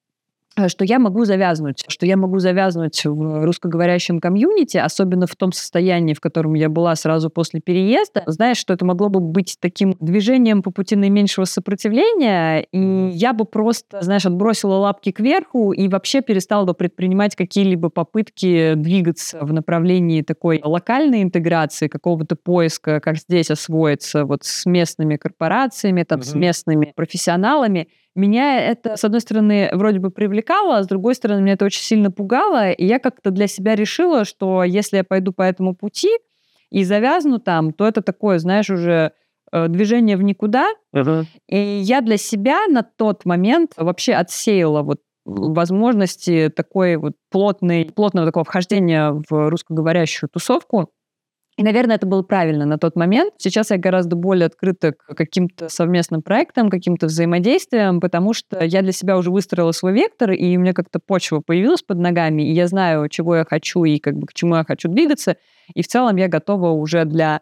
что 0.68 0.86
я 0.86 1.00
могу 1.00 1.26
завязнуть, 1.26 1.84
что 1.88 2.06
я 2.06 2.18
могу 2.18 2.39
завязнуть 2.39 3.06
в 3.06 3.46
русскоговорящем 3.46 4.20
комьюнити, 4.20 4.78
особенно 4.78 5.28
в 5.28 5.36
том 5.36 5.52
состоянии, 5.52 6.13
в 6.13 6.20
котором 6.20 6.54
я 6.54 6.70
была 6.70 6.96
сразу 6.96 7.30
после 7.30 7.60
переезда. 7.60 8.24
Знаешь, 8.28 8.58
что 8.58 8.74
это 8.74 8.86
могло 8.86 9.10
бы 9.10 9.20
быть 9.20 9.58
таким 9.60 9.96
движением 10.00 10.62
по 10.62 10.72
пути 10.72 10.96
наименьшего 10.96 11.46
сопротивления, 11.46 12.68
и 12.72 13.10
я 13.13 13.34
бы 13.34 13.46
просто, 13.46 14.02
знаешь, 14.02 14.26
отбросила 14.26 14.76
лапки 14.76 15.12
кверху 15.12 15.72
и 15.72 15.88
вообще 15.88 16.22
перестала 16.22 16.66
бы 16.66 16.74
предпринимать 16.74 17.36
какие-либо 17.36 17.89
попытки 17.89 18.74
двигаться 18.76 19.39
в 19.42 19.54
направлении 19.54 20.22
такой 20.22 20.62
локальной 20.63 21.24
интеграции, 21.24 21.88
какого-то 21.88 22.36
поиска, 22.36 23.00
как 23.00 23.18
здесь 23.18 23.50
освоиться 23.50 24.26
вот 24.26 24.44
с 24.44 24.66
местными 24.66 25.18
корпорациями, 25.18 26.04
там, 26.04 26.20
mm-hmm. 26.20 26.24
с 26.24 26.34
местными 26.36 26.94
профессионалами. 26.96 27.88
Меня 28.15 28.60
это, 28.60 28.95
с 28.95 29.04
одной 29.04 29.21
стороны, 29.21 29.69
вроде 29.73 29.99
бы 29.99 30.12
привлекало, 30.12 30.78
а 30.78 30.84
с 30.84 30.88
другой 30.88 31.15
стороны, 31.15 31.41
меня 31.41 31.54
это 31.54 31.65
очень 31.65 31.82
сильно 31.82 32.12
пугало. 32.12 32.71
И 32.71 32.86
я 32.86 32.99
как-то 32.99 33.32
для 33.32 33.47
себя 33.47 33.76
решила, 33.76 34.23
что 34.23 34.63
если 34.63 34.97
я 34.97 35.04
пойду 35.04 35.34
по 35.34 35.41
этому 35.41 35.76
пути 35.76 36.10
и 36.69 36.84
завязну 36.84 37.39
там, 37.39 37.73
то 37.73 37.88
это 37.88 38.02
такое, 38.02 38.38
знаешь, 38.38 38.69
уже 38.69 39.13
э, 39.52 39.67
движение 39.67 40.15
в 40.15 40.21
никуда. 40.21 40.69
Uh-huh. 40.95 41.26
И 41.47 41.58
я 41.58 42.02
для 42.02 42.17
себя 42.17 42.67
на 42.67 42.84
тот 42.84 43.26
момент 43.26 43.73
вообще 43.78 44.13
отсеяла 44.13 44.84
вот 44.84 44.99
возможности 45.26 46.52
такой 46.56 46.97
вот 46.97 47.13
плотной, 47.32 47.86
плотного 47.86 48.28
такого 48.28 48.45
вхождения 48.45 49.12
в 49.28 49.49
русскоговорящую 49.49 50.30
тусовку. 50.30 50.89
И, 51.56 51.63
наверное, 51.63 51.98
это 51.98 52.08
было 52.08 52.24
правильно 52.24 52.66
на 52.66 52.78
тот 52.78 52.96
момент. 52.96 53.34
Сейчас 53.38 53.70
я 53.70 53.78
гораздо 53.78 54.16
более 54.16 54.48
открыта 54.48 54.94
к 54.94 55.16
каким-то 55.16 55.70
совместным 55.70 56.22
проектам, 56.22 56.70
каким-то 56.70 57.06
взаимодействиям, 57.06 58.00
потому 58.00 58.34
что 58.34 58.63
я 58.63 58.82
для 58.82 58.92
себя 58.92 59.18
уже 59.18 59.30
выстроила 59.30 59.72
свой 59.72 59.94
вектор, 59.94 60.32
и 60.32 60.58
у 60.58 60.60
меня 60.60 60.74
как-то 60.74 61.00
почва 61.00 61.42
появилась 61.46 61.84
под 61.84 62.00
ногами, 62.00 62.42
и 62.42 62.54
я 62.54 62.68
знаю, 62.68 63.08
чего 63.10 63.36
я 63.36 63.46
хочу 63.46 63.84
и 63.84 64.00
как 64.00 64.16
бы 64.16 64.26
к 64.26 64.34
чему 64.34 64.56
я 64.56 64.63
хочу 64.63 64.89
двигаться. 64.89 65.38
И 65.76 65.84
в 65.84 65.88
целом 65.88 66.16
я 66.16 66.28
готова 66.28 66.72
уже 66.72 67.06
для 67.06 67.42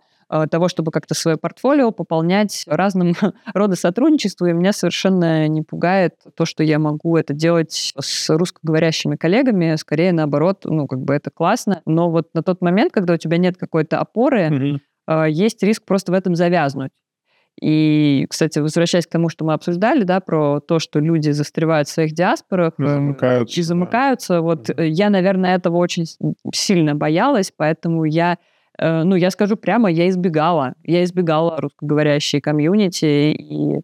того, 0.49 0.69
чтобы 0.69 0.91
как-то 0.91 1.13
свое 1.13 1.37
портфолио 1.37 1.91
пополнять 1.91 2.63
разным 2.67 3.13
рода 3.53 3.75
сотрудничеству, 3.75 4.47
и 4.47 4.53
меня 4.53 4.71
совершенно 4.71 5.47
не 5.47 5.61
пугает 5.61 6.15
то, 6.35 6.45
что 6.45 6.63
я 6.63 6.79
могу 6.79 7.17
это 7.17 7.33
делать 7.33 7.93
с 7.99 8.29
русскоговорящими 8.29 9.17
коллегами, 9.17 9.75
скорее 9.75 10.13
наоборот, 10.13 10.61
ну, 10.63 10.87
как 10.87 10.99
бы 11.01 11.13
это 11.13 11.31
классно, 11.31 11.81
но 11.85 12.09
вот 12.09 12.29
на 12.33 12.43
тот 12.43 12.61
момент, 12.61 12.93
когда 12.93 13.15
у 13.15 13.17
тебя 13.17 13.37
нет 13.37 13.57
какой-то 13.57 13.99
опоры, 13.99 14.79
mm-hmm. 15.09 15.29
есть 15.31 15.61
риск 15.63 15.83
просто 15.85 16.11
в 16.11 16.15
этом 16.15 16.35
завязнуть. 16.35 16.91
И, 17.61 18.25
кстати, 18.29 18.59
возвращаясь 18.59 19.05
к 19.05 19.11
тому, 19.11 19.27
что 19.27 19.43
мы 19.43 19.51
обсуждали, 19.51 20.03
да, 20.03 20.21
про 20.21 20.61
то, 20.61 20.79
что 20.79 20.99
люди 20.99 21.31
застревают 21.31 21.89
в 21.89 21.91
своих 21.91 22.13
диаспорах 22.13 22.73
и 22.79 22.85
замыкаются, 22.85 23.59
и 23.59 23.63
замыкаются 23.63 24.33
да. 24.35 24.41
вот 24.41 24.69
mm-hmm. 24.69 24.87
я, 24.87 25.09
наверное, 25.09 25.55
этого 25.55 25.75
очень 25.75 26.05
сильно 26.53 26.95
боялась, 26.95 27.51
поэтому 27.55 28.05
я 28.05 28.37
Э, 28.37 28.37
ну, 28.79 29.15
я 29.15 29.31
скажу 29.31 29.57
прямо, 29.57 29.89
я 29.91 30.09
избегала. 30.09 30.73
Я 30.83 31.03
избегала 31.03 31.59
русскоговорящей 31.59 32.41
комьюнити, 32.41 33.31
и 33.31 33.81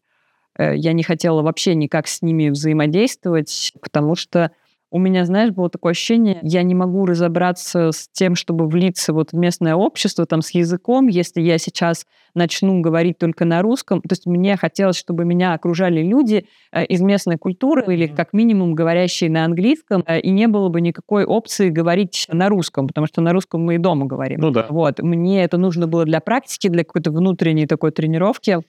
э, 0.57 0.75
я 0.75 0.93
не 0.93 1.03
хотела 1.03 1.41
вообще 1.41 1.75
никак 1.75 2.07
с 2.07 2.21
ними 2.21 2.49
взаимодействовать, 2.49 3.73
потому 3.81 4.15
что 4.15 4.51
у 4.89 4.99
меня, 4.99 5.25
знаешь, 5.25 5.51
было 5.51 5.69
такое 5.69 5.91
ощущение, 5.91 6.39
я 6.43 6.63
не 6.63 6.73
могу 6.73 7.05
разобраться 7.05 7.91
с 7.91 8.07
тем, 8.11 8.35
чтобы 8.35 8.67
влиться 8.67 9.11
вот 9.11 9.31
в 9.31 9.35
местное 9.35 9.75
общество, 9.75 10.25
там, 10.25 10.41
с 10.41 10.51
языком, 10.51 11.07
если 11.07 11.41
я 11.41 11.57
сейчас 11.57 12.05
начну 12.33 12.79
говорить 12.79 13.17
только 13.17 13.43
на 13.43 13.61
русском. 13.61 14.01
То 14.01 14.13
есть 14.13 14.25
мне 14.25 14.55
хотелось, 14.55 14.95
чтобы 14.95 15.25
меня 15.25 15.53
окружали 15.53 16.01
люди 16.01 16.45
э, 16.71 16.85
из 16.85 17.01
местной 17.01 17.37
культуры 17.37 17.93
или 17.93 18.07
как 18.07 18.31
минимум 18.31 18.75
говорящие 18.75 19.29
на 19.29 19.43
английском, 19.43 20.03
э, 20.07 20.21
и 20.21 20.29
не 20.29 20.47
было 20.47 20.69
бы 20.69 20.79
никакой 20.79 21.25
опции 21.25 21.69
говорить 21.69 22.25
на 22.31 22.47
русском, 22.47 22.87
потому 22.87 23.07
что 23.07 23.19
на 23.21 23.33
русском 23.33 23.63
мы 23.63 23.75
и 23.75 23.77
дома 23.79 24.05
говорим. 24.05 24.39
Ну 24.39 24.51
да. 24.51 24.67
Вот. 24.69 24.99
Мне 24.99 25.43
это 25.43 25.57
нужно 25.57 25.87
было 25.87 26.05
для 26.05 26.21
практики, 26.21 26.69
для 26.69 26.85
какой-то 26.85 27.11
внутренней 27.11 27.67
такой 27.67 27.91
тренировки. 27.91 28.59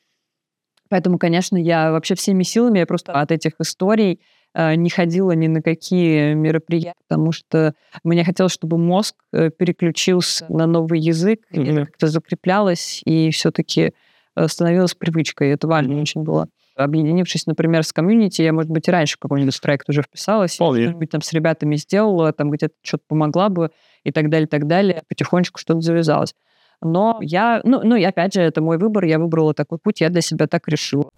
Поэтому, 0.88 1.18
конечно, 1.18 1.57
я 1.57 1.92
вообще 1.92 2.14
всеми 2.14 2.42
силами, 2.42 2.81
я 2.81 2.87
просто 2.87 3.12
от 3.12 3.31
этих 3.31 3.52
историй 3.61 4.20
не 4.59 4.90
ходила 4.90 5.33
ни 5.33 5.47
на 5.47 5.62
какие 5.62 6.35
мероприятия, 6.35 6.94
потому 7.09 7.33
что 7.33 7.75
мне 8.03 8.25
хотелось, 8.25 8.53
чтобы 8.53 8.77
мозг 8.77 9.14
э, 9.33 9.51
переключился 9.51 10.47
на 10.49 10.66
новый 10.66 10.99
язык, 10.99 11.40
mm-hmm. 11.53 11.87
как-то 11.87 12.09
закреплялось, 12.09 13.01
и 13.05 13.31
все-таки 13.31 13.92
э, 14.35 14.49
становилось 14.49 14.94
привычкой. 14.94 15.51
Это 15.51 15.68
важно 15.68 15.92
mm-hmm. 15.92 16.03
очень 16.03 16.23
было. 16.23 16.49
Объединившись, 16.75 17.47
например, 17.47 17.85
с 17.85 17.92
комьюнити, 17.92 18.42
я, 18.42 18.53
может 18.53 18.71
быть, 18.71 18.87
и 18.88 18.90
раньше 18.90 19.16
в 19.16 19.21
какой-нибудь 19.21 19.61
проект 19.61 19.88
уже 19.88 20.03
вписалась, 20.03 20.55
что-нибудь 20.55 21.11
там 21.11 21.23
с 21.23 21.33
ребятами 21.33 21.77
сделала, 21.77 22.33
там 22.33 22.51
где-то 22.51 22.75
что-то 22.83 23.05
помогла 23.09 23.49
бы, 23.49 23.71
и 24.05 24.12
так 24.12 24.29
далее, 24.29 24.47
и 24.47 24.51
так 24.51 24.66
далее. 24.66 25.03
Потихонечку 25.09 25.59
что-то 25.59 25.81
завязалось. 25.81 26.35
Но 26.81 27.18
я, 27.21 27.61
ну, 27.64 27.81
ну, 27.83 27.97
и 27.97 28.05
опять 28.05 28.35
же, 28.35 28.40
это 28.40 28.61
мой 28.61 28.79
выбор, 28.79 29.05
я 29.05 29.18
выбрала 29.18 29.55
такой 29.55 29.79
путь, 29.79 30.01
я 30.01 30.09
для 30.09 30.21
себя 30.21 30.47
так 30.47 30.68
решила 30.68 31.11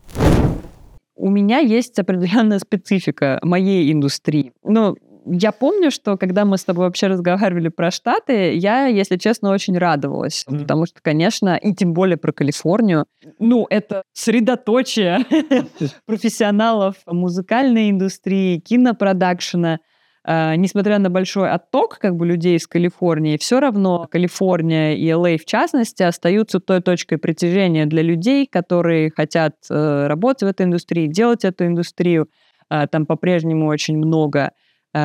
у 1.20 1.30
меня 1.30 1.58
есть 1.58 1.98
определенная 1.98 2.58
специфика 2.58 3.38
моей 3.42 3.92
индустрии. 3.92 4.52
Ну, 4.64 4.96
я 5.26 5.52
помню, 5.52 5.90
что 5.90 6.16
когда 6.16 6.44
мы 6.44 6.56
с 6.56 6.64
тобой 6.64 6.86
вообще 6.86 7.06
разговаривали 7.08 7.68
про 7.68 7.90
Штаты, 7.90 8.54
я, 8.54 8.86
если 8.86 9.16
честно, 9.16 9.50
очень 9.50 9.76
радовалась. 9.76 10.44
Mm-hmm. 10.48 10.58
Потому 10.60 10.86
что, 10.86 11.00
конечно, 11.02 11.56
и 11.56 11.74
тем 11.74 11.92
более 11.92 12.16
про 12.16 12.32
Калифорнию, 12.32 13.06
ну, 13.38 13.66
это 13.68 14.02
средоточие 14.12 15.20
профессионалов 16.06 16.96
музыкальной 17.06 17.90
индустрии, 17.90 18.58
кинопродакшена. 18.58 19.80
Uh, 20.28 20.54
несмотря 20.56 20.98
на 20.98 21.08
большой 21.08 21.50
отток 21.50 21.98
как 21.98 22.14
бы 22.14 22.26
людей 22.26 22.56
из 22.56 22.66
Калифорнии, 22.66 23.38
все 23.38 23.58
равно 23.58 24.06
Калифорния 24.10 24.94
и 24.94 25.08
LA 25.08 25.38
в 25.38 25.46
частности 25.46 26.02
остаются 26.02 26.60
той 26.60 26.82
точкой 26.82 27.16
притяжения 27.16 27.86
для 27.86 28.02
людей, 28.02 28.46
которые 28.46 29.10
хотят 29.10 29.54
uh, 29.70 30.06
работать 30.08 30.42
в 30.42 30.46
этой 30.46 30.66
индустрии, 30.66 31.06
делать 31.06 31.46
эту 31.46 31.64
индустрию. 31.64 32.28
Uh, 32.70 32.86
там 32.86 33.06
по-прежнему 33.06 33.66
очень 33.66 33.96
много 33.96 34.52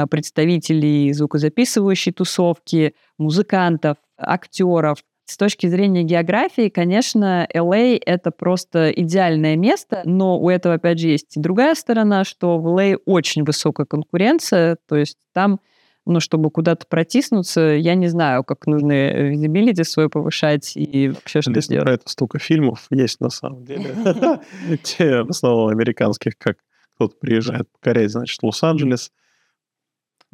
представителей 0.09 1.13
звукозаписывающей 1.13 2.11
тусовки, 2.11 2.95
музыкантов, 3.19 3.97
актеров, 4.17 4.97
с 5.25 5.37
точки 5.37 5.67
зрения 5.67 6.03
географии, 6.03 6.69
конечно, 6.69 7.47
LA— 7.53 7.99
это 8.05 8.31
просто 8.31 8.91
идеальное 8.91 9.55
место, 9.55 10.01
но 10.05 10.39
у 10.39 10.49
этого, 10.49 10.75
опять 10.75 10.99
же, 10.99 11.07
есть 11.07 11.35
и 11.35 11.39
другая 11.39 11.73
сторона, 11.75 12.23
что 12.23 12.59
в 12.59 12.67
LA 12.67 12.97
очень 13.05 13.43
высокая 13.43 13.85
конкуренция, 13.85 14.77
то 14.87 14.95
есть 14.95 15.17
там 15.33 15.59
ну, 16.07 16.19
чтобы 16.19 16.51
куда-то 16.51 16.85
протиснуться, 16.87 17.61
я 17.61 17.95
не 17.95 18.07
знаю, 18.07 18.43
как 18.43 18.67
нужно 18.67 19.11
визибилити 19.11 19.83
свой 19.83 20.07
повышать 20.07 20.73
и 20.75 21.09
вообще 21.09 21.41
что 21.41 21.51
Здесь 21.51 21.67
делать. 21.67 21.85
Про 21.85 21.93
это 21.93 22.09
столько 22.09 22.37
фильмов 22.37 22.85
есть 22.91 23.19
на 23.21 23.29
самом 23.29 23.65
деле. 23.65 23.95
Те, 24.83 25.23
в 25.23 25.31
основном, 25.31 25.69
американских, 25.69 26.37
как 26.37 26.57
кто-то 26.95 27.15
приезжает 27.19 27.67
покорять, 27.71 28.11
значит, 28.11 28.41
Лос-Анджелес, 28.43 29.11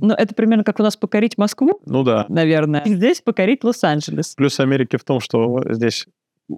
ну, 0.02 0.14
это 0.14 0.36
примерно 0.36 0.64
как 0.64 0.80
у 0.80 0.84
нас 0.84 0.98
покорить 0.98 1.38
Москву. 1.38 1.80
Ну 1.86 2.04
да. 2.04 2.26
Наверное. 2.30 2.84
Здесь 2.86 3.22
покорить 3.22 3.64
Лос-Анджелес. 3.64 4.36
Плюс 4.36 4.60
Америки 4.60 4.98
в 4.98 5.04
том, 5.04 5.20
что 5.20 5.62
здесь 5.70 6.08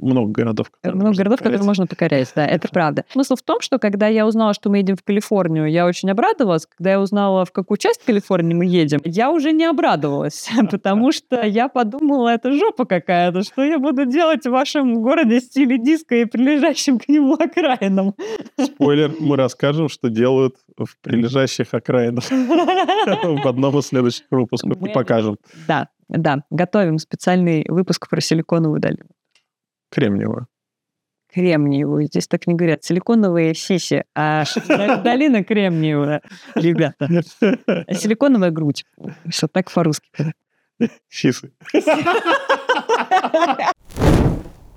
много 0.02 0.32
городов. 0.32 0.68
Много 0.84 1.16
городов, 1.16 1.40
которые 1.40 1.62
можно 1.62 1.88
покорять, 1.88 2.32
да, 2.36 2.46
это 2.46 2.68
правда. 2.70 3.06
Смысл 3.12 3.36
в 3.36 3.42
том, 3.42 3.62
что 3.62 3.80
когда 3.80 4.08
я 4.08 4.26
узнала, 4.26 4.54
что 4.54 4.70
мы 4.70 4.78
едем 4.78 4.96
в 4.96 5.04
Калифорнию, 5.04 5.70
я 5.70 5.86
очень 5.86 6.10
обрадовалась. 6.10 6.66
Когда 6.66 6.92
я 6.92 7.02
узнала, 7.02 7.46
в 7.46 7.52
какую 7.52 7.78
часть 7.78 8.04
Калифорнии 8.04 8.54
мы 8.54 8.66
едем, 8.66 9.00
я 9.04 9.32
уже 9.32 9.52
не 9.52 9.66
обрадовалась, 9.66 10.50
потому 10.72 11.12
что 11.12 11.46
я 11.46 11.68
подумала, 11.68 12.30
это 12.30 12.52
жопа 12.54 12.86
какая-то, 12.86 13.44
что 13.44 13.64
я 13.64 13.80
буду 13.80 14.06
делать 14.06 14.46
в 14.46 14.50
вашем 14.50 15.02
городе 15.02 15.40
стиле 15.40 15.78
диска 15.78 16.16
и 16.16 16.26
прилежащим 16.26 17.00
к 17.00 17.08
нему 17.08 17.36
окраинам. 17.36 18.16
Спойлер, 18.60 19.14
мы 19.20 19.38
расскажем, 19.38 19.90
что 19.90 20.10
делают 20.10 20.56
в 20.78 20.98
прилежащих 21.02 21.74
окраинах 21.74 22.24
в 22.30 23.48
одном 23.48 23.78
из 23.80 23.88
следующих 23.88 24.26
выпусков 24.32 24.82
и 24.82 24.90
покажем. 24.90 25.38
Да, 25.68 25.90
да, 26.10 26.44
готовим 26.50 26.98
специальный 26.98 27.66
выпуск 27.68 28.10
про 28.10 28.22
силиконовую 28.22 28.80
долину. 28.80 29.10
Кремниевую. 29.94 30.48
Кремниевую. 31.32 32.08
Здесь 32.08 32.28
так 32.28 32.48
не 32.48 32.56
говорят. 32.56 32.84
Силиконовые 32.84 33.54
сиси, 33.54 34.06
а 34.16 34.44
долина 35.04 35.44
кремниевая, 35.44 36.22
ребята. 36.56 37.08
Силиконовая 37.94 38.50
грудь. 38.50 38.86
Все 39.30 39.48
так 39.48 39.72
по-русски. 39.72 40.10
Сисы. 41.10 41.52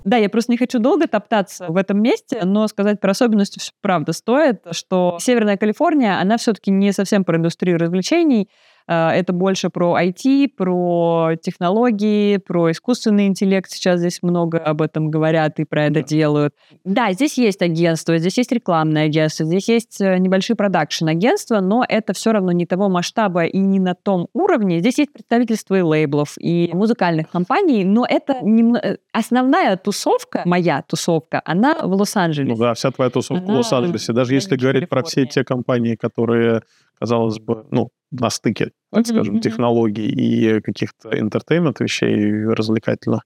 Да, 0.07 0.15
я 0.15 0.29
просто 0.29 0.53
не 0.53 0.57
хочу 0.57 0.79
долго 0.79 1.05
топтаться 1.07 1.65
в 1.67 1.75
этом 1.75 2.01
месте, 2.01 2.39
но 2.45 2.67
сказать 2.69 3.01
про 3.01 3.11
особенности 3.11 3.59
правда 3.81 4.13
стоит, 4.13 4.61
что 4.71 5.17
Северная 5.19 5.57
Калифорния, 5.57 6.21
она 6.21 6.37
все-таки 6.37 6.71
не 6.71 6.93
совсем 6.93 7.25
про 7.25 7.35
индустрию 7.37 7.77
развлечений, 7.77 8.47
это 8.87 9.33
больше 9.33 9.69
про 9.69 9.97
IT, 10.01 10.49
про 10.55 11.31
технологии, 11.41 12.37
про 12.37 12.71
искусственный 12.71 13.27
интеллект. 13.27 13.69
Сейчас 13.69 13.99
здесь 13.99 14.19
много 14.21 14.57
об 14.59 14.81
этом 14.81 15.09
говорят 15.09 15.59
и 15.59 15.65
про 15.65 15.85
это 15.85 16.01
делают. 16.01 16.53
Да, 16.83 17.11
здесь 17.11 17.37
есть 17.37 17.61
агентство, 17.61 18.17
здесь 18.17 18.37
есть 18.37 18.51
рекламное 18.51 19.05
агентство, 19.05 19.45
здесь 19.45 19.67
есть 19.67 19.99
э, 20.01 20.17
небольшие 20.17 20.55
продакшн-агентства, 20.55 21.59
но 21.59 21.85
это 21.87 22.13
все 22.13 22.31
равно 22.31 22.51
не 22.51 22.65
того 22.65 22.89
масштаба 22.89 23.45
и 23.45 23.59
не 23.59 23.79
на 23.79 23.93
том 23.95 24.27
уровне. 24.33 24.79
Здесь 24.79 24.97
есть 24.99 25.13
представительство 25.13 25.75
и 25.75 25.81
лейблов, 25.81 26.35
и 26.39 26.71
музыкальных 26.73 27.29
компаний, 27.29 27.83
но 27.83 28.05
это 28.07 28.39
не... 28.41 28.77
Э, 28.77 28.97
основная 29.11 29.77
тусовка, 29.77 30.41
моя 30.45 30.81
тусовка, 30.81 31.41
она 31.45 31.75
в 31.81 31.93
Лос-Анджелесе. 31.93 32.53
Ну 32.53 32.57
да, 32.57 32.73
вся 32.73 32.91
твоя 32.91 33.09
тусовка 33.09 33.43
она 33.43 33.53
в 33.53 33.57
Лос-Анджелесе. 33.57 34.13
Даже 34.13 34.33
если 34.33 34.55
говорить 34.55 34.89
про 34.89 35.03
все 35.03 35.25
те 35.25 35.43
компании, 35.43 35.95
которые 35.95 36.61
казалось 36.99 37.39
бы, 37.39 37.65
ну, 37.71 37.89
на 38.11 38.29
стыке, 38.29 38.71
так 38.91 39.03
mm-hmm. 39.03 39.09
скажем, 39.09 39.39
технологий 39.41 40.07
и 40.07 40.61
каких-то 40.61 41.09
entertainment 41.09 41.75
вещей 41.79 42.45
развлекательных. 42.45 43.21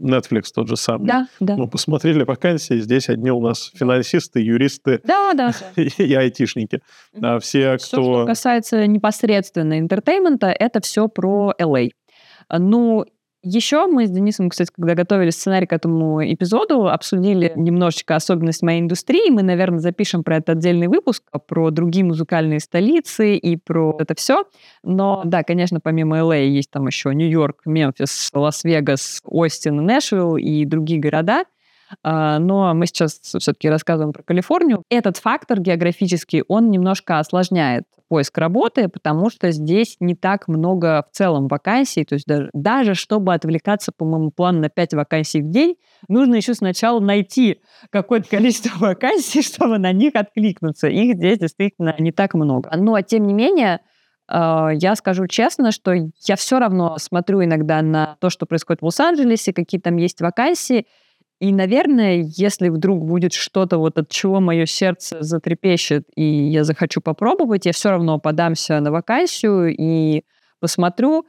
Netflix 0.00 0.46
тот 0.54 0.68
же 0.68 0.76
самый. 0.76 1.06
Да, 1.06 1.28
да. 1.38 1.56
Мы 1.56 1.68
посмотрели 1.68 2.24
вакансии, 2.24 2.80
здесь 2.80 3.08
одни 3.08 3.30
у 3.30 3.40
нас 3.40 3.70
финансисты, 3.74 4.40
юристы 4.40 5.00
да, 5.04 5.32
да, 5.34 5.52
и, 5.76 5.82
и 6.02 6.14
айтишники. 6.14 6.80
А 7.22 7.38
все, 7.38 7.76
кто... 7.76 7.78
Все, 7.78 8.02
что 8.02 8.26
касается 8.26 8.86
непосредственно 8.86 9.78
entertainment 9.78 10.39
а, 10.39 10.48
это 10.48 10.80
все 10.80 11.08
про 11.08 11.54
LA. 11.60 11.90
Ну, 12.50 13.04
еще 13.42 13.86
мы 13.86 14.06
с 14.06 14.10
Денисом, 14.10 14.48
кстати, 14.48 14.70
когда 14.74 14.94
готовили 14.94 15.30
сценарий 15.30 15.66
к 15.66 15.72
этому 15.72 16.24
эпизоду, 16.24 16.88
обсудили 16.88 17.52
немножечко 17.56 18.16
особенность 18.16 18.62
моей 18.62 18.80
индустрии. 18.80 19.30
Мы, 19.30 19.42
наверное, 19.42 19.80
запишем 19.80 20.22
про 20.22 20.36
это 20.36 20.52
отдельный 20.52 20.88
выпуск, 20.88 21.24
про 21.46 21.70
другие 21.70 22.04
музыкальные 22.04 22.60
столицы 22.60 23.36
и 23.36 23.56
про 23.56 23.96
это 23.98 24.14
все. 24.14 24.44
Но 24.82 25.22
да, 25.24 25.42
конечно, 25.42 25.80
помимо 25.80 26.18
LA 26.18 26.46
есть 26.46 26.70
там 26.70 26.86
еще 26.86 27.14
Нью-Йорк, 27.14 27.62
Мемфис, 27.64 28.30
Лас-Вегас, 28.32 29.20
Остин, 29.24 29.76
Нэшвилл 29.84 30.36
и 30.36 30.64
другие 30.64 31.00
города. 31.00 31.44
А, 32.02 32.38
но 32.38 32.74
мы 32.74 32.86
сейчас 32.86 33.20
все-таки 33.20 33.68
рассказываем 33.68 34.12
про 34.12 34.22
Калифорнию. 34.22 34.82
Этот 34.88 35.16
фактор 35.16 35.60
географический, 35.60 36.42
он 36.48 36.70
немножко 36.70 37.18
осложняет 37.18 37.84
поиск 38.08 38.36
работы, 38.36 38.88
потому 38.88 39.30
что 39.30 39.50
здесь 39.52 39.96
не 39.98 40.14
так 40.14 40.46
много 40.46 41.06
в 41.10 41.16
целом 41.16 41.48
вакансий. 41.48 42.04
То 42.04 42.14
есть 42.14 42.26
даже, 42.26 42.50
даже 42.52 42.94
чтобы 42.94 43.32
отвлекаться 43.32 43.90
по 43.90 44.04
моему 44.04 44.30
плану 44.30 44.60
на 44.60 44.68
5 44.68 44.94
вакансий 44.94 45.40
в 45.40 45.48
день, 45.48 45.76
нужно 46.08 46.34
еще 46.34 46.52
сначала 46.52 47.00
найти 47.00 47.62
какое-то 47.88 48.28
количество 48.28 48.70
вакансий, 48.78 49.40
чтобы 49.40 49.78
на 49.78 49.92
них 49.92 50.14
откликнуться. 50.14 50.88
Их 50.88 51.16
здесь 51.16 51.38
действительно 51.38 51.94
не 51.98 52.12
так 52.12 52.34
много. 52.34 52.70
Но, 52.76 53.00
тем 53.00 53.26
не 53.26 53.32
менее, 53.32 53.80
а, 54.28 54.70
я 54.72 54.94
скажу 54.94 55.26
честно, 55.26 55.72
что 55.72 55.92
я 55.92 56.36
все 56.36 56.58
равно 56.58 56.96
смотрю 56.98 57.42
иногда 57.42 57.82
на 57.82 58.16
то, 58.20 58.30
что 58.30 58.46
происходит 58.46 58.82
в 58.82 58.84
Лос-Анджелесе, 58.84 59.52
какие 59.52 59.80
там 59.80 59.96
есть 59.96 60.20
вакансии, 60.20 60.86
и, 61.42 61.52
наверное, 61.52 62.24
если 62.36 62.68
вдруг 62.68 63.04
будет 63.04 63.32
что-то, 63.32 63.78
вот 63.78 63.98
от 63.98 64.08
чего 64.08 64.38
мое 64.38 64.64
сердце 64.64 65.22
затрепещет, 65.22 66.06
и 66.14 66.22
я 66.22 66.62
захочу 66.62 67.00
попробовать, 67.00 67.66
я 67.66 67.72
все 67.72 67.90
равно 67.90 68.20
подамся 68.20 68.78
на 68.78 68.92
вакансию 68.92 69.74
и 69.76 70.22
посмотрю. 70.60 71.26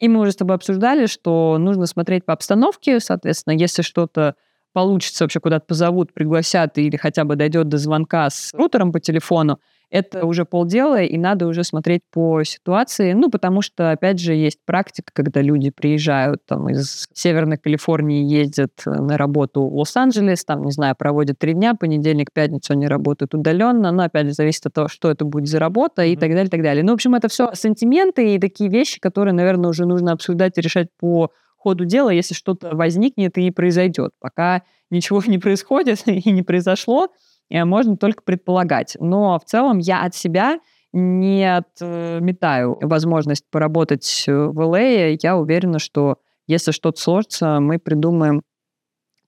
И 0.00 0.08
мы 0.08 0.20
уже 0.20 0.32
с 0.32 0.36
тобой 0.36 0.56
обсуждали, 0.56 1.04
что 1.04 1.58
нужно 1.58 1.84
смотреть 1.84 2.24
по 2.24 2.32
обстановке. 2.32 2.98
Соответственно, 2.98 3.52
если 3.52 3.82
что-то 3.82 4.36
получится, 4.72 5.24
вообще 5.24 5.38
куда-то 5.38 5.66
позовут, 5.66 6.14
пригласят 6.14 6.78
или 6.78 6.96
хотя 6.96 7.24
бы 7.24 7.36
дойдет 7.36 7.68
до 7.68 7.76
звонка 7.76 8.30
с 8.30 8.54
рутером 8.54 8.90
по 8.90 9.00
телефону, 9.00 9.60
это 9.92 10.24
уже 10.24 10.46
полдела, 10.46 11.02
и 11.02 11.18
надо 11.18 11.46
уже 11.46 11.64
смотреть 11.64 12.00
по 12.10 12.42
ситуации, 12.44 13.12
ну, 13.12 13.30
потому 13.30 13.60
что, 13.60 13.90
опять 13.90 14.18
же, 14.18 14.32
есть 14.32 14.58
практика, 14.64 15.12
когда 15.12 15.42
люди 15.42 15.70
приезжают 15.70 16.46
там 16.46 16.70
из 16.70 17.06
Северной 17.12 17.58
Калифорнии, 17.58 18.24
ездят 18.24 18.72
э, 18.86 18.90
на 18.90 19.18
работу 19.18 19.68
в 19.68 19.76
Лос-Анджелес, 19.76 20.46
там, 20.46 20.64
не 20.64 20.72
знаю, 20.72 20.96
проводят 20.98 21.38
три 21.38 21.52
дня, 21.52 21.74
понедельник, 21.74 22.32
пятницу 22.32 22.72
они 22.72 22.88
работают 22.88 23.34
удаленно, 23.34 23.92
но, 23.92 24.04
опять 24.04 24.28
же, 24.28 24.32
зависит 24.32 24.64
от 24.64 24.72
того, 24.72 24.88
что 24.88 25.10
это 25.10 25.26
будет 25.26 25.48
за 25.48 25.58
работа 25.58 26.02
и 26.02 26.14
mm-hmm. 26.14 26.20
так 26.20 26.30
далее, 26.30 26.46
и 26.46 26.50
так 26.50 26.62
далее. 26.62 26.82
Ну, 26.82 26.92
в 26.92 26.94
общем, 26.94 27.14
это 27.14 27.28
все 27.28 27.52
сантименты 27.52 28.34
и 28.34 28.38
такие 28.38 28.70
вещи, 28.70 28.98
которые, 28.98 29.34
наверное, 29.34 29.68
уже 29.68 29.84
нужно 29.84 30.12
обсуждать 30.12 30.56
и 30.56 30.62
решать 30.62 30.88
по 30.98 31.32
ходу 31.58 31.84
дела, 31.84 32.08
если 32.08 32.32
что-то 32.32 32.74
возникнет 32.74 33.36
и 33.36 33.50
произойдет. 33.50 34.12
Пока 34.20 34.62
ничего 34.88 35.22
не 35.26 35.38
происходит 35.38 36.02
и 36.06 36.30
не 36.30 36.42
произошло, 36.42 37.08
можно 37.52 37.96
только 37.96 38.22
предполагать. 38.22 38.96
Но 38.98 39.38
в 39.38 39.44
целом 39.44 39.78
я 39.78 40.02
от 40.02 40.14
себя 40.14 40.58
не 40.92 41.44
отметаю 41.44 42.78
возможность 42.80 43.44
поработать 43.50 44.24
в 44.26 44.58
LA. 44.58 45.18
Я 45.22 45.36
уверена, 45.36 45.78
что 45.78 46.18
если 46.46 46.72
что-то 46.72 47.00
сложится, 47.00 47.60
мы 47.60 47.78
придумаем, 47.78 48.42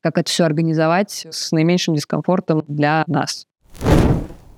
как 0.03 0.19
это 0.19 0.31
все 0.31 0.45
организовать 0.45 1.27
с 1.31 1.53
наименьшим 1.53 1.95
дискомфортом 1.95 2.65
для 2.69 3.05
нас. 3.07 3.47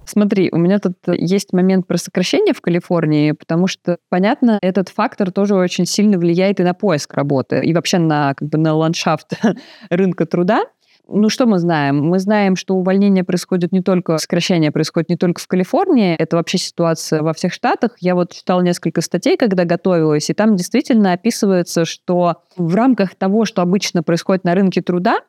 Смотри, 0.09 0.51
у 0.53 0.57
меня 0.57 0.79
тут 0.79 0.95
есть 1.09 1.53
момент 1.53 1.87
про 1.87 1.99
сокращение 1.99 2.55
в 2.55 2.61
Калифорнии, 2.61 3.33
потому 3.33 3.67
что, 3.67 3.99
понятно, 4.09 4.59
этот 4.63 4.89
фактор 4.89 5.33
тоже 5.33 5.57
очень 5.57 5.85
сильно 5.85 6.17
влияет 6.17 6.61
и 6.61 6.63
на 6.63 6.75
поиск 6.75 7.15
работы, 7.15 7.61
и 7.65 7.75
вообще 7.75 7.99
на, 7.99 8.35
как 8.35 8.49
бы, 8.49 8.57
на 8.57 8.75
ландшафт 8.75 9.33
рынка 9.91 10.25
труда. 10.25 10.65
Ну, 11.09 11.29
что 11.29 11.47
мы 11.47 11.59
знаем? 11.59 12.01
Мы 12.01 12.19
знаем, 12.19 12.57
что 12.57 12.75
увольнение 12.75 13.23
происходит 13.23 13.71
не 13.71 13.81
только, 13.81 14.19
сокращение 14.19 14.73
происходит 14.73 15.09
не 15.09 15.17
только 15.17 15.41
в 15.41 15.47
Калифорнии, 15.47 16.17
это 16.17 16.37
вообще 16.37 16.59
ситуация 16.59 17.23
во 17.23 17.33
всех 17.33 17.53
штатах. 17.53 17.93
Я 18.01 18.17
вот 18.17 18.33
читала 18.33 18.61
несколько 18.61 19.01
статей, 19.03 19.37
когда 19.37 19.65
готовилась, 19.65 20.31
и 20.31 20.35
там 20.35 20.57
действительно 20.57 21.13
описывается, 21.13 21.85
что 21.85 22.43
в 22.57 22.75
рамках 22.75 23.15
того, 23.15 23.45
что 23.45 23.63
обычно 23.63 24.03
происходит 24.03 24.43
на 24.43 24.55
рынке 24.55 24.83
труда, 24.83 25.21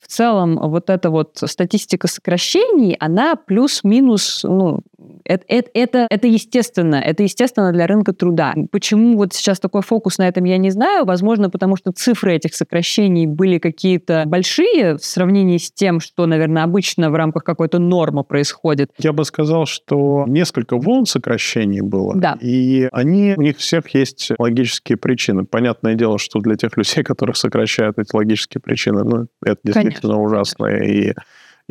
в 0.00 0.08
целом 0.08 0.56
вот 0.56 0.90
эта 0.90 1.10
вот 1.10 1.38
статистика 1.44 2.08
сокращений, 2.08 2.96
она 2.98 3.36
плюс-минус, 3.36 4.40
ну, 4.42 4.80
это, 5.24 5.44
это, 5.48 5.70
это, 5.74 6.06
это 6.10 6.26
естественно, 6.26 6.96
это 6.96 7.22
естественно 7.22 7.72
для 7.72 7.86
рынка 7.86 8.12
труда. 8.12 8.54
Почему 8.70 9.16
вот 9.16 9.32
сейчас 9.32 9.60
такой 9.60 9.82
фокус 9.82 10.18
на 10.18 10.28
этом, 10.28 10.44
я 10.44 10.58
не 10.58 10.70
знаю. 10.70 11.04
Возможно, 11.04 11.50
потому 11.50 11.76
что 11.76 11.92
цифры 11.92 12.34
этих 12.34 12.54
сокращений 12.54 13.26
были 13.26 13.58
какие-то 13.58 14.24
большие 14.26 14.96
в 14.96 15.04
сравнении 15.04 15.58
с 15.58 15.70
тем, 15.70 16.00
что, 16.00 16.26
наверное, 16.26 16.64
обычно 16.64 17.10
в 17.10 17.14
рамках 17.14 17.44
какой-то 17.44 17.78
нормы 17.78 18.24
происходит. 18.24 18.90
Я 18.98 19.12
бы 19.12 19.24
сказал, 19.24 19.66
что 19.66 20.24
несколько 20.26 20.76
волн 20.76 21.06
сокращений 21.06 21.80
было, 21.80 22.14
да. 22.16 22.36
и 22.40 22.88
они, 22.92 23.34
у 23.36 23.42
них 23.42 23.58
всех 23.58 23.88
есть 23.94 24.32
логические 24.38 24.98
причины. 24.98 25.44
Понятное 25.44 25.94
дело, 25.94 26.18
что 26.18 26.40
для 26.40 26.56
тех 26.56 26.76
людей, 26.76 27.02
которых 27.04 27.36
сокращают 27.36 27.98
эти 27.98 28.14
логические 28.14 28.60
причины, 28.60 29.04
ну, 29.04 29.26
это 29.44 29.60
действительно 29.64 30.14
Конечно. 30.14 30.22
ужасно 30.22 30.66
и 30.66 31.14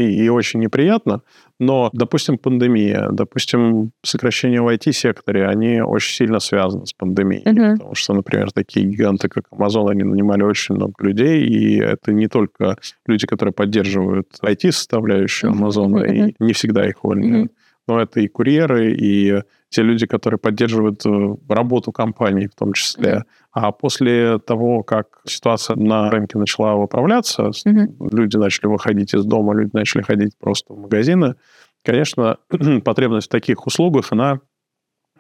и, 0.02 0.26
и 0.26 0.30
очень 0.30 0.60
неприятно. 0.60 1.22
Но, 1.60 1.90
допустим, 1.94 2.38
пандемия, 2.38 3.10
допустим, 3.12 3.92
сокращение 4.04 4.62
в 4.62 4.68
IT-секторе, 4.68 5.48
они 5.48 5.82
очень 5.82 6.16
сильно 6.16 6.40
связаны 6.40 6.88
с 6.88 6.94
пандемией. 6.94 7.44
Uh-huh. 7.44 7.74
Потому 7.74 7.96
что, 7.96 8.14
например, 8.14 8.52
такие 8.52 8.86
гиганты, 8.86 9.30
как 9.30 9.44
Amazon, 9.52 9.90
они 9.92 10.04
нанимали 10.04 10.44
очень 10.44 10.76
много 10.76 10.94
людей, 11.00 11.46
и 11.46 11.80
это 11.80 12.14
не 12.14 12.28
только 12.28 12.78
люди, 13.06 13.28
которые 13.28 13.54
поддерживают 13.54 14.28
IT-составляющую 14.44 15.52
Amazon, 15.52 15.94
uh-huh. 15.94 16.30
и 16.30 16.36
не 16.40 16.54
всегда 16.54 16.88
их 16.88 17.04
увольняют. 17.04 17.52
Uh-huh 17.52 17.56
но 17.88 18.02
это 18.02 18.20
и 18.20 18.28
курьеры, 18.28 18.94
и 18.94 19.42
те 19.70 19.84
люди, 19.84 20.06
которые 20.06 20.38
поддерживают 20.38 21.06
э, 21.06 21.36
работу 21.50 21.92
компании 21.92 22.48
в 22.48 22.56
том 22.56 22.74
числе. 22.74 23.24
А 23.52 23.72
после 23.72 24.40
того, 24.40 24.84
как 24.84 25.22
ситуация 25.26 25.76
на 25.76 26.10
рынке 26.10 26.38
начала 26.38 26.76
выправляться, 26.76 27.50
mm-hmm. 27.50 28.10
люди 28.12 28.38
начали 28.38 28.68
выходить 28.68 29.14
из 29.14 29.26
дома, 29.26 29.54
люди 29.54 29.72
начали 29.74 30.02
ходить 30.02 30.38
просто 30.38 30.74
в 30.74 30.80
магазины, 30.80 31.36
конечно, 31.84 32.38
потребность 32.84 33.28
в 33.28 33.32
таких 33.32 33.66
услугах, 33.66 34.12
она 34.12 34.40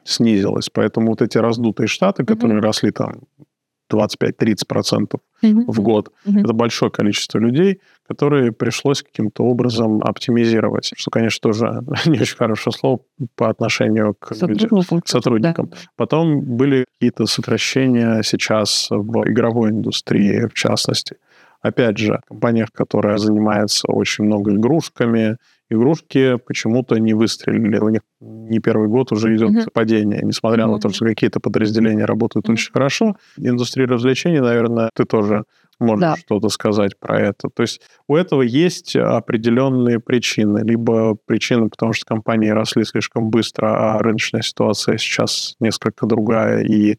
снизилась. 0.04 0.70
Поэтому 0.70 1.10
вот 1.10 1.22
эти 1.22 1.38
раздутые 1.38 1.88
штаты, 1.88 2.26
которые 2.26 2.60
mm-hmm. 2.60 2.64
росли 2.64 2.92
там 2.92 3.22
25-30% 3.92 5.20
mm-hmm. 5.44 5.66
в 5.68 5.82
год. 5.82 6.12
Mm-hmm. 6.26 6.40
Это 6.42 6.54
большое 6.54 6.92
количество 6.92 7.38
людей, 7.40 7.82
которые 8.08 8.52
пришлось 8.52 9.04
каким-то 9.04 9.44
образом 9.44 10.02
оптимизировать, 10.02 10.92
что, 10.96 11.12
конечно, 11.12 11.40
тоже 11.42 11.84
не 12.06 12.20
очень 12.20 12.38
хорошее 12.38 12.74
слово 12.74 13.00
по 13.36 13.50
отношению 13.50 14.16
к 14.16 14.34
сотрудникам. 14.36 15.02
сотрудникам. 15.06 15.70
Да. 15.70 15.78
Потом 15.96 16.42
были 16.42 16.86
какие-то 16.94 17.26
сокращения 17.26 18.22
сейчас 18.24 18.88
в 18.90 19.30
игровой 19.30 19.70
индустрии, 19.70 20.48
в 20.48 20.54
частности. 20.54 21.18
Опять 21.62 21.98
же, 21.98 22.20
в 22.26 22.30
компаниях, 22.30 22.72
которые 22.72 23.18
занимаются 23.20 23.88
очень 23.88 24.26
много 24.26 24.56
игрушками, 24.56 25.38
игрушки 25.72 26.38
почему-то 26.46 26.98
не 27.00 27.14
выстрелили. 27.14 27.78
У 27.80 27.90
них 27.90 28.02
не 28.20 28.60
первый 28.60 28.88
год 28.88 29.12
уже 29.12 29.36
идет 29.36 29.52
mm-hmm. 29.52 29.72
падение, 29.74 30.22
несмотря 30.24 30.66
mm-hmm. 30.66 30.72
на 30.72 30.80
то, 30.80 30.90
что 30.90 31.06
какие-то 31.06 31.40
подразделения 31.40 32.06
работают 32.06 32.48
mm-hmm. 32.48 32.54
очень 32.54 32.72
хорошо. 32.72 33.16
Индустрия 33.38 33.88
развлечений, 33.88 34.40
наверное, 34.40 34.90
ты 34.94 35.06
тоже 35.06 35.44
можешь 35.80 36.02
да. 36.02 36.16
что-то 36.16 36.50
сказать 36.50 36.98
про 37.00 37.20
это. 37.20 37.50
То 37.50 37.64
есть 37.64 37.82
у 38.08 38.16
этого 38.16 38.42
есть 38.42 38.96
определенные 38.96 40.00
причины. 40.00 40.60
Либо 40.64 41.16
причины, 41.26 41.70
потому 41.70 41.94
что 41.94 42.06
компании 42.06 42.50
росли 42.50 42.84
слишком 42.84 43.30
быстро, 43.30 43.96
а 43.96 44.00
рыночная 44.00 44.42
ситуация 44.42 44.98
сейчас 44.98 45.56
несколько 45.60 46.06
другая, 46.06 46.64
и 46.64 46.98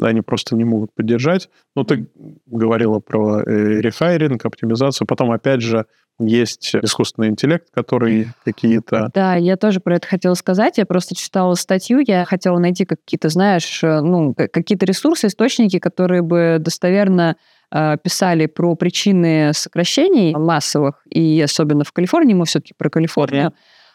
они 0.00 0.20
просто 0.20 0.56
не 0.56 0.64
могут 0.64 0.92
поддержать. 0.94 1.48
Ну, 1.76 1.84
ты 1.84 2.06
говорила 2.46 2.98
про 2.98 3.40
э, 3.40 3.80
рефайринг, 3.80 4.44
оптимизацию. 4.44 5.06
Потом, 5.06 5.30
опять 5.30 5.60
же, 5.60 5.86
есть 6.18 6.74
искусственный 6.76 7.28
интеллект, 7.28 7.68
который 7.72 8.28
какие-то... 8.44 9.10
Да, 9.12 9.34
я 9.34 9.56
тоже 9.56 9.80
про 9.80 9.96
это 9.96 10.06
хотела 10.06 10.34
сказать. 10.34 10.78
Я 10.78 10.86
просто 10.86 11.16
читала 11.16 11.54
статью, 11.54 12.02
я 12.06 12.24
хотела 12.24 12.58
найти 12.58 12.84
какие-то, 12.84 13.28
знаешь, 13.28 13.82
э, 13.82 14.00
ну, 14.00 14.34
какие-то 14.34 14.86
ресурсы, 14.86 15.26
источники, 15.26 15.78
которые 15.78 16.22
бы 16.22 16.58
достоверно 16.60 17.36
э, 17.72 17.96
писали 18.02 18.46
про 18.46 18.76
причины 18.76 19.52
сокращений 19.54 20.34
массовых, 20.34 21.04
и 21.10 21.40
особенно 21.42 21.84
в 21.84 21.92
Калифорнии, 21.92 22.34
мы 22.34 22.44
все-таки 22.46 22.74
про 22.76 22.90
Калифорнию. 22.90 23.48
Э, 23.48 23.52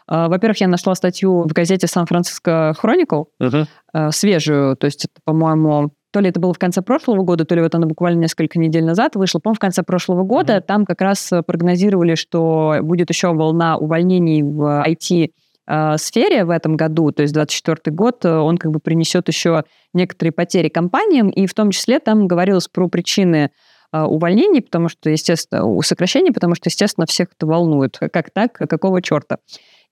во-первых, 0.10 0.60
я 0.60 0.68
нашла 0.68 0.96
статью 0.96 1.44
в 1.44 1.54
газете 1.54 1.88
«Сан-Франциско 1.88 2.74
Хроникл», 2.78 3.26
uh-huh. 3.42 4.12
свежую, 4.12 4.76
то 4.76 4.86
есть 4.86 5.06
это, 5.06 5.14
по-моему, 5.24 5.92
то 6.12 6.20
ли 6.20 6.30
это 6.30 6.40
было 6.40 6.54
в 6.54 6.60
конце 6.60 6.82
прошлого 6.82 7.24
года, 7.24 7.46
то 7.46 7.56
ли 7.56 7.62
вот 7.62 7.76
она 7.76 7.86
буквально 7.86 8.22
несколько 8.22 8.58
недель 8.60 8.84
назад 8.84 9.16
вышла. 9.16 9.40
По-моему, 9.40 9.56
в 9.56 9.60
конце 9.60 9.84
прошлого 9.84 10.24
года 10.24 10.58
mm-hmm. 10.58 10.62
там 10.62 10.86
как 10.86 11.02
раз 11.02 11.32
прогнозировали, 11.46 12.16
что 12.16 12.78
будет 12.82 13.10
еще 13.10 13.34
волна 13.34 13.78
увольнений 13.78 14.42
в 14.42 14.84
IT 14.88 15.32
э, 15.68 15.98
сфере 15.98 16.46
в 16.46 16.50
этом 16.50 16.76
году, 16.76 17.12
то 17.12 17.22
есть 17.22 17.34
2024 17.34 17.96
год, 17.96 18.26
э, 18.26 18.36
он 18.36 18.58
как 18.58 18.72
бы 18.72 18.80
принесет 18.80 19.28
еще 19.28 19.64
некоторые 19.94 20.32
потери 20.32 20.70
компаниям, 20.70 21.30
и 21.30 21.46
в 21.46 21.54
том 21.54 21.72
числе 21.72 22.00
там 22.00 22.28
говорилось 22.28 22.68
про 22.68 22.88
причины 22.88 23.52
увольнений, 23.92 24.62
потому 24.62 24.88
что, 24.88 25.10
естественно, 25.10 25.66
у 25.66 25.82
сокращений, 25.82 26.32
потому 26.32 26.54
что, 26.54 26.70
естественно, 26.70 27.08
всех 27.08 27.30
это 27.36 27.48
волнует. 27.48 27.98
Как 27.98 28.30
так? 28.30 28.54
Какого 28.54 29.02
черта? 29.02 29.40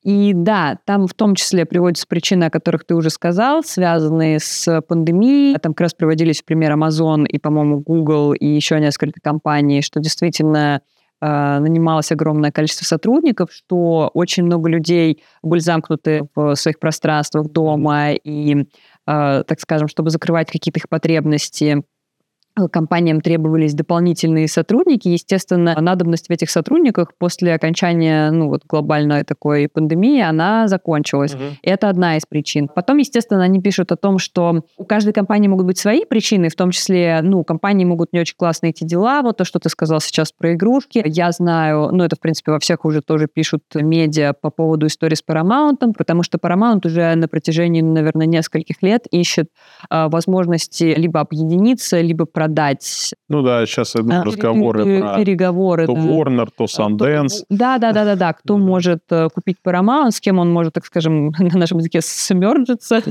И 0.07 0.31
да, 0.33 0.79
там 0.85 1.05
в 1.05 1.13
том 1.13 1.35
числе 1.35 1.65
приводятся 1.65 2.07
причины, 2.07 2.45
о 2.45 2.49
которых 2.49 2.85
ты 2.85 2.95
уже 2.95 3.09
сказал, 3.09 3.61
связанные 3.61 4.39
с 4.39 4.81
пандемией. 4.83 5.59
Там 5.59 5.73
как 5.73 5.81
раз 5.81 5.93
приводились 5.93 6.41
в 6.41 6.45
пример 6.45 6.71
Amazon 6.77 7.27
и, 7.27 7.37
по-моему, 7.37 7.81
Google 7.81 8.31
и 8.31 8.45
еще 8.47 8.79
несколько 8.79 9.19
компаний, 9.19 9.81
что 9.81 9.99
действительно 9.99 10.81
э, 11.19 11.59
нанималось 11.59 12.13
огромное 12.13 12.53
количество 12.53 12.85
сотрудников, 12.85 13.51
что 13.51 14.09
очень 14.13 14.45
много 14.45 14.69
людей 14.69 15.21
были 15.43 15.59
замкнуты 15.59 16.29
в 16.35 16.55
своих 16.55 16.79
пространствах 16.79 17.51
дома, 17.51 18.13
и, 18.13 18.55
э, 18.61 18.63
так 19.05 19.59
скажем, 19.59 19.89
чтобы 19.89 20.09
закрывать 20.09 20.49
какие-то 20.49 20.79
их 20.79 20.87
потребности, 20.87 21.83
компаниям 22.71 23.21
требовались 23.21 23.73
дополнительные 23.73 24.47
сотрудники. 24.47 25.07
Естественно, 25.07 25.79
надобность 25.79 26.27
в 26.27 26.31
этих 26.31 26.49
сотрудниках 26.49 27.13
после 27.17 27.53
окончания 27.53 28.31
ну, 28.31 28.49
вот, 28.49 28.63
глобальной 28.67 29.23
такой 29.23 29.67
пандемии, 29.67 30.21
она 30.21 30.67
закончилась. 30.67 31.35
Угу. 31.35 31.43
И 31.61 31.69
это 31.69 31.89
одна 31.89 32.17
из 32.17 32.25
причин. 32.25 32.67
Потом, 32.67 32.97
естественно, 32.97 33.43
они 33.43 33.61
пишут 33.61 33.91
о 33.91 33.95
том, 33.95 34.17
что 34.17 34.63
у 34.77 34.85
каждой 34.85 35.13
компании 35.13 35.47
могут 35.47 35.65
быть 35.65 35.77
свои 35.77 36.05
причины, 36.05 36.49
в 36.49 36.55
том 36.55 36.71
числе, 36.71 37.19
ну, 37.21 37.43
компании 37.43 37.85
могут 37.85 38.13
не 38.13 38.19
очень 38.19 38.35
классно 38.35 38.71
идти 38.71 38.85
дела. 38.85 39.21
Вот 39.21 39.37
то, 39.37 39.45
что 39.45 39.59
ты 39.59 39.69
сказал 39.69 40.01
сейчас 40.01 40.31
про 40.31 40.53
игрушки. 40.53 41.01
Я 41.05 41.31
знаю, 41.31 41.89
ну, 41.91 42.03
это, 42.03 42.15
в 42.15 42.19
принципе, 42.19 42.51
во 42.51 42.59
всех 42.59 42.85
уже 42.85 43.01
тоже 43.01 43.27
пишут 43.31 43.63
медиа 43.75 44.33
по 44.33 44.49
поводу 44.49 44.87
истории 44.87 45.15
с 45.15 45.23
Paramount, 45.27 45.93
потому 45.97 46.23
что 46.23 46.37
Paramount 46.37 46.85
уже 46.85 47.15
на 47.15 47.27
протяжении, 47.27 47.81
наверное, 47.81 48.25
нескольких 48.25 48.81
лет 48.81 49.05
ищет 49.11 49.49
э, 49.89 50.07
возможности 50.09 50.95
либо 50.97 51.19
объединиться, 51.19 52.01
либо 52.01 52.25
продать 52.25 52.46
продать. 52.47 53.13
Ну 53.29 53.41
да, 53.41 53.65
сейчас 53.65 53.95
идут 53.95 54.13
а, 54.13 54.23
разговоры 54.23 55.01
про 55.01 55.17
переговоры, 55.17 55.85
то 55.85 55.93
да. 55.93 55.99
Warner, 55.99 56.47
то 56.55 56.65
Sundance. 56.65 57.43
Да, 57.49 57.77
да, 57.77 57.91
да, 57.91 58.05
да, 58.05 58.15
да. 58.15 58.33
Кто 58.33 58.57
может 58.57 59.01
э, 59.09 59.27
купить 59.33 59.57
Paramount, 59.65 60.11
с 60.11 60.21
кем 60.21 60.39
он 60.39 60.51
может, 60.51 60.73
так 60.73 60.85
скажем, 60.85 61.31
на 61.37 61.57
нашем 61.57 61.79
языке 61.79 61.99
смерджиться, 62.01 63.01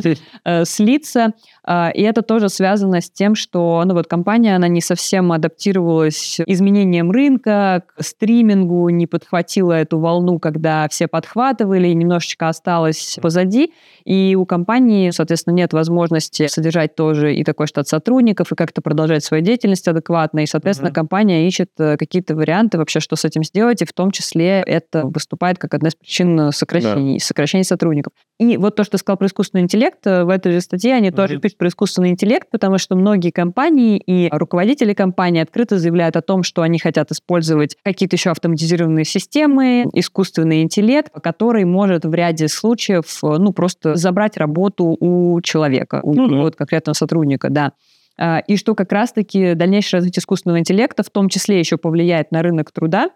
э, 0.45 0.65
слиться. 0.65 1.35
А, 1.65 1.91
и 1.91 2.01
это 2.01 2.23
тоже 2.23 2.49
связано 2.49 3.01
с 3.03 3.11
тем, 3.11 3.35
что 3.35 3.83
ну, 3.85 3.93
вот 3.93 4.07
компания, 4.07 4.57
она 4.57 4.69
не 4.69 4.81
совсем 4.81 5.33
адаптировалась 5.33 6.41
изменениям 6.47 7.11
рынка, 7.11 7.83
к 7.87 8.03
стримингу, 8.03 8.89
не 8.89 9.07
подхватила 9.07 9.73
эту 9.73 9.99
волну, 9.99 10.39
когда 10.39 10.89
все 10.89 11.09
подхватывали, 11.09 11.89
немножечко 11.89 12.49
осталась 12.49 13.19
позади. 13.21 13.73
И 14.07 14.35
у 14.39 14.47
компании, 14.47 15.11
соответственно, 15.11 15.55
нет 15.55 15.73
возможности 15.75 16.47
содержать 16.47 16.95
тоже 16.95 17.35
и 17.35 17.45
такой 17.45 17.67
штат 17.67 17.89
сотрудников, 17.89 18.53
и 18.53 18.55
как-то 18.55 18.81
продолжать 18.81 19.25
свою 19.27 19.43
деятельность 19.43 19.87
адекватно. 19.89 20.41
И, 20.41 20.47
соответственно, 20.47 20.89
mm-hmm. 20.89 20.95
компания 20.95 21.47
ищет 21.47 21.71
э, 21.79 21.97
какие-то 21.97 22.35
варианты 22.35 22.79
вообще, 22.79 23.01
что 23.01 23.17
с 23.17 23.25
этим 23.25 23.45
сделать, 23.45 23.83
и 23.83 23.85
в 23.85 23.93
том 23.93 24.11
числе 24.11 24.63
это 24.67 25.07
выступает 25.07 25.59
как 25.59 25.75
одна 25.75 25.89
из 25.89 25.95
причин 25.95 26.53
сокращений, 26.53 27.19
да. 27.19 27.25
сокращения 27.25 27.65
сотрудников. 27.65 28.13
И 28.39 28.57
вот 28.57 28.77
то, 28.77 28.85
что 28.85 28.93
ты 28.93 28.99
сказал 28.99 29.17
про 29.17 29.27
искусственный 29.27 29.63
интеллект, 29.63 30.07
э, 30.07 30.25
в 30.25 30.29
этой 30.29 30.53
же 30.53 30.61
статье 30.61 30.95
они 30.95 31.09
mm-hmm. 31.09 31.15
тоже 31.15 31.39
пишут 31.39 31.59
про 31.59 31.69
искусственный 31.69 32.11
интеллект, 32.11 32.49
потому 32.51 32.79
что 32.79 32.97
многие 32.97 33.31
компании 33.31 33.99
и 33.99 34.29
руководители 34.31 34.95
компании 34.95 35.43
открыто 35.43 35.79
заявляют 35.79 36.17
о 36.17 36.23
том, 36.23 36.43
что 36.43 36.63
они 36.63 36.79
хотят 36.79 37.11
использовать 37.11 37.77
какие-то 37.83 38.17
еще 38.17 38.31
автоматизированные 38.31 39.05
системы, 39.05 39.87
искусственный 39.93 40.63
интеллект, 40.63 41.13
который 41.23 41.65
может 41.65 42.05
в 42.05 42.15
ряде 42.15 42.49
случаев 42.49 43.05
э, 43.23 43.37
ну, 43.39 43.53
просто 43.53 43.95
забрать 43.97 44.37
работу 44.37 44.97
у 44.99 45.41
человека, 45.41 46.01
у 46.03 46.15
ну, 46.15 46.43
вот, 46.43 46.57
конкретного 46.57 46.95
сотрудника, 46.95 47.51
да. 47.51 47.73
А, 48.19 48.39
и 48.39 48.57
что 48.57 48.75
как 48.75 48.93
раз-таки 48.93 49.55
дальнейшее 49.55 49.99
развитие 49.99 50.21
искусственного 50.21 50.59
интеллекта 50.59 51.03
в 51.03 51.11
том 51.11 51.29
числе 51.29 51.59
еще 51.59 51.77
повлияет 51.77 52.33
на 52.33 52.43
рынок 52.43 52.73
труда, 52.73 53.11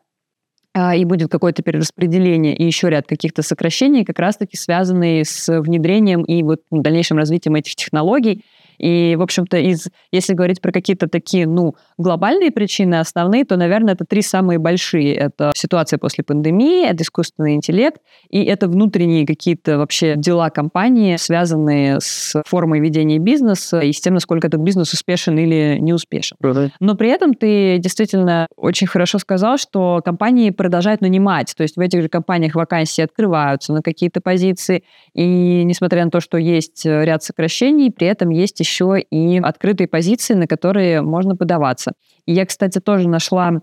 а, 0.73 0.95
и 0.95 1.05
будет 1.05 1.31
какое-то 1.31 1.63
перераспределение 1.63 2.55
и 2.55 2.65
еще 2.65 2.91
ряд 2.91 3.07
каких-то 3.07 3.43
сокращений, 3.43 4.05
как 4.05 4.19
раз-таки 4.19 4.57
связанные 4.57 5.25
с 5.25 5.61
внедрением 5.61 6.23
и 6.23 6.43
вот 6.43 6.61
дальнейшим 6.71 7.17
развитием 7.17 7.57
этих 7.57 7.75
технологий. 7.75 8.45
И, 8.81 9.15
в 9.17 9.23
общем-то, 9.23 9.59
из, 9.59 9.89
если 10.11 10.33
говорить 10.33 10.63
про 10.63 10.73
какие-то 10.73 11.07
такие, 11.07 11.47
ну, 11.47 11.75
глобальные 11.99 12.51
причины 12.51 12.95
основные, 12.95 13.45
то, 13.45 13.57
наверное, 13.57 13.93
это 13.93 14.07
три 14.07 14.23
самые 14.23 14.59
большие. 14.59 15.15
Это 15.15 15.53
ситуация 15.55 15.99
после 15.99 16.25
пандемии, 16.25 16.87
это 16.87 17.03
искусственный 17.03 17.55
интеллект, 17.55 18.01
и 18.31 18.43
это 18.43 18.69
внутренние 18.69 19.27
какие-то 19.27 19.77
вообще 19.77 20.15
дела 20.17 20.49
компании, 20.49 21.17
связанные 21.17 21.99
с 22.01 22.41
формой 22.47 22.81
ведения 22.81 23.19
бизнеса 23.19 23.81
и 23.81 23.93
с 23.93 24.01
тем, 24.01 24.15
насколько 24.15 24.47
этот 24.47 24.61
бизнес 24.61 24.95
успешен 24.95 25.37
или 25.39 25.77
не 25.79 25.93
успешен. 25.93 26.39
Но 26.81 26.95
при 26.95 27.11
этом 27.11 27.35
ты 27.35 27.77
действительно 27.79 28.47
очень 28.57 28.87
хорошо 28.87 29.19
сказал, 29.19 29.59
что 29.59 30.01
компании 30.03 30.51
продолжают 30.51 31.03
нанимать. 31.03 31.53
То 31.55 31.65
есть 31.65 31.77
в 31.77 31.81
этих 31.81 32.01
же 32.01 32.09
компаниях 32.09 32.55
вакансии 32.55 33.03
открываются 33.03 33.75
на 33.75 33.83
какие-то 33.83 34.23
позиции, 34.23 34.85
и 35.13 35.65
несмотря 35.65 36.03
на 36.07 36.11
то, 36.11 36.21
что 36.21 36.39
есть 36.39 36.87
ряд 36.87 37.23
сокращений, 37.23 37.91
при 37.91 38.07
этом 38.07 38.31
есть 38.31 38.59
еще 38.59 38.70
еще 38.71 39.01
и 39.01 39.39
открытые 39.39 39.89
позиции, 39.89 40.35
на 40.35 40.47
которые 40.47 41.03
можно 41.03 41.37
подаваться. 41.37 41.93
И 42.27 42.33
я, 42.33 42.47
кстати, 42.47 42.79
тоже 42.79 43.09
нашла 43.09 43.61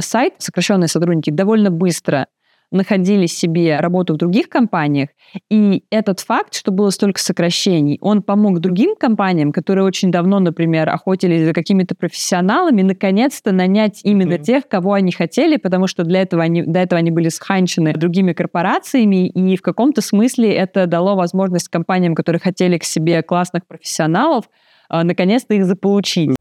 сайт, 0.00 0.34
сокращенные 0.38 0.88
сотрудники 0.88 1.30
довольно 1.30 1.70
быстро 1.70 2.26
находили 2.70 3.26
себе 3.26 3.78
работу 3.78 4.14
в 4.14 4.16
других 4.16 4.48
компаниях, 4.48 5.10
и 5.50 5.84
этот 5.90 6.20
факт, 6.20 6.54
что 6.54 6.70
было 6.70 6.90
столько 6.90 7.20
сокращений, 7.20 7.98
он 8.00 8.22
помог 8.22 8.60
другим 8.60 8.94
компаниям, 8.96 9.52
которые 9.52 9.84
очень 9.84 10.10
давно, 10.10 10.40
например, 10.40 10.88
охотились 10.88 11.44
за 11.44 11.52
какими-то 11.52 11.94
профессионалами, 11.94 12.82
наконец-то 12.82 13.52
нанять 13.52 14.00
именно 14.04 14.34
mm-hmm. 14.34 14.42
тех, 14.42 14.68
кого 14.68 14.92
они 14.94 15.12
хотели, 15.12 15.56
потому 15.56 15.86
что 15.86 16.04
для 16.04 16.22
этого 16.22 16.42
они, 16.42 16.62
до 16.62 16.80
этого 16.80 16.98
они 16.98 17.10
были 17.10 17.28
сханчены 17.28 17.92
другими 17.94 18.32
корпорациями, 18.32 19.28
и 19.28 19.56
в 19.56 19.62
каком-то 19.62 20.00
смысле 20.00 20.52
это 20.54 20.86
дало 20.86 21.16
возможность 21.16 21.68
компаниям, 21.68 22.14
которые 22.14 22.40
хотели 22.40 22.78
к 22.78 22.84
себе 22.84 23.22
классных 23.22 23.66
профессионалов, 23.66 24.48
а, 24.88 25.04
наконец-то 25.04 25.54
их 25.54 25.64
заполучить. 25.64 26.36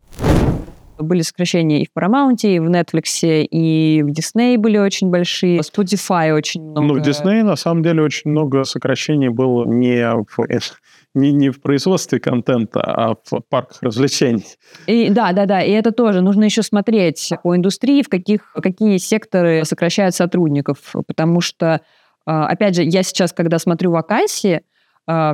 Были 0.99 1.21
сокращения 1.21 1.81
и 1.81 1.87
в 1.87 1.97
Paramount, 1.97 2.41
и 2.43 2.59
в 2.59 2.69
Netflix, 2.69 3.21
и 3.23 4.03
в 4.03 4.07
Disney 4.07 4.57
были 4.57 4.77
очень 4.77 5.09
большие. 5.09 5.59
Spotify 5.59 6.33
очень 6.33 6.61
много. 6.61 6.87
Ну, 6.87 6.93
в 6.95 6.97
Disney, 6.97 7.43
на 7.43 7.55
самом 7.55 7.83
деле, 7.83 8.01
очень 8.01 8.31
много 8.31 8.63
сокращений 8.63 9.29
было 9.29 9.65
не 9.65 10.11
в 10.11 10.47
не, 11.17 11.31
не 11.31 11.49
в 11.49 11.61
производстве 11.61 12.19
контента, 12.19 12.81
а 12.81 13.15
в 13.15 13.41
парках 13.49 13.81
развлечений. 13.81 14.45
И, 14.85 15.09
да, 15.09 15.33
да, 15.33 15.45
да. 15.45 15.61
И 15.61 15.71
это 15.71 15.91
тоже 15.91 16.21
нужно 16.21 16.45
еще 16.45 16.61
смотреть 16.61 17.31
по 17.43 17.55
индустрии, 17.55 18.03
в 18.03 18.09
каких, 18.09 18.53
какие 18.53 18.97
секторы 18.97 19.65
сокращают 19.65 20.15
сотрудников. 20.15 20.93
Потому 21.07 21.41
что, 21.41 21.81
а, 22.25 22.47
опять 22.47 22.75
же, 22.75 22.83
я 22.83 23.03
сейчас, 23.03 23.33
когда 23.33 23.59
смотрю 23.59 23.91
вакансии, 23.91 24.61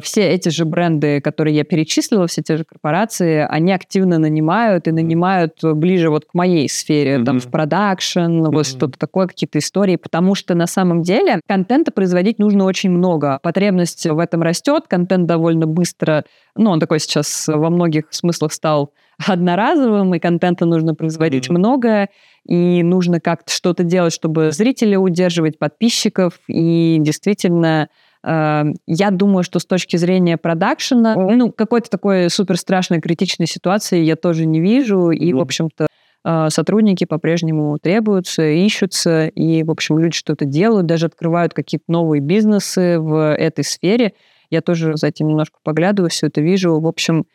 все 0.04 0.30
эти 0.30 0.50
же 0.50 0.66
бренды, 0.66 1.20
которые 1.20 1.56
я 1.56 1.64
перечислила, 1.64 2.28
все 2.28 2.44
те 2.44 2.58
же 2.58 2.64
корпорации, 2.64 3.46
они 3.50 3.72
активно 3.74 4.20
нанимают 4.20 4.88
и 4.88 4.92
нанимают 4.92 5.58
ближе 5.64 6.12
вот 6.12 6.26
к 6.26 6.36
моей 6.36 6.70
сфере, 6.70 7.16
mm-hmm. 7.16 7.26
там, 7.26 7.40
в 7.40 7.50
продакшн, 7.50 8.20
mm-hmm. 8.20 8.52
вот 8.52 8.68
что-то 8.68 9.00
такое, 9.00 9.26
какие-то 9.26 9.58
истории, 9.58 9.96
потому 9.96 10.36
что 10.36 10.54
на 10.54 10.68
самом 10.68 11.02
деле 11.02 11.40
контента 11.48 11.92
производить 11.92 12.38
нужно 12.38 12.66
очень 12.66 12.92
много. 12.92 13.40
Потребность 13.42 14.06
в 14.06 14.20
этом 14.20 14.44
растет, 14.44 14.84
контент 14.88 15.26
довольно 15.26 15.66
быстро, 15.66 16.24
ну, 16.56 16.70
он 16.70 16.80
такой 16.80 17.00
сейчас 17.00 17.48
во 17.48 17.72
многих 17.72 18.06
смыслах 18.12 18.54
стал 18.54 18.92
одноразовым, 19.26 20.14
и 20.14 20.20
контента 20.20 20.66
нужно 20.66 20.94
производить 20.94 21.48
mm-hmm. 21.48 21.58
много, 21.58 22.10
и 22.48 22.84
нужно 22.84 23.20
как-то 23.20 23.52
что-то 23.52 23.84
делать, 23.84 24.14
чтобы 24.14 24.52
зрителей 24.52 24.98
удерживать, 24.98 25.58
подписчиков, 25.58 26.40
и 26.48 26.98
действительно 27.00 27.90
я 28.26 29.10
думаю, 29.12 29.44
что 29.44 29.60
с 29.60 29.66
точки 29.66 29.98
зрения 29.98 30.38
продакшена, 30.38 31.16
ну, 31.16 31.52
какой-то 31.52 31.90
такой 31.90 32.30
супер 32.30 32.58
страшной 32.58 33.02
критичной 33.02 33.48
ситуации 33.48 34.02
я 34.02 34.16
тоже 34.16 34.46
не 34.46 34.62
вижу, 34.62 35.12
и, 35.12 35.34
в 35.34 35.42
общем-то, 35.42 35.88
э, 36.26 36.48
сотрудники 36.50 37.04
по-прежнему 37.04 37.78
требуются, 37.80 38.44
ищутся, 38.44 39.28
и, 39.28 39.64
в 39.64 39.72
общем, 39.72 40.00
люди 40.00 40.16
что-то 40.16 40.46
делают, 40.46 40.86
даже 40.86 41.08
открывают 41.08 41.54
какие-то 41.54 41.86
новые 41.90 42.22
бизнесы 42.22 42.98
в 42.98 43.36
этой 43.36 43.66
сфере. 43.66 44.14
Я 44.50 44.62
тоже 44.62 44.96
за 44.96 45.08
этим 45.08 45.28
немножко 45.28 45.58
поглядываю, 45.62 46.10
все 46.10 46.28
это 46.28 46.40
вижу. 46.40 46.80
В 46.80 46.88
общем, 46.88 47.26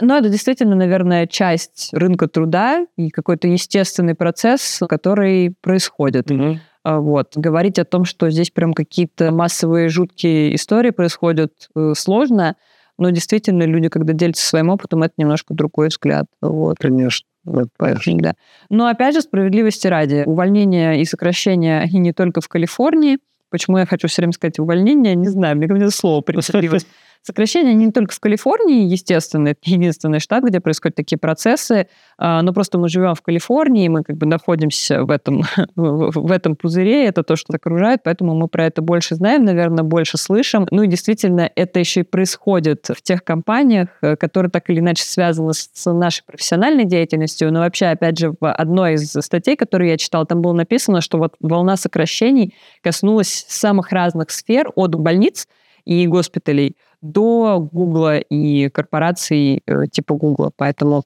ну, 0.00 0.16
это 0.16 0.28
действительно, 0.28 0.76
наверное, 0.76 1.26
часть 1.26 1.90
рынка 1.92 2.28
труда 2.28 2.86
и 2.96 3.10
какой-то 3.10 3.48
естественный 3.48 4.14
процесс, 4.14 4.80
который 4.88 5.54
происходит. 5.60 6.30
Mm-hmm. 6.30 6.58
Вот. 6.84 7.36
Говорить 7.36 7.78
о 7.78 7.84
том, 7.84 8.04
что 8.04 8.30
здесь 8.30 8.50
прям 8.50 8.74
какие-то 8.74 9.30
массовые 9.30 9.88
жуткие 9.88 10.54
истории 10.54 10.90
происходят, 10.90 11.68
э, 11.76 11.92
сложно, 11.96 12.56
но 12.98 13.10
действительно 13.10 13.62
люди, 13.64 13.88
когда 13.88 14.12
делятся 14.12 14.46
своим 14.46 14.68
опытом, 14.68 15.02
это 15.02 15.14
немножко 15.16 15.54
другой 15.54 15.88
взгляд. 15.88 16.26
Вот. 16.40 16.76
Конечно. 16.78 17.26
Это 17.46 17.68
понятно. 17.76 18.18
Да. 18.20 18.34
Но 18.68 18.86
опять 18.86 19.14
же, 19.14 19.22
справедливости 19.22 19.86
ради, 19.86 20.22
увольнения 20.26 21.00
и 21.00 21.04
сокращения, 21.04 21.80
они 21.80 21.98
не 21.98 22.12
только 22.12 22.40
в 22.40 22.48
Калифорнии. 22.48 23.18
Почему 23.50 23.78
я 23.78 23.86
хочу 23.86 24.08
все 24.08 24.22
время 24.22 24.32
сказать 24.32 24.58
увольнение, 24.58 25.14
не 25.14 25.28
знаю, 25.28 25.56
мне 25.56 25.68
кажется, 25.68 25.96
слово 25.96 26.22
прицепилось. 26.22 26.86
Сокращения 27.24 27.72
не 27.74 27.92
только 27.92 28.12
в 28.12 28.18
Калифорнии, 28.18 28.84
естественно, 28.84 29.48
это 29.48 29.60
единственный 29.64 30.18
штат, 30.18 30.42
где 30.42 30.58
происходят 30.58 30.96
такие 30.96 31.18
процессы, 31.18 31.86
а, 32.18 32.42
но 32.42 32.52
просто 32.52 32.78
мы 32.78 32.88
живем 32.88 33.14
в 33.14 33.22
Калифорнии, 33.22 33.86
мы 33.86 34.02
как 34.02 34.16
бы 34.16 34.26
находимся 34.26 35.04
в 35.04 35.10
этом, 35.12 35.42
в 35.76 36.32
этом 36.32 36.56
пузыре, 36.56 37.06
это 37.06 37.22
то, 37.22 37.36
что 37.36 37.54
окружает, 37.54 38.00
поэтому 38.02 38.34
мы 38.34 38.48
про 38.48 38.66
это 38.66 38.82
больше 38.82 39.14
знаем, 39.14 39.44
наверное, 39.44 39.84
больше 39.84 40.18
слышим. 40.18 40.66
Ну 40.72 40.82
и 40.82 40.88
действительно, 40.88 41.48
это 41.54 41.78
еще 41.78 42.00
и 42.00 42.02
происходит 42.02 42.88
в 42.88 43.00
тех 43.02 43.22
компаниях, 43.22 43.90
э, 44.02 44.16
которые 44.16 44.50
так 44.50 44.68
или 44.68 44.80
иначе 44.80 45.04
связаны 45.04 45.52
с 45.54 45.92
нашей 45.92 46.24
профессиональной 46.24 46.86
деятельностью, 46.86 47.52
но 47.52 47.60
вообще, 47.60 47.86
опять 47.86 48.18
же, 48.18 48.34
в 48.40 48.52
одной 48.52 48.94
из 48.94 49.12
статей, 49.12 49.54
которую 49.54 49.88
я 49.90 49.96
читала, 49.96 50.26
там 50.26 50.42
было 50.42 50.54
написано, 50.54 51.00
что 51.00 51.18
вот 51.18 51.36
волна 51.38 51.76
сокращений 51.76 52.54
коснулась 52.82 53.44
самых 53.46 53.92
разных 53.92 54.32
сфер, 54.32 54.70
от 54.74 54.96
больниц 54.96 55.46
и 55.84 56.06
госпиталей 56.08 56.76
до 57.02 57.58
Гугла 57.60 58.18
и 58.18 58.68
корпораций 58.68 59.62
э, 59.66 59.86
типа 59.90 60.14
Гугла. 60.14 60.52
Поэтому 60.56 61.02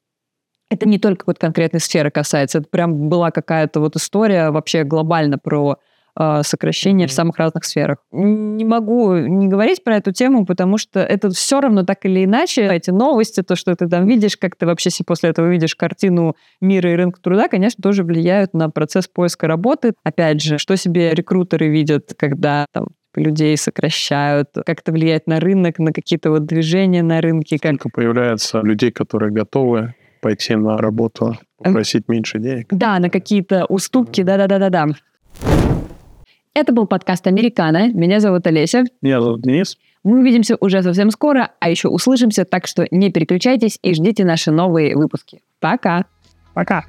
это 0.71 0.89
не 0.89 0.99
только 0.99 1.25
вот 1.27 1.39
конкретной 1.39 1.81
сферы 1.81 2.11
касается, 2.11 2.59
это 2.59 2.69
прям 2.69 3.09
была 3.09 3.31
какая-то 3.31 3.81
вот 3.81 3.97
история 3.97 4.51
вообще 4.51 4.83
глобально 4.85 5.39
про 5.39 5.79
э, 6.19 6.41
сокращение 6.43 7.07
mm-hmm. 7.07 7.11
в 7.11 7.15
самых 7.15 7.37
разных 7.39 7.65
сферах. 7.65 7.99
Не 8.11 8.65
могу 8.65 9.15
не 9.15 9.47
говорить 9.47 9.85
про 9.85 9.97
эту 9.97 10.13
тему, 10.13 10.45
потому 10.45 10.77
что 10.77 11.01
это 11.01 11.31
все 11.31 11.61
равно 11.61 11.85
так 11.85 12.05
или 12.05 12.25
иначе, 12.25 12.67
эти 12.67 12.91
новости, 12.91 13.43
то, 13.43 13.55
что 13.55 13.75
ты 13.77 13.89
там 13.89 14.07
видишь, 14.07 14.37
как 14.37 14.57
ты 14.57 14.67
вообще 14.67 14.91
после 15.07 15.31
этого 15.31 15.47
видишь 15.47 15.77
картину 15.77 16.35
мира 16.61 16.93
и 16.93 16.97
рынка 16.97 17.21
труда, 17.23 17.49
конечно, 17.49 17.81
тоже 17.81 18.03
влияют 18.03 18.53
на 18.53 18.69
процесс 18.69 19.07
поиска 19.07 19.47
работы. 19.47 19.95
Опять 20.03 20.43
же, 20.43 20.59
что 20.59 20.77
себе 20.77 21.15
рекрутеры 21.15 21.69
видят, 21.69 22.13
когда 22.19 22.67
там 22.73 22.89
людей 23.17 23.57
сокращают, 23.57 24.51
как 24.65 24.81
это 24.81 24.93
влияет 24.93 25.27
на 25.27 25.41
рынок, 25.41 25.79
на 25.79 25.93
какие-то 25.93 26.31
вот 26.31 26.47
движения 26.47 27.03
на 27.03 27.21
рынке. 27.21 27.59
Как... 27.59 27.75
Сколько 27.75 27.91
появляется 27.91 28.61
людей, 28.61 28.91
которые 28.91 29.33
готовы 29.33 29.95
пойти 30.21 30.55
на 30.57 30.77
работу, 30.79 31.39
попросить 31.59 32.09
меньше 32.09 32.39
денег. 32.39 32.67
Да, 32.71 32.99
на 32.99 33.11
какие-то 33.11 33.65
уступки, 33.67 34.23
да-да-да-да-да. 34.23 34.87
Это 36.55 36.73
был 36.73 36.87
подкаст 36.87 37.27
«Американо». 37.27 37.93
Меня 37.93 38.19
зовут 38.19 38.47
Олеся. 38.47 38.85
Меня 39.03 39.21
зовут 39.21 39.43
Денис. 39.43 39.77
Мы 40.05 40.21
увидимся 40.21 40.57
уже 40.59 40.83
совсем 40.83 41.11
скоро, 41.11 41.51
а 41.61 41.69
еще 41.69 41.89
услышимся, 41.89 42.45
так 42.45 42.67
что 42.67 42.87
не 42.91 43.11
переключайтесь 43.11 43.79
и 43.83 43.93
ждите 43.93 44.25
наши 44.25 44.51
новые 44.51 44.97
выпуски. 44.97 45.43
Пока! 45.61 46.07
Пока! 46.55 46.85